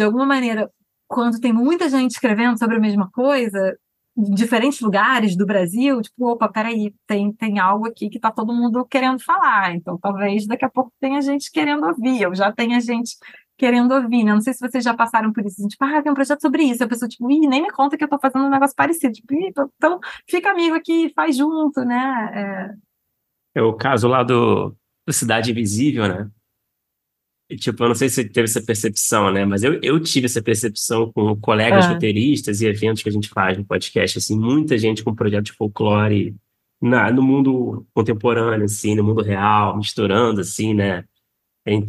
[0.00, 0.70] de alguma maneira,
[1.06, 3.76] quando tem muita gente escrevendo sobre a mesma coisa,
[4.16, 8.54] em diferentes lugares do Brasil, tipo, opa, peraí, tem, tem algo aqui que está todo
[8.54, 12.80] mundo querendo falar, então talvez daqui a pouco tenha gente querendo ouvir, ou já tenha
[12.80, 13.14] gente
[13.58, 14.32] querendo ouvir, né?
[14.32, 16.82] Não sei se vocês já passaram por isso, tipo, ah, tem um projeto sobre isso,
[16.82, 19.34] a pessoa, tipo, ih, nem me conta que eu estou fazendo um negócio parecido, tipo,
[19.34, 22.74] então fica amigo aqui, faz junto, né?
[23.54, 24.74] É, é o caso lá do,
[25.06, 26.30] do Cidade Invisível, né?
[27.56, 29.44] Tipo, eu não sei se você teve essa percepção, né?
[29.44, 31.88] Mas eu, eu tive essa percepção com colegas é.
[31.88, 35.52] roteiristas e eventos que a gente faz no podcast, assim, muita gente com projeto de
[35.52, 36.34] folclore
[36.80, 41.04] na, no mundo contemporâneo, assim, no mundo real, misturando, assim, né?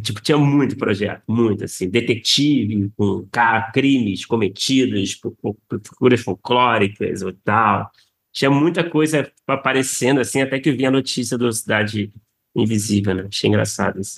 [0.02, 3.26] tipo, tinha muito projeto, muito, assim, detetive, com
[3.72, 7.90] crimes cometidos por, por, por figuras folclóricas e tal.
[8.32, 12.12] Tinha muita coisa aparecendo, assim, até que vinha a notícia do Cidade
[12.54, 13.26] Invisível, né?
[13.28, 14.16] Achei engraçado isso.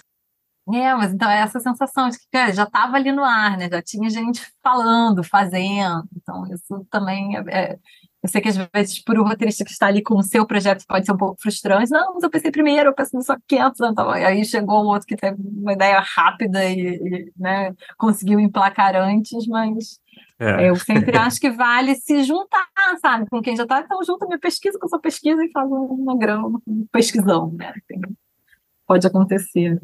[0.72, 3.68] É, mas então é essa sensação de que cara, já estava ali no ar, né?
[3.70, 6.04] Já tinha gente falando, fazendo.
[6.16, 7.78] Então, isso também é, é
[8.24, 10.86] eu sei que às vezes, por um roteirista que está ali com o seu projeto,
[10.88, 11.90] pode ser um pouco frustrante.
[11.90, 13.92] Não, mas eu pensei primeiro, eu pensei só 500 anos.
[13.92, 18.96] Então, aí chegou o outro que teve uma ideia rápida e, e né, conseguiu emplacar
[18.96, 20.00] antes, mas
[20.38, 20.70] é.
[20.70, 22.66] eu sempre acho que vale se juntar,
[22.98, 23.80] sabe, com quem já está.
[23.80, 27.74] Então, junta minha pesquisa com a sua pesquisa e faz uma grama, pesquisão, né?
[28.86, 29.78] Pode acontecer.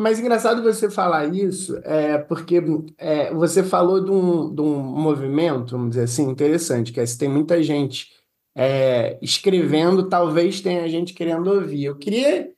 [0.00, 2.58] Mas engraçado você falar isso, é, porque
[2.96, 7.18] é, você falou de um, de um movimento, vamos dizer assim, interessante, que é se
[7.18, 8.08] tem muita gente
[8.56, 11.84] é, escrevendo, talvez tenha gente querendo ouvir.
[11.84, 12.50] Eu queria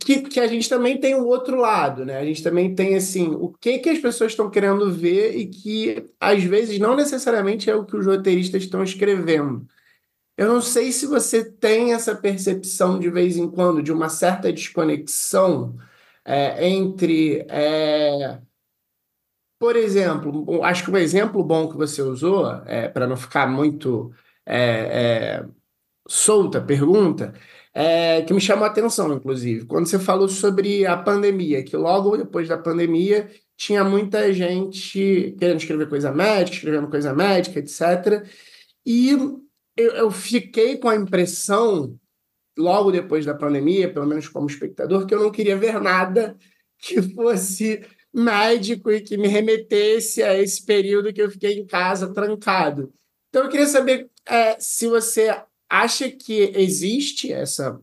[0.00, 2.18] que, que a gente também tem o outro lado, né?
[2.18, 6.04] A gente também tem assim, o que que as pessoas estão querendo ver e que
[6.18, 9.64] às vezes não necessariamente é o que os roteiristas estão escrevendo.
[10.36, 14.52] Eu não sei se você tem essa percepção de vez em quando de uma certa
[14.52, 15.76] desconexão
[16.24, 17.46] é, entre.
[17.48, 18.40] É,
[19.58, 24.12] por exemplo, acho que um exemplo bom que você usou, é, para não ficar muito
[24.46, 25.46] é, é,
[26.08, 27.32] solta a pergunta,
[27.72, 32.16] é, que me chamou a atenção, inclusive, quando você falou sobre a pandemia, que logo
[32.16, 38.28] depois da pandemia tinha muita gente querendo escrever coisa médica, escrevendo coisa médica, etc.
[38.84, 39.40] E eu,
[39.76, 41.98] eu fiquei com a impressão
[42.56, 46.36] logo depois da pandemia, pelo menos como espectador, que eu não queria ver nada
[46.78, 52.12] que fosse médico e que me remetesse a esse período que eu fiquei em casa
[52.12, 52.92] trancado.
[53.28, 55.36] Então eu queria saber é, se você
[55.68, 57.80] acha que existe essa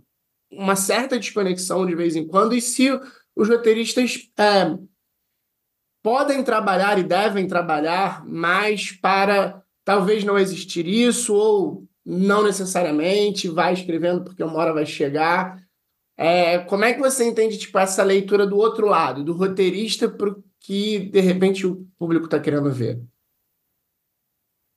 [0.49, 2.89] uma certa desconexão de vez em quando e se
[3.35, 4.77] os roteiristas é,
[6.03, 13.73] podem trabalhar e devem trabalhar mais para talvez não existir isso ou não necessariamente, vai
[13.73, 15.61] escrevendo porque uma hora vai chegar.
[16.17, 20.29] É, como é que você entende tipo, essa leitura do outro lado, do roteirista para
[20.29, 23.01] o que de repente o público está querendo ver?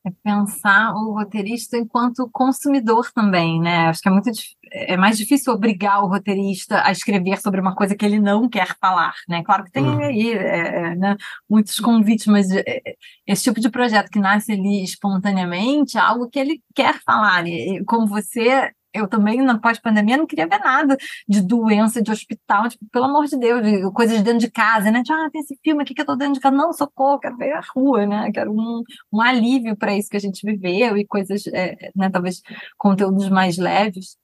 [0.07, 3.89] É pensar o roteirista enquanto consumidor também, né?
[3.89, 4.31] Acho que é muito
[4.71, 8.77] é mais difícil obrigar o roteirista a escrever sobre uma coisa que ele não quer
[8.81, 9.43] falar, né?
[9.45, 10.01] Claro que tem uhum.
[10.01, 11.17] aí é, é, né,
[11.49, 12.83] muitos convites, mas é,
[13.27, 17.47] esse tipo de projeto que nasce ali espontaneamente é algo que ele quer falar.
[17.47, 20.97] E, como você eu também, na pós-pandemia, não queria ver nada
[21.29, 25.03] de doença, de hospital, tipo, pelo amor de Deus, de coisas dentro de casa, né?
[25.03, 26.57] Tipo, ah, tem esse filme aqui que eu tô dentro de casa.
[26.57, 28.31] Não, socorro, quero ver a rua, né?
[28.33, 32.09] Quero um, um alívio para isso que a gente viveu e coisas, é, né?
[32.11, 32.41] Talvez
[32.79, 34.17] conteúdos mais leves.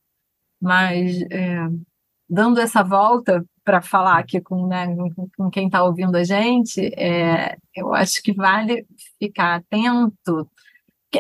[0.61, 1.69] Mas, é,
[2.29, 4.87] dando essa volta para falar aqui com, né,
[5.37, 8.87] com quem está ouvindo a gente, é, eu acho que vale
[9.19, 10.49] ficar atento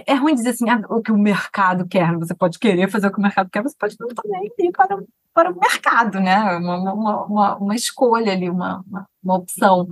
[0.06, 2.16] é ruim dizer assim, ah, o que o mercado quer.
[2.18, 4.98] Você pode querer fazer o que o mercado quer, você pode também ir para,
[5.34, 6.56] para o mercado, né?
[6.56, 9.88] Uma, uma, uma, uma escolha ali, uma, uma, uma, opção.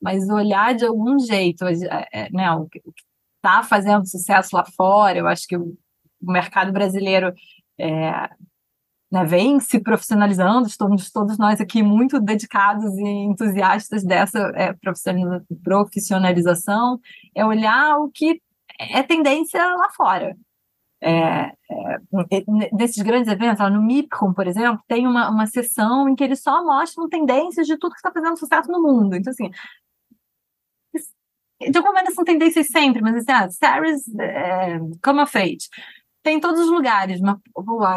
[0.00, 2.50] Mas olhar de algum jeito, é, é, né?
[2.52, 2.82] O que
[3.36, 5.76] está fazendo sucesso lá fora, eu acho que o,
[6.20, 7.32] o mercado brasileiro
[7.78, 8.28] é,
[9.10, 14.74] né, vem se profissionalizando, estamos todos nós aqui muito dedicados e entusiastas dessa é,
[15.62, 17.00] profissionalização,
[17.34, 18.42] é olhar o que
[18.78, 20.36] é tendência lá fora.
[21.00, 22.42] É, é,
[22.72, 26.42] desses grandes eventos, lá no MIPCOM, por exemplo, tem uma, uma sessão em que eles
[26.42, 29.14] só mostram tendências de tudo que está fazendo sucesso no mundo.
[29.14, 29.50] Então, assim,
[31.60, 35.68] de alguma maneira são tendências sempre, mas assim, ah, Sarah's é, Come of Age
[36.22, 37.36] tem em todos os lugares, mas,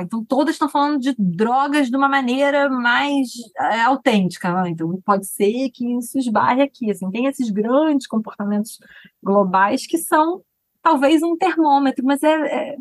[0.03, 3.29] então todas estão falando de drogas de uma maneira mais
[3.59, 4.69] é, autêntica, né?
[4.69, 8.79] então pode ser que isso esbarre aqui, assim, tem esses grandes comportamentos
[9.21, 10.41] globais que são
[10.81, 12.75] talvez um termômetro, mas é, é,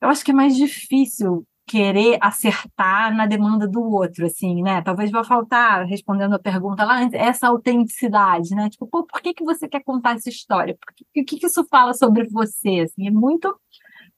[0.00, 4.82] eu acho que é mais difícil querer acertar na demanda do outro, assim, né?
[4.82, 8.68] Talvez vá faltar, respondendo a pergunta lá antes, essa autenticidade, né?
[8.68, 10.74] Tipo, pô, por que, que você quer contar essa história?
[10.74, 12.80] o que, que isso fala sobre você?
[12.80, 13.54] Assim, é muito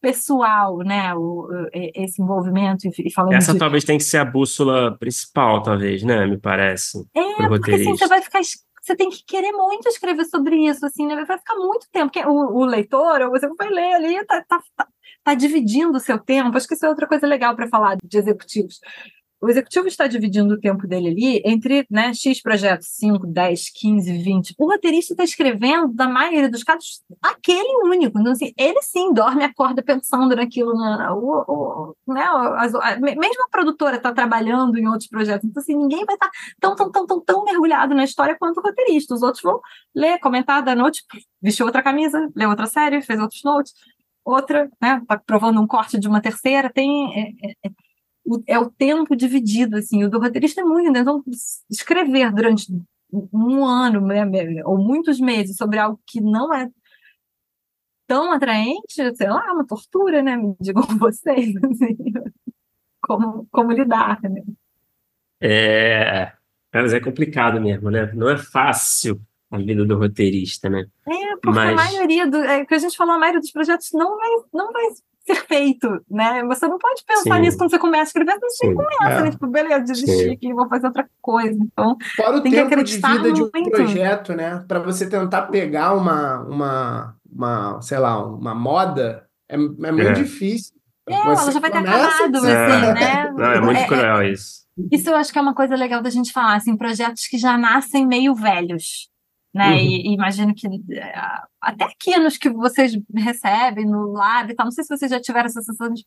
[0.01, 1.15] pessoal, né?
[1.15, 3.59] O, esse envolvimento e falando Essa de...
[3.59, 6.27] talvez tem que ser a bússola principal, talvez, né?
[6.27, 7.07] Me parece.
[7.15, 8.41] É, porque assim, você vai ficar
[8.83, 11.25] você tem que querer muito escrever sobre isso, assim, né?
[11.25, 12.11] Vai ficar muito tempo.
[12.29, 14.89] O, o leitor, ou você vai ler ali, tá, tá, tá,
[15.23, 16.57] tá dividindo o seu tempo.
[16.57, 18.81] Acho que isso é outra coisa legal para falar de executivos.
[19.43, 24.19] O executivo está dividindo o tempo dele ali entre né, X projetos, 5, 10, 15,
[24.23, 24.55] 20.
[24.57, 28.21] O roteirista está escrevendo, na maioria dos casos, aquele único.
[28.21, 30.73] Então, assim, ele sim dorme, acorda pensando naquilo.
[30.75, 32.25] Na, o, o, né,
[32.57, 35.45] as, a, mesmo a produtora está trabalhando em outros projetos.
[35.45, 38.59] Então, assim, ninguém vai estar tá tão, tão, tão, tão, tão mergulhado na história quanto
[38.59, 39.13] o roteirista.
[39.13, 39.61] Os outros vão
[39.93, 41.03] ler, comentar, dar note,
[41.43, 43.73] vestiu outra camisa, leu outra série, fez outros notes.
[44.25, 47.71] Outra, né, tá provando um corte de uma terceira, tem é, é,
[48.47, 51.01] é é o tempo dividido, assim, o do roteirista é muito, né?
[51.01, 51.23] então
[51.71, 52.67] escrever durante
[53.33, 54.25] um ano, né,
[54.65, 56.69] ou muitos meses sobre algo que não é
[58.07, 61.97] tão atraente, sei lá, é uma tortura, né, me digam vocês, assim,
[63.03, 64.43] como, como lidar, né?
[65.41, 66.33] É,
[66.73, 69.21] mas é complicado mesmo, né, não é fácil
[69.51, 70.87] a vida do roteirista, né?
[71.07, 71.73] É, porque mas...
[71.73, 74.73] a maioria do, é, que a gente falou, a maioria dos projetos não vai, não
[74.73, 74.85] vai
[75.25, 76.43] ser feito, né?
[76.45, 77.41] Você não pode pensar Sim.
[77.41, 78.75] nisso quando você começa a escrever, você Sim.
[78.75, 79.19] começa, né?
[79.19, 79.23] é.
[79.23, 79.31] né?
[79.31, 81.59] Tipo, beleza, desistir aqui, vou fazer outra coisa.
[81.61, 83.53] Então, Fora o tem tempo que acreditar de vida muito.
[83.53, 84.65] de um projeto, né?
[84.67, 90.13] Para você tentar pegar uma, uma, uma, sei lá, uma moda, é, é muito é.
[90.13, 90.75] difícil.
[91.09, 92.95] É, você ela já vai ter acabado, assim, é.
[92.95, 93.31] né?
[93.33, 94.63] Não, é muito é, cruel isso.
[94.91, 97.59] Isso eu acho que é uma coisa legal da gente falar, assim, projetos que já
[97.59, 99.12] nascem meio velhos
[99.55, 99.71] né?
[99.71, 99.77] Uhum.
[99.77, 101.15] E, e, imagino que é,
[101.61, 105.21] até aqui nos que vocês recebem no lab e tal, não sei se vocês já
[105.21, 106.05] tiveram essa sensação de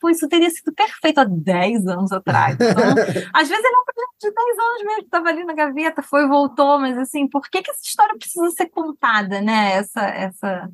[0.00, 2.54] pô, isso teria sido perfeito há 10 anos atrás.
[2.54, 2.66] Então,
[3.32, 6.26] às vezes é um projeto de 10 anos mesmo, que estava ali na gaveta, foi
[6.26, 9.72] voltou, mas assim, por que, que essa história precisa ser contada, né?
[9.74, 10.70] Essa, essa,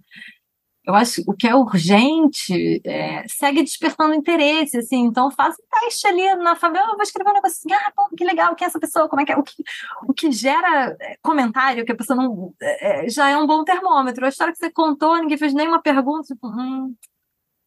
[0.87, 6.07] eu acho o que é urgente é, segue despertando interesse, assim, então faz um teste
[6.07, 8.79] ali na favela, vou escrever um negócio assim, ah, pô, que legal, quem é essa
[8.79, 9.65] pessoa, como é que é, o que,
[10.07, 13.65] o que gera é, comentário, que a pessoa não, é, é, já é um bom
[13.65, 16.95] termômetro, a história que você contou, ninguém fez nenhuma pergunta, tipo, hum,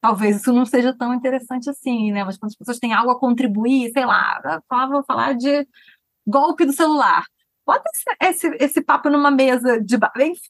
[0.01, 3.19] talvez isso não seja tão interessante assim, né, mas quando as pessoas têm algo a
[3.19, 5.67] contribuir, sei lá, vou falar de
[6.25, 7.25] golpe do celular,
[7.69, 9.95] bota esse, esse, esse, papo numa mesa de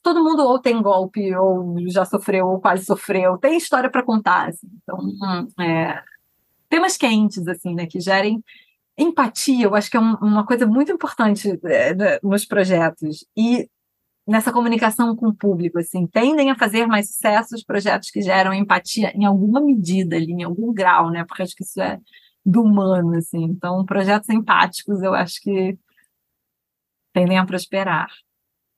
[0.01, 4.47] todo mundo ou tem golpe ou já sofreu ou quase sofreu tem história para contar
[4.47, 4.69] assim.
[4.81, 6.01] então hum, é,
[6.69, 8.41] temas quentes assim né que gerem
[8.97, 13.69] empatia eu acho que é um, uma coisa muito importante é, né, nos projetos e
[14.25, 18.53] nessa comunicação com o público assim tendem a fazer mais sucesso os projetos que geram
[18.53, 21.99] empatia em alguma medida ali em algum grau né porque acho que isso é
[22.45, 25.77] do humano assim então projetos empáticos eu acho que
[27.13, 28.07] tendem a prosperar.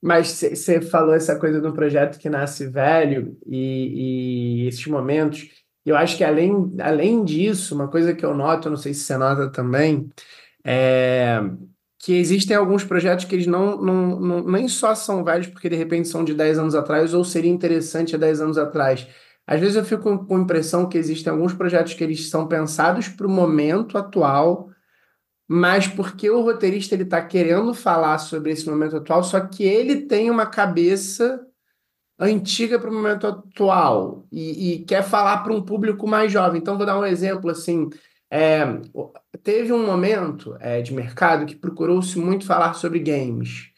[0.02, 5.48] Mas você falou essa coisa do projeto que nasce velho e, e esses momentos.
[5.86, 9.18] Eu acho que além, além disso, uma coisa que eu noto, não sei se você
[9.18, 10.10] nota também,
[10.64, 11.40] é
[12.04, 15.76] que existem alguns projetos que eles não, não, não nem só são velhos porque de
[15.76, 19.08] repente são de 10 anos atrás ou seria interessante há 10 anos atrás.
[19.46, 23.08] Às vezes eu fico com a impressão que existem alguns projetos que eles são pensados
[23.08, 24.71] para o momento atual,
[25.54, 30.04] mas porque o roteirista ele está querendo falar sobre esse momento atual, só que ele
[30.04, 31.46] tem uma cabeça
[32.18, 36.62] antiga para o momento atual e, e quer falar para um público mais jovem.
[36.62, 37.90] Então, vou dar um exemplo assim.
[38.32, 38.62] É,
[39.44, 43.72] teve um momento é, de mercado que procurou-se muito falar sobre games.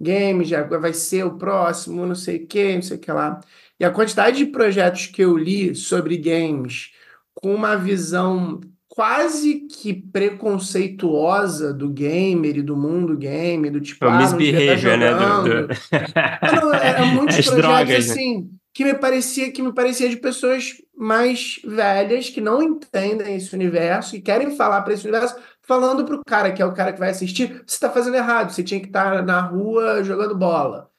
[0.00, 3.38] Games já vai ser o próximo, não sei o que, não sei o que lá.
[3.78, 6.90] E a quantidade de projetos que eu li sobre games
[7.32, 8.58] com uma visão
[8.94, 15.14] quase que preconceituosa do gamer e do mundo gamer, do tipo, o ah, misbehavior, né?
[15.14, 15.68] Do, do...
[16.60, 18.12] não, é, é muitos As projetos drogas, né?
[18.12, 18.46] assim, né?
[18.74, 24.14] que me parecia que me parecia de pessoas mais velhas que não entendem esse universo
[24.14, 27.00] e querem falar para esse universo, falando para o cara que é o cara que
[27.00, 30.91] vai assistir, você está fazendo errado, você tinha que estar tá na rua jogando bola.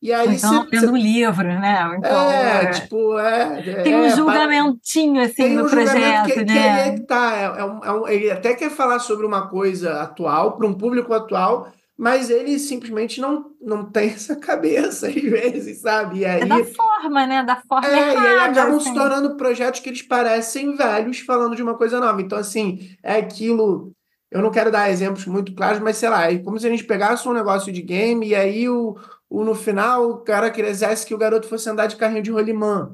[0.00, 1.96] E aí então, cê, lendo um livro, né?
[1.98, 3.82] Então, é, é, tipo, é.
[3.82, 6.44] Tem um é, julgamentinho, assim, tem no um projeto, que, né?
[6.44, 7.36] Que é que tá.
[7.36, 10.74] É, é, um, é um, ele até quer falar sobre uma coisa atual, para um
[10.74, 16.20] público atual, mas ele simplesmente não, não tem essa cabeça, às vezes, sabe?
[16.20, 17.42] E aí, é da forma, né?
[17.42, 18.28] Da forma é, errada.
[18.28, 18.90] E aí acabam assim.
[18.90, 22.22] se tornando projetos que eles parecem velhos falando de uma coisa nova.
[22.22, 23.90] Então, assim, é aquilo.
[24.30, 26.84] Eu não quero dar exemplos muito claros, mas sei lá, é como se a gente
[26.84, 28.94] pegasse um negócio de game e aí o
[29.28, 32.92] o, no final o cara quisesse que o garoto fosse andar de carrinho de rolimã,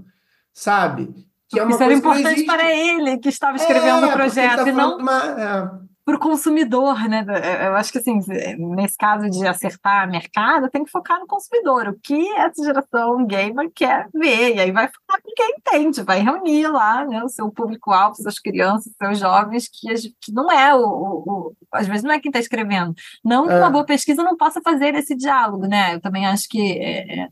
[0.53, 1.15] sabe?
[1.49, 4.65] Que é uma Isso coisa era importante para ele, que estava escrevendo é, o projeto,
[4.65, 4.99] tá e não...
[4.99, 7.25] Uma, é para o consumidor, né?
[7.43, 8.21] É, eu acho que assim,
[8.77, 11.89] nesse caso de acertar mercado, tem que focar no consumidor.
[11.89, 14.57] O que essa geração gamer quer ver?
[14.57, 18.39] E aí vai falar com quem entende, vai reunir lá né, o seu público-alvo, suas
[18.39, 19.89] crianças, seus jovens, que,
[20.21, 22.95] que não é o, o, o, Às vezes não é quem está escrevendo.
[23.25, 23.71] Não que uma é.
[23.71, 25.95] boa pesquisa não possa fazer esse diálogo, né?
[25.95, 26.79] Eu também acho que.
[26.79, 27.29] É,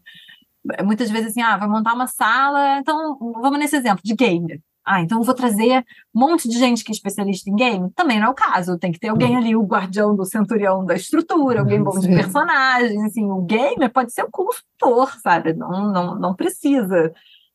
[0.78, 4.60] é muitas vezes assim, ah, vai montar uma sala, então vamos nesse exemplo de gamer
[4.84, 5.84] Ah, então eu vou trazer
[6.14, 7.90] um monte de gente que é especialista em game?
[7.92, 8.78] Também não é o caso.
[8.78, 13.04] Tem que ter alguém ali, o guardião do centurião da estrutura, alguém bom de personagem.
[13.04, 15.52] Assim, o gamer pode ser o consultor, sabe?
[15.52, 17.12] Não, não, não precisa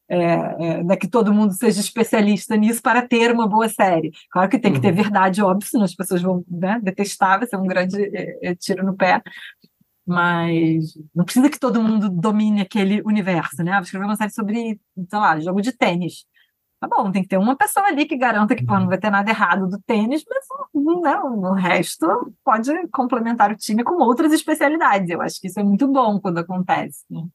[0.09, 4.11] é, é, né, que todo mundo seja especialista nisso para ter uma boa série.
[4.31, 4.95] Claro que tem que ter uhum.
[4.95, 8.85] verdade, óbvio, senão as pessoas vão né, detestar, vai ser um grande é, é, tiro
[8.85, 9.21] no pé.
[10.05, 13.73] Mas não precisa que todo mundo domine aquele universo, né?
[13.73, 14.79] vou escrever uma série sobre,
[15.09, 16.25] sei lá, jogo de tênis.
[16.79, 19.09] Tá bom, tem que ter uma pessoa ali que garanta que pô, não vai ter
[19.09, 20.45] nada errado do tênis, mas
[20.75, 22.07] não, o resto
[22.43, 25.09] pode complementar o time com outras especialidades.
[25.09, 27.03] Eu acho que isso é muito bom quando acontece.
[27.09, 27.27] Né?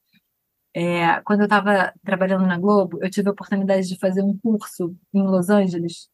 [0.75, 4.95] É, quando eu estava trabalhando na Globo, eu tive a oportunidade de fazer um curso
[5.13, 6.09] em Los Angeles,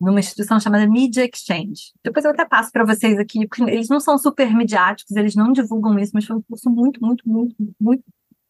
[0.00, 1.92] numa instituição chamada Media Exchange.
[2.04, 5.52] Depois eu até passo para vocês aqui, porque eles não são super midiáticos, eles não
[5.52, 8.04] divulgam isso, mas foi um curso muito, muito, muito, muito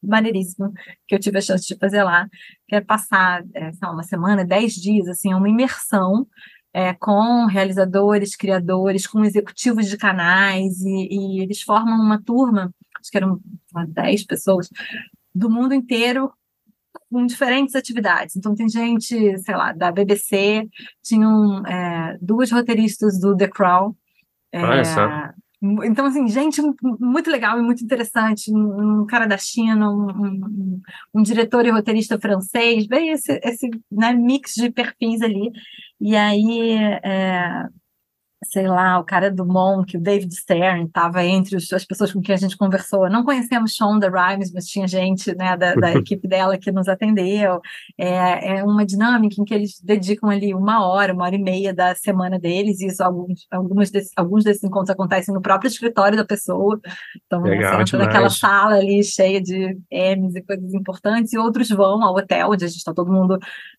[0.06, 0.72] maneiríssimo
[1.06, 2.28] que eu tive a chance de fazer lá.
[2.68, 6.26] Quero passar é, uma semana, dez dias, assim, uma imersão
[6.72, 12.70] é, com realizadores, criadores, com executivos de canais, e, e eles formam uma turma,
[13.00, 13.40] acho que eram
[13.88, 14.68] dez pessoas,
[15.34, 16.30] do mundo inteiro
[17.10, 18.36] com diferentes atividades.
[18.36, 20.68] Então, tem gente, sei lá, da BBC,
[21.02, 23.94] tinham é, duas roteiristas do The Crown.
[24.52, 25.08] É, Olha só.
[25.62, 28.52] Então, assim, gente muito legal e muito interessante.
[28.52, 30.82] Um, um cara da China, um, um,
[31.14, 35.50] um, diretor e roteirista francês, bem esse, esse né, mix de perfis ali.
[36.00, 36.72] E aí,
[37.02, 37.66] é,
[38.44, 42.20] sei lá, o cara do Monk, o David Stern, estava entre os, as pessoas com
[42.20, 43.08] quem a gente conversou.
[43.08, 47.60] Não conhecemos Shonda Rhimes, mas tinha gente né, da, da equipe dela que nos atendeu.
[47.98, 51.72] É, é, uma dinâmica em que eles dedicam ali uma hora, uma hora e meia
[51.72, 56.16] da semana deles, e isso, alguns, algumas desse, alguns desses encontros acontecem no próprio escritório
[56.16, 56.78] da pessoa.
[57.26, 61.68] Então, Legal, você entra naquela sala ali cheia de M's e coisas importantes, e outros
[61.70, 63.38] vão ao hotel, onde a gente está todo mundo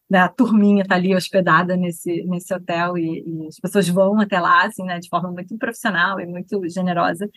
[0.10, 4.40] né, a turminha está ali hospedada nesse, nesse hotel e, e, as pessoas vão até
[4.40, 7.30] lá, assim, né, de forma muito profissional e muito generosa.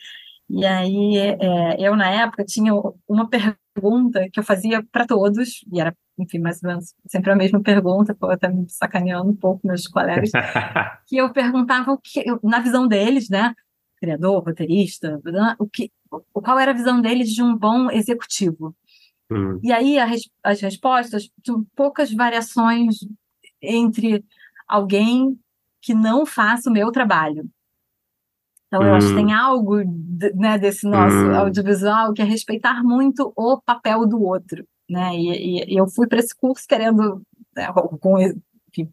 [0.49, 2.73] E aí, é, eu, na época, tinha
[3.09, 7.37] uma pergunta que eu fazia para todos, e era, enfim, mais ou menos sempre a
[7.37, 10.31] mesma pergunta, pô, até me sacaneando um pouco meus colegas,
[11.07, 13.55] que eu perguntava o que, na visão deles, né,
[14.01, 15.21] criador, roteirista,
[15.59, 15.91] o que,
[16.33, 18.75] qual era a visão deles de um bom executivo.
[19.31, 19.61] Hum.
[19.63, 22.97] E aí res, as respostas tinham poucas variações
[23.63, 24.25] entre
[24.67, 25.39] alguém
[25.81, 27.49] que não faça o meu trabalho.
[28.67, 28.87] Então, hum.
[28.87, 29.39] eu acho que tem hum.
[29.39, 29.77] algo
[30.35, 31.35] né, desse nosso hum.
[31.35, 34.65] audiovisual que é respeitar muito o papel do outro.
[34.89, 35.17] Né?
[35.17, 37.23] E, e, e eu fui para esse curso querendo,
[37.55, 38.17] né, com,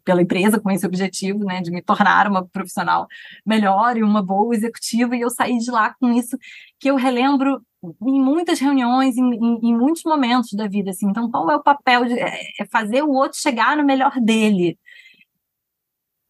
[0.04, 3.06] pela empresa, com esse objetivo né, de me tornar uma profissional
[3.44, 6.36] melhor e uma boa executiva, e eu saí de lá com isso
[6.78, 11.08] que eu relembro em muitas reuniões, em, em, em, muitos momentos da vida, assim.
[11.08, 14.78] Então, qual é o papel de é, é fazer o outro chegar no melhor dele?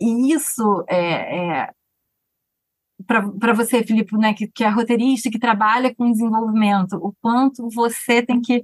[0.00, 1.70] E isso é, é
[3.06, 8.22] para você, Filipe, né, que, que é roteirista, que trabalha com desenvolvimento, o quanto você
[8.22, 8.62] tem que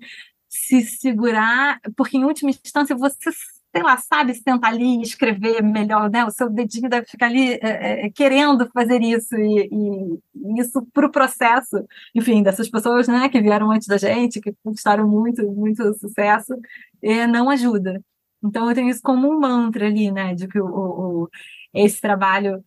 [0.49, 3.31] se segurar, porque em última instância você
[3.75, 6.25] sei lá, sabe sentar ali e escrever melhor, né?
[6.25, 11.07] O seu dedinho deve ficar ali é, é, querendo fazer isso e, e isso para
[11.07, 11.85] o processo,
[12.15, 16.55] enfim, dessas pessoas, né, que vieram antes da gente, que conquistaram muito, muito sucesso,
[17.03, 18.01] é, não ajuda.
[18.43, 20.67] Então eu tenho isso como um mantra ali, né, de que o,
[21.25, 21.29] o
[21.75, 22.65] esse trabalho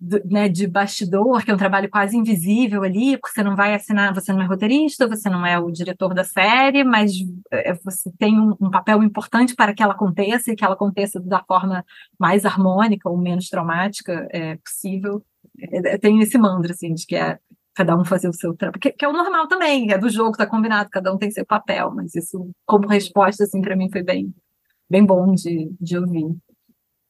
[0.00, 4.14] né, de bastidor, que é um trabalho quase invisível ali, porque você não vai assinar,
[4.14, 7.12] você não é roteirista, você não é o diretor da série, mas
[7.50, 11.18] é, você tem um, um, papel importante para que ela aconteça e que ela aconteça
[11.18, 11.84] da forma
[12.18, 15.24] mais harmônica ou menos traumática é, possível.
[15.58, 17.38] É, é tem esse mantra, assim, de que é
[17.74, 20.36] cada um fazer o seu trabalho, que, que, é o normal também, é do jogo,
[20.36, 24.02] tá combinado, cada um tem seu papel, mas isso, como resposta, assim, para mim foi
[24.02, 24.34] bem,
[24.90, 26.36] bem bom de, de ouvir.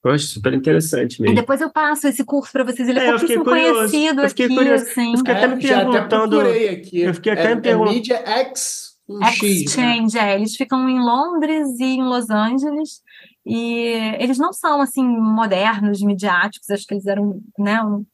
[0.06, 1.32] Poxa, super interessante mesmo.
[1.32, 2.88] E depois eu passo esse curso para vocês.
[2.88, 4.84] Ele é, é pouquíssimo conhecido eu fiquei aqui, curioso.
[4.84, 5.10] assim.
[5.10, 6.40] Eu fiquei até me perguntando.
[6.40, 7.00] Até aqui.
[7.00, 7.90] Eu fiquei até é, me perguntando.
[7.90, 10.32] É Media X um Exchange, X, né?
[10.32, 10.34] é.
[10.36, 13.02] Eles ficam em Londres e em Los Angeles.
[13.44, 13.80] E
[14.20, 16.70] eles não são, assim, modernos, midiáticos.
[16.70, 18.06] Acho que eles eram, né, um,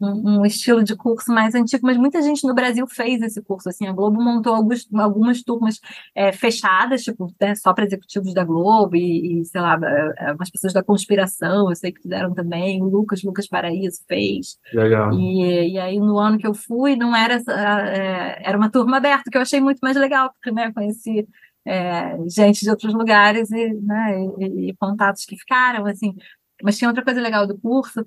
[0.00, 3.68] um, um, estilo de curso mais antigo, mas muita gente no Brasil fez esse curso.
[3.68, 5.80] Assim, a Globo montou alguns, algumas turmas
[6.14, 9.78] é, fechadas, tipo, né, só para executivos da Globo e, e, sei lá,
[10.18, 12.82] é, umas pessoas da conspiração, eu sei que fizeram também.
[12.82, 14.58] O Lucas, Lucas Paraíso fez.
[14.72, 15.12] Legal.
[15.14, 19.30] E, e aí, no ano que eu fui, não era, é, era uma turma aberta,
[19.30, 21.26] que eu achei muito mais legal, porque né, conheci
[21.64, 26.14] é, gente de outros lugares e, né, e, e contatos que ficaram, assim.
[26.62, 28.04] Mas tinha outra coisa legal do curso,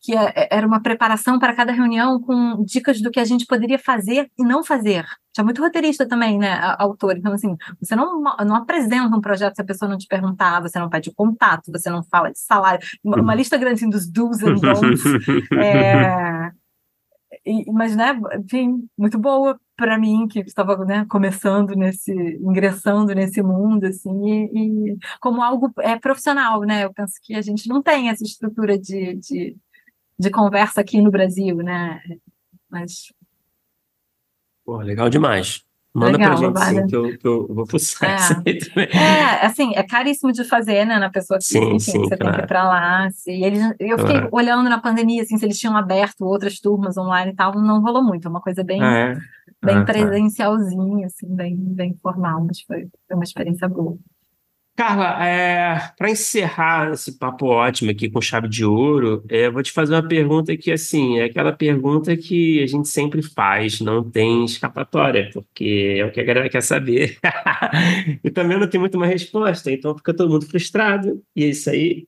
[0.00, 3.46] que é, é, era uma preparação para cada reunião com dicas do que a gente
[3.46, 5.04] poderia fazer e não fazer.
[5.32, 7.16] Tinha muito roteirista também, né, autor.
[7.16, 10.78] Então, assim, você não, não apresenta um projeto se a pessoa não te perguntar, você
[10.78, 12.86] não pede contato, você não fala de salário.
[13.02, 15.02] Uma, uma lista grande assim, dos do's and don'ts.
[15.58, 16.50] é,
[17.44, 23.42] e, mas, né, enfim, muito boa para mim, que estava né, começando nesse, ingressando nesse
[23.42, 26.84] mundo, assim, e, e, como algo é profissional, né?
[26.84, 29.56] Eu penso que a gente não tem essa estrutura de, de
[30.18, 32.00] de conversa aqui no Brasil, né?
[32.68, 33.12] Mas.
[34.64, 35.66] Pô, legal demais.
[35.94, 36.80] Manda Legal, pra gente vale.
[36.80, 38.16] sim, que eu, que eu vou fuçar é.
[38.16, 38.88] isso aí também.
[38.92, 42.18] É, assim, é caríssimo de fazer, né, na pessoa que sim, enfim, sim, você claro.
[42.18, 43.06] tem que ir pra lá.
[43.06, 44.28] Assim, eles, eu fiquei claro.
[44.30, 48.04] olhando na pandemia, assim, se eles tinham aberto outras turmas online e tal, não rolou
[48.04, 49.14] muito, é uma coisa bem, ah, é?
[49.64, 49.92] bem ah, tá.
[49.92, 53.98] presencialzinha, assim, bem, bem formal, mas foi, foi uma experiência boa.
[54.78, 59.72] Carla, é, para encerrar esse papo ótimo aqui com chave de ouro, é, vou te
[59.72, 64.44] fazer uma pergunta que, assim, é aquela pergunta que a gente sempre faz, não tem
[64.44, 67.18] escapatória, porque é o que a galera quer saber.
[68.22, 71.68] e também não tem muito uma resposta, então fica todo mundo frustrado, e é isso
[71.70, 72.06] aí,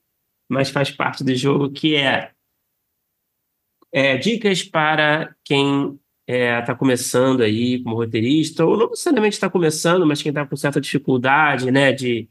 [0.49, 2.31] mas faz parte do jogo, que é,
[3.93, 9.51] é dicas para quem está é, tá começando aí como roteirista, ou não necessariamente está
[9.51, 12.29] começando, mas quem está com certa dificuldade, né, de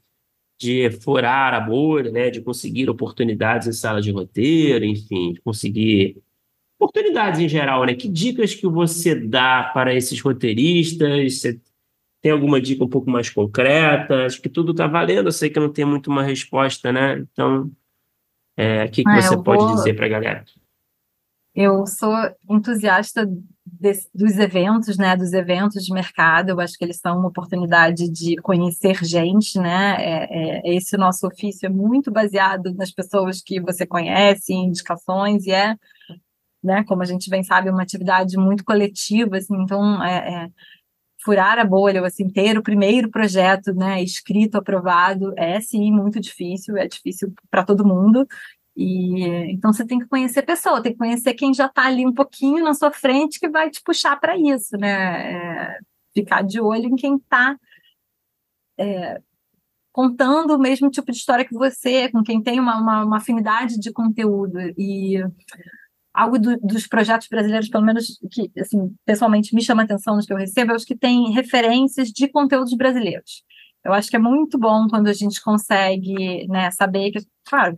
[0.60, 6.22] de furar a bolha, né, de conseguir oportunidades em sala de roteiro, enfim, de conseguir
[6.77, 7.94] oportunidades em geral, né?
[7.94, 11.40] Que dicas que você dá para esses roteiristas?
[11.40, 11.60] Você
[12.22, 14.26] tem alguma dica um pouco mais concreta?
[14.26, 15.27] Acho que tudo está valendo.
[15.27, 17.19] Eu sei que não tem muito uma resposta, né?
[17.19, 17.72] Então,
[18.57, 19.76] é, o que, que ah, você pode vou...
[19.76, 20.45] dizer para a galera?
[21.56, 22.14] Eu sou
[22.49, 23.30] entusiasta
[24.14, 28.35] dos eventos, né, dos eventos de mercado, eu acho que eles são uma oportunidade de
[28.38, 30.27] conhecer gente, né, é,
[30.68, 35.76] é, esse nosso ofício é muito baseado nas pessoas que você conhece, indicações, e é,
[36.61, 40.49] né, como a gente bem sabe, uma atividade muito coletiva, assim, então, é, é
[41.23, 46.77] furar a bolha, assim, ter o primeiro projeto, né, escrito, aprovado, é sim muito difícil,
[46.77, 48.26] é difícil para todo mundo,
[48.80, 52.06] e então você tem que conhecer a pessoa, tem que conhecer quem já está ali
[52.06, 55.34] um pouquinho na sua frente que vai te puxar para isso, né?
[55.34, 55.80] É,
[56.14, 57.57] ficar de olho em quem está
[58.80, 59.19] é,
[59.91, 63.77] contando o mesmo tipo de história que você, com quem tem uma, uma, uma afinidade
[63.77, 64.57] de conteúdo.
[64.77, 65.18] E
[66.14, 70.26] algo do, dos projetos brasileiros, pelo menos que, assim, pessoalmente me chama a atenção nos
[70.26, 73.43] que eu recebo, é os que têm referências de conteúdos brasileiros.
[73.84, 77.76] Eu acho que é muito bom quando a gente consegue né, saber que, claro,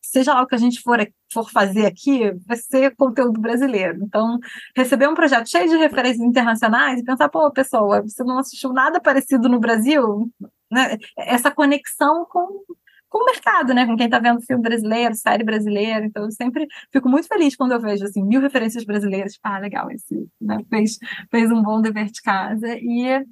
[0.00, 0.98] seja lá o que a gente for,
[1.32, 3.98] for fazer aqui, vai ser conteúdo brasileiro.
[4.04, 4.38] Então,
[4.76, 9.00] receber um projeto cheio de referências internacionais e pensar, pô, pessoa, você não assistiu nada
[9.00, 10.30] parecido no Brasil,
[10.70, 10.96] né?
[11.18, 12.64] Essa conexão com,
[13.08, 13.86] com o mercado, né?
[13.86, 16.04] Com quem está vendo filme brasileiro, série brasileira.
[16.04, 19.38] Então, eu sempre fico muito feliz quando eu vejo assim, mil referências brasileiras.
[19.42, 20.58] Ah, legal, esse né?
[20.68, 20.98] fez,
[21.30, 22.76] fez um bom dever de casa.
[22.76, 23.24] E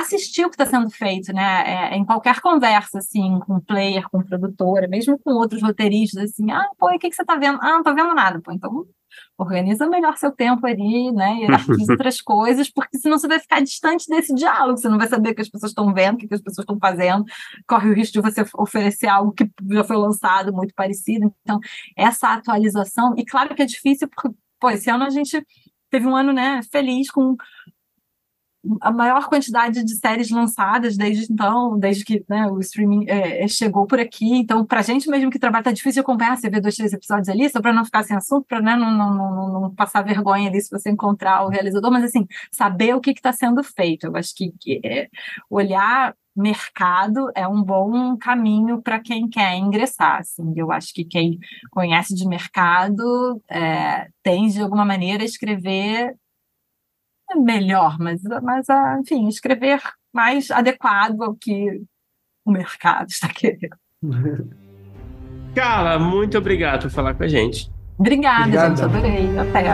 [0.00, 1.92] assistir o que está sendo feito, né?
[1.92, 6.68] É, em qualquer conversa, assim, com player, com produtora, mesmo com outros roteiristas, assim, ah,
[6.78, 7.58] pô, o que, que você está vendo?
[7.60, 8.86] Ah, não estou vendo nada, pô, então
[9.36, 11.38] organiza melhor seu tempo ali, né?
[11.40, 15.30] Hierarquiza outras coisas, porque senão você vai ficar distante desse diálogo, você não vai saber
[15.30, 17.24] o que as pessoas estão vendo, o que as pessoas estão fazendo,
[17.66, 21.32] corre o risco de você oferecer algo que já foi lançado, muito parecido.
[21.42, 21.58] Então,
[21.96, 24.30] essa atualização, e claro que é difícil, porque,
[24.60, 25.44] pô, esse ano a gente
[25.90, 27.36] teve um ano, né, feliz com
[28.80, 33.48] a maior quantidade de séries lançadas desde então, desde que né, o streaming é, é
[33.48, 34.36] chegou por aqui.
[34.36, 37.48] Então, para gente mesmo que trabalha, tá difícil acompanhar, você vê dois, três episódios ali,
[37.48, 40.60] só para não ficar sem assunto, para né, não, não, não, não, passar vergonha ali
[40.60, 44.06] se você encontrar o realizador, mas assim, saber o que está sendo feito.
[44.06, 45.08] Eu acho que, que é,
[45.48, 50.20] olhar mercado é um bom caminho para quem quer ingressar.
[50.20, 50.52] Assim.
[50.56, 51.38] Eu acho que quem
[51.70, 56.14] conhece de mercado é, tem, de alguma maneira, escrever
[57.36, 59.80] melhor, mas, mas ah, enfim, escrever
[60.12, 61.82] mais adequado ao que
[62.44, 63.76] o mercado está querendo.
[65.54, 67.70] Carla, muito obrigado por falar com a gente.
[67.98, 68.76] Obrigada, Obrigada.
[68.76, 69.38] gente, adorei.
[69.38, 69.64] Até.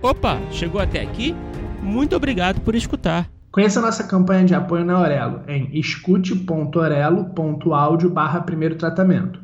[0.00, 1.34] Opa, chegou até aqui?
[1.82, 3.28] Muito obrigado por escutar.
[3.50, 9.43] Conheça nossa campanha de apoio na Aurelo em escute.orelo.audio barra primeiro tratamento.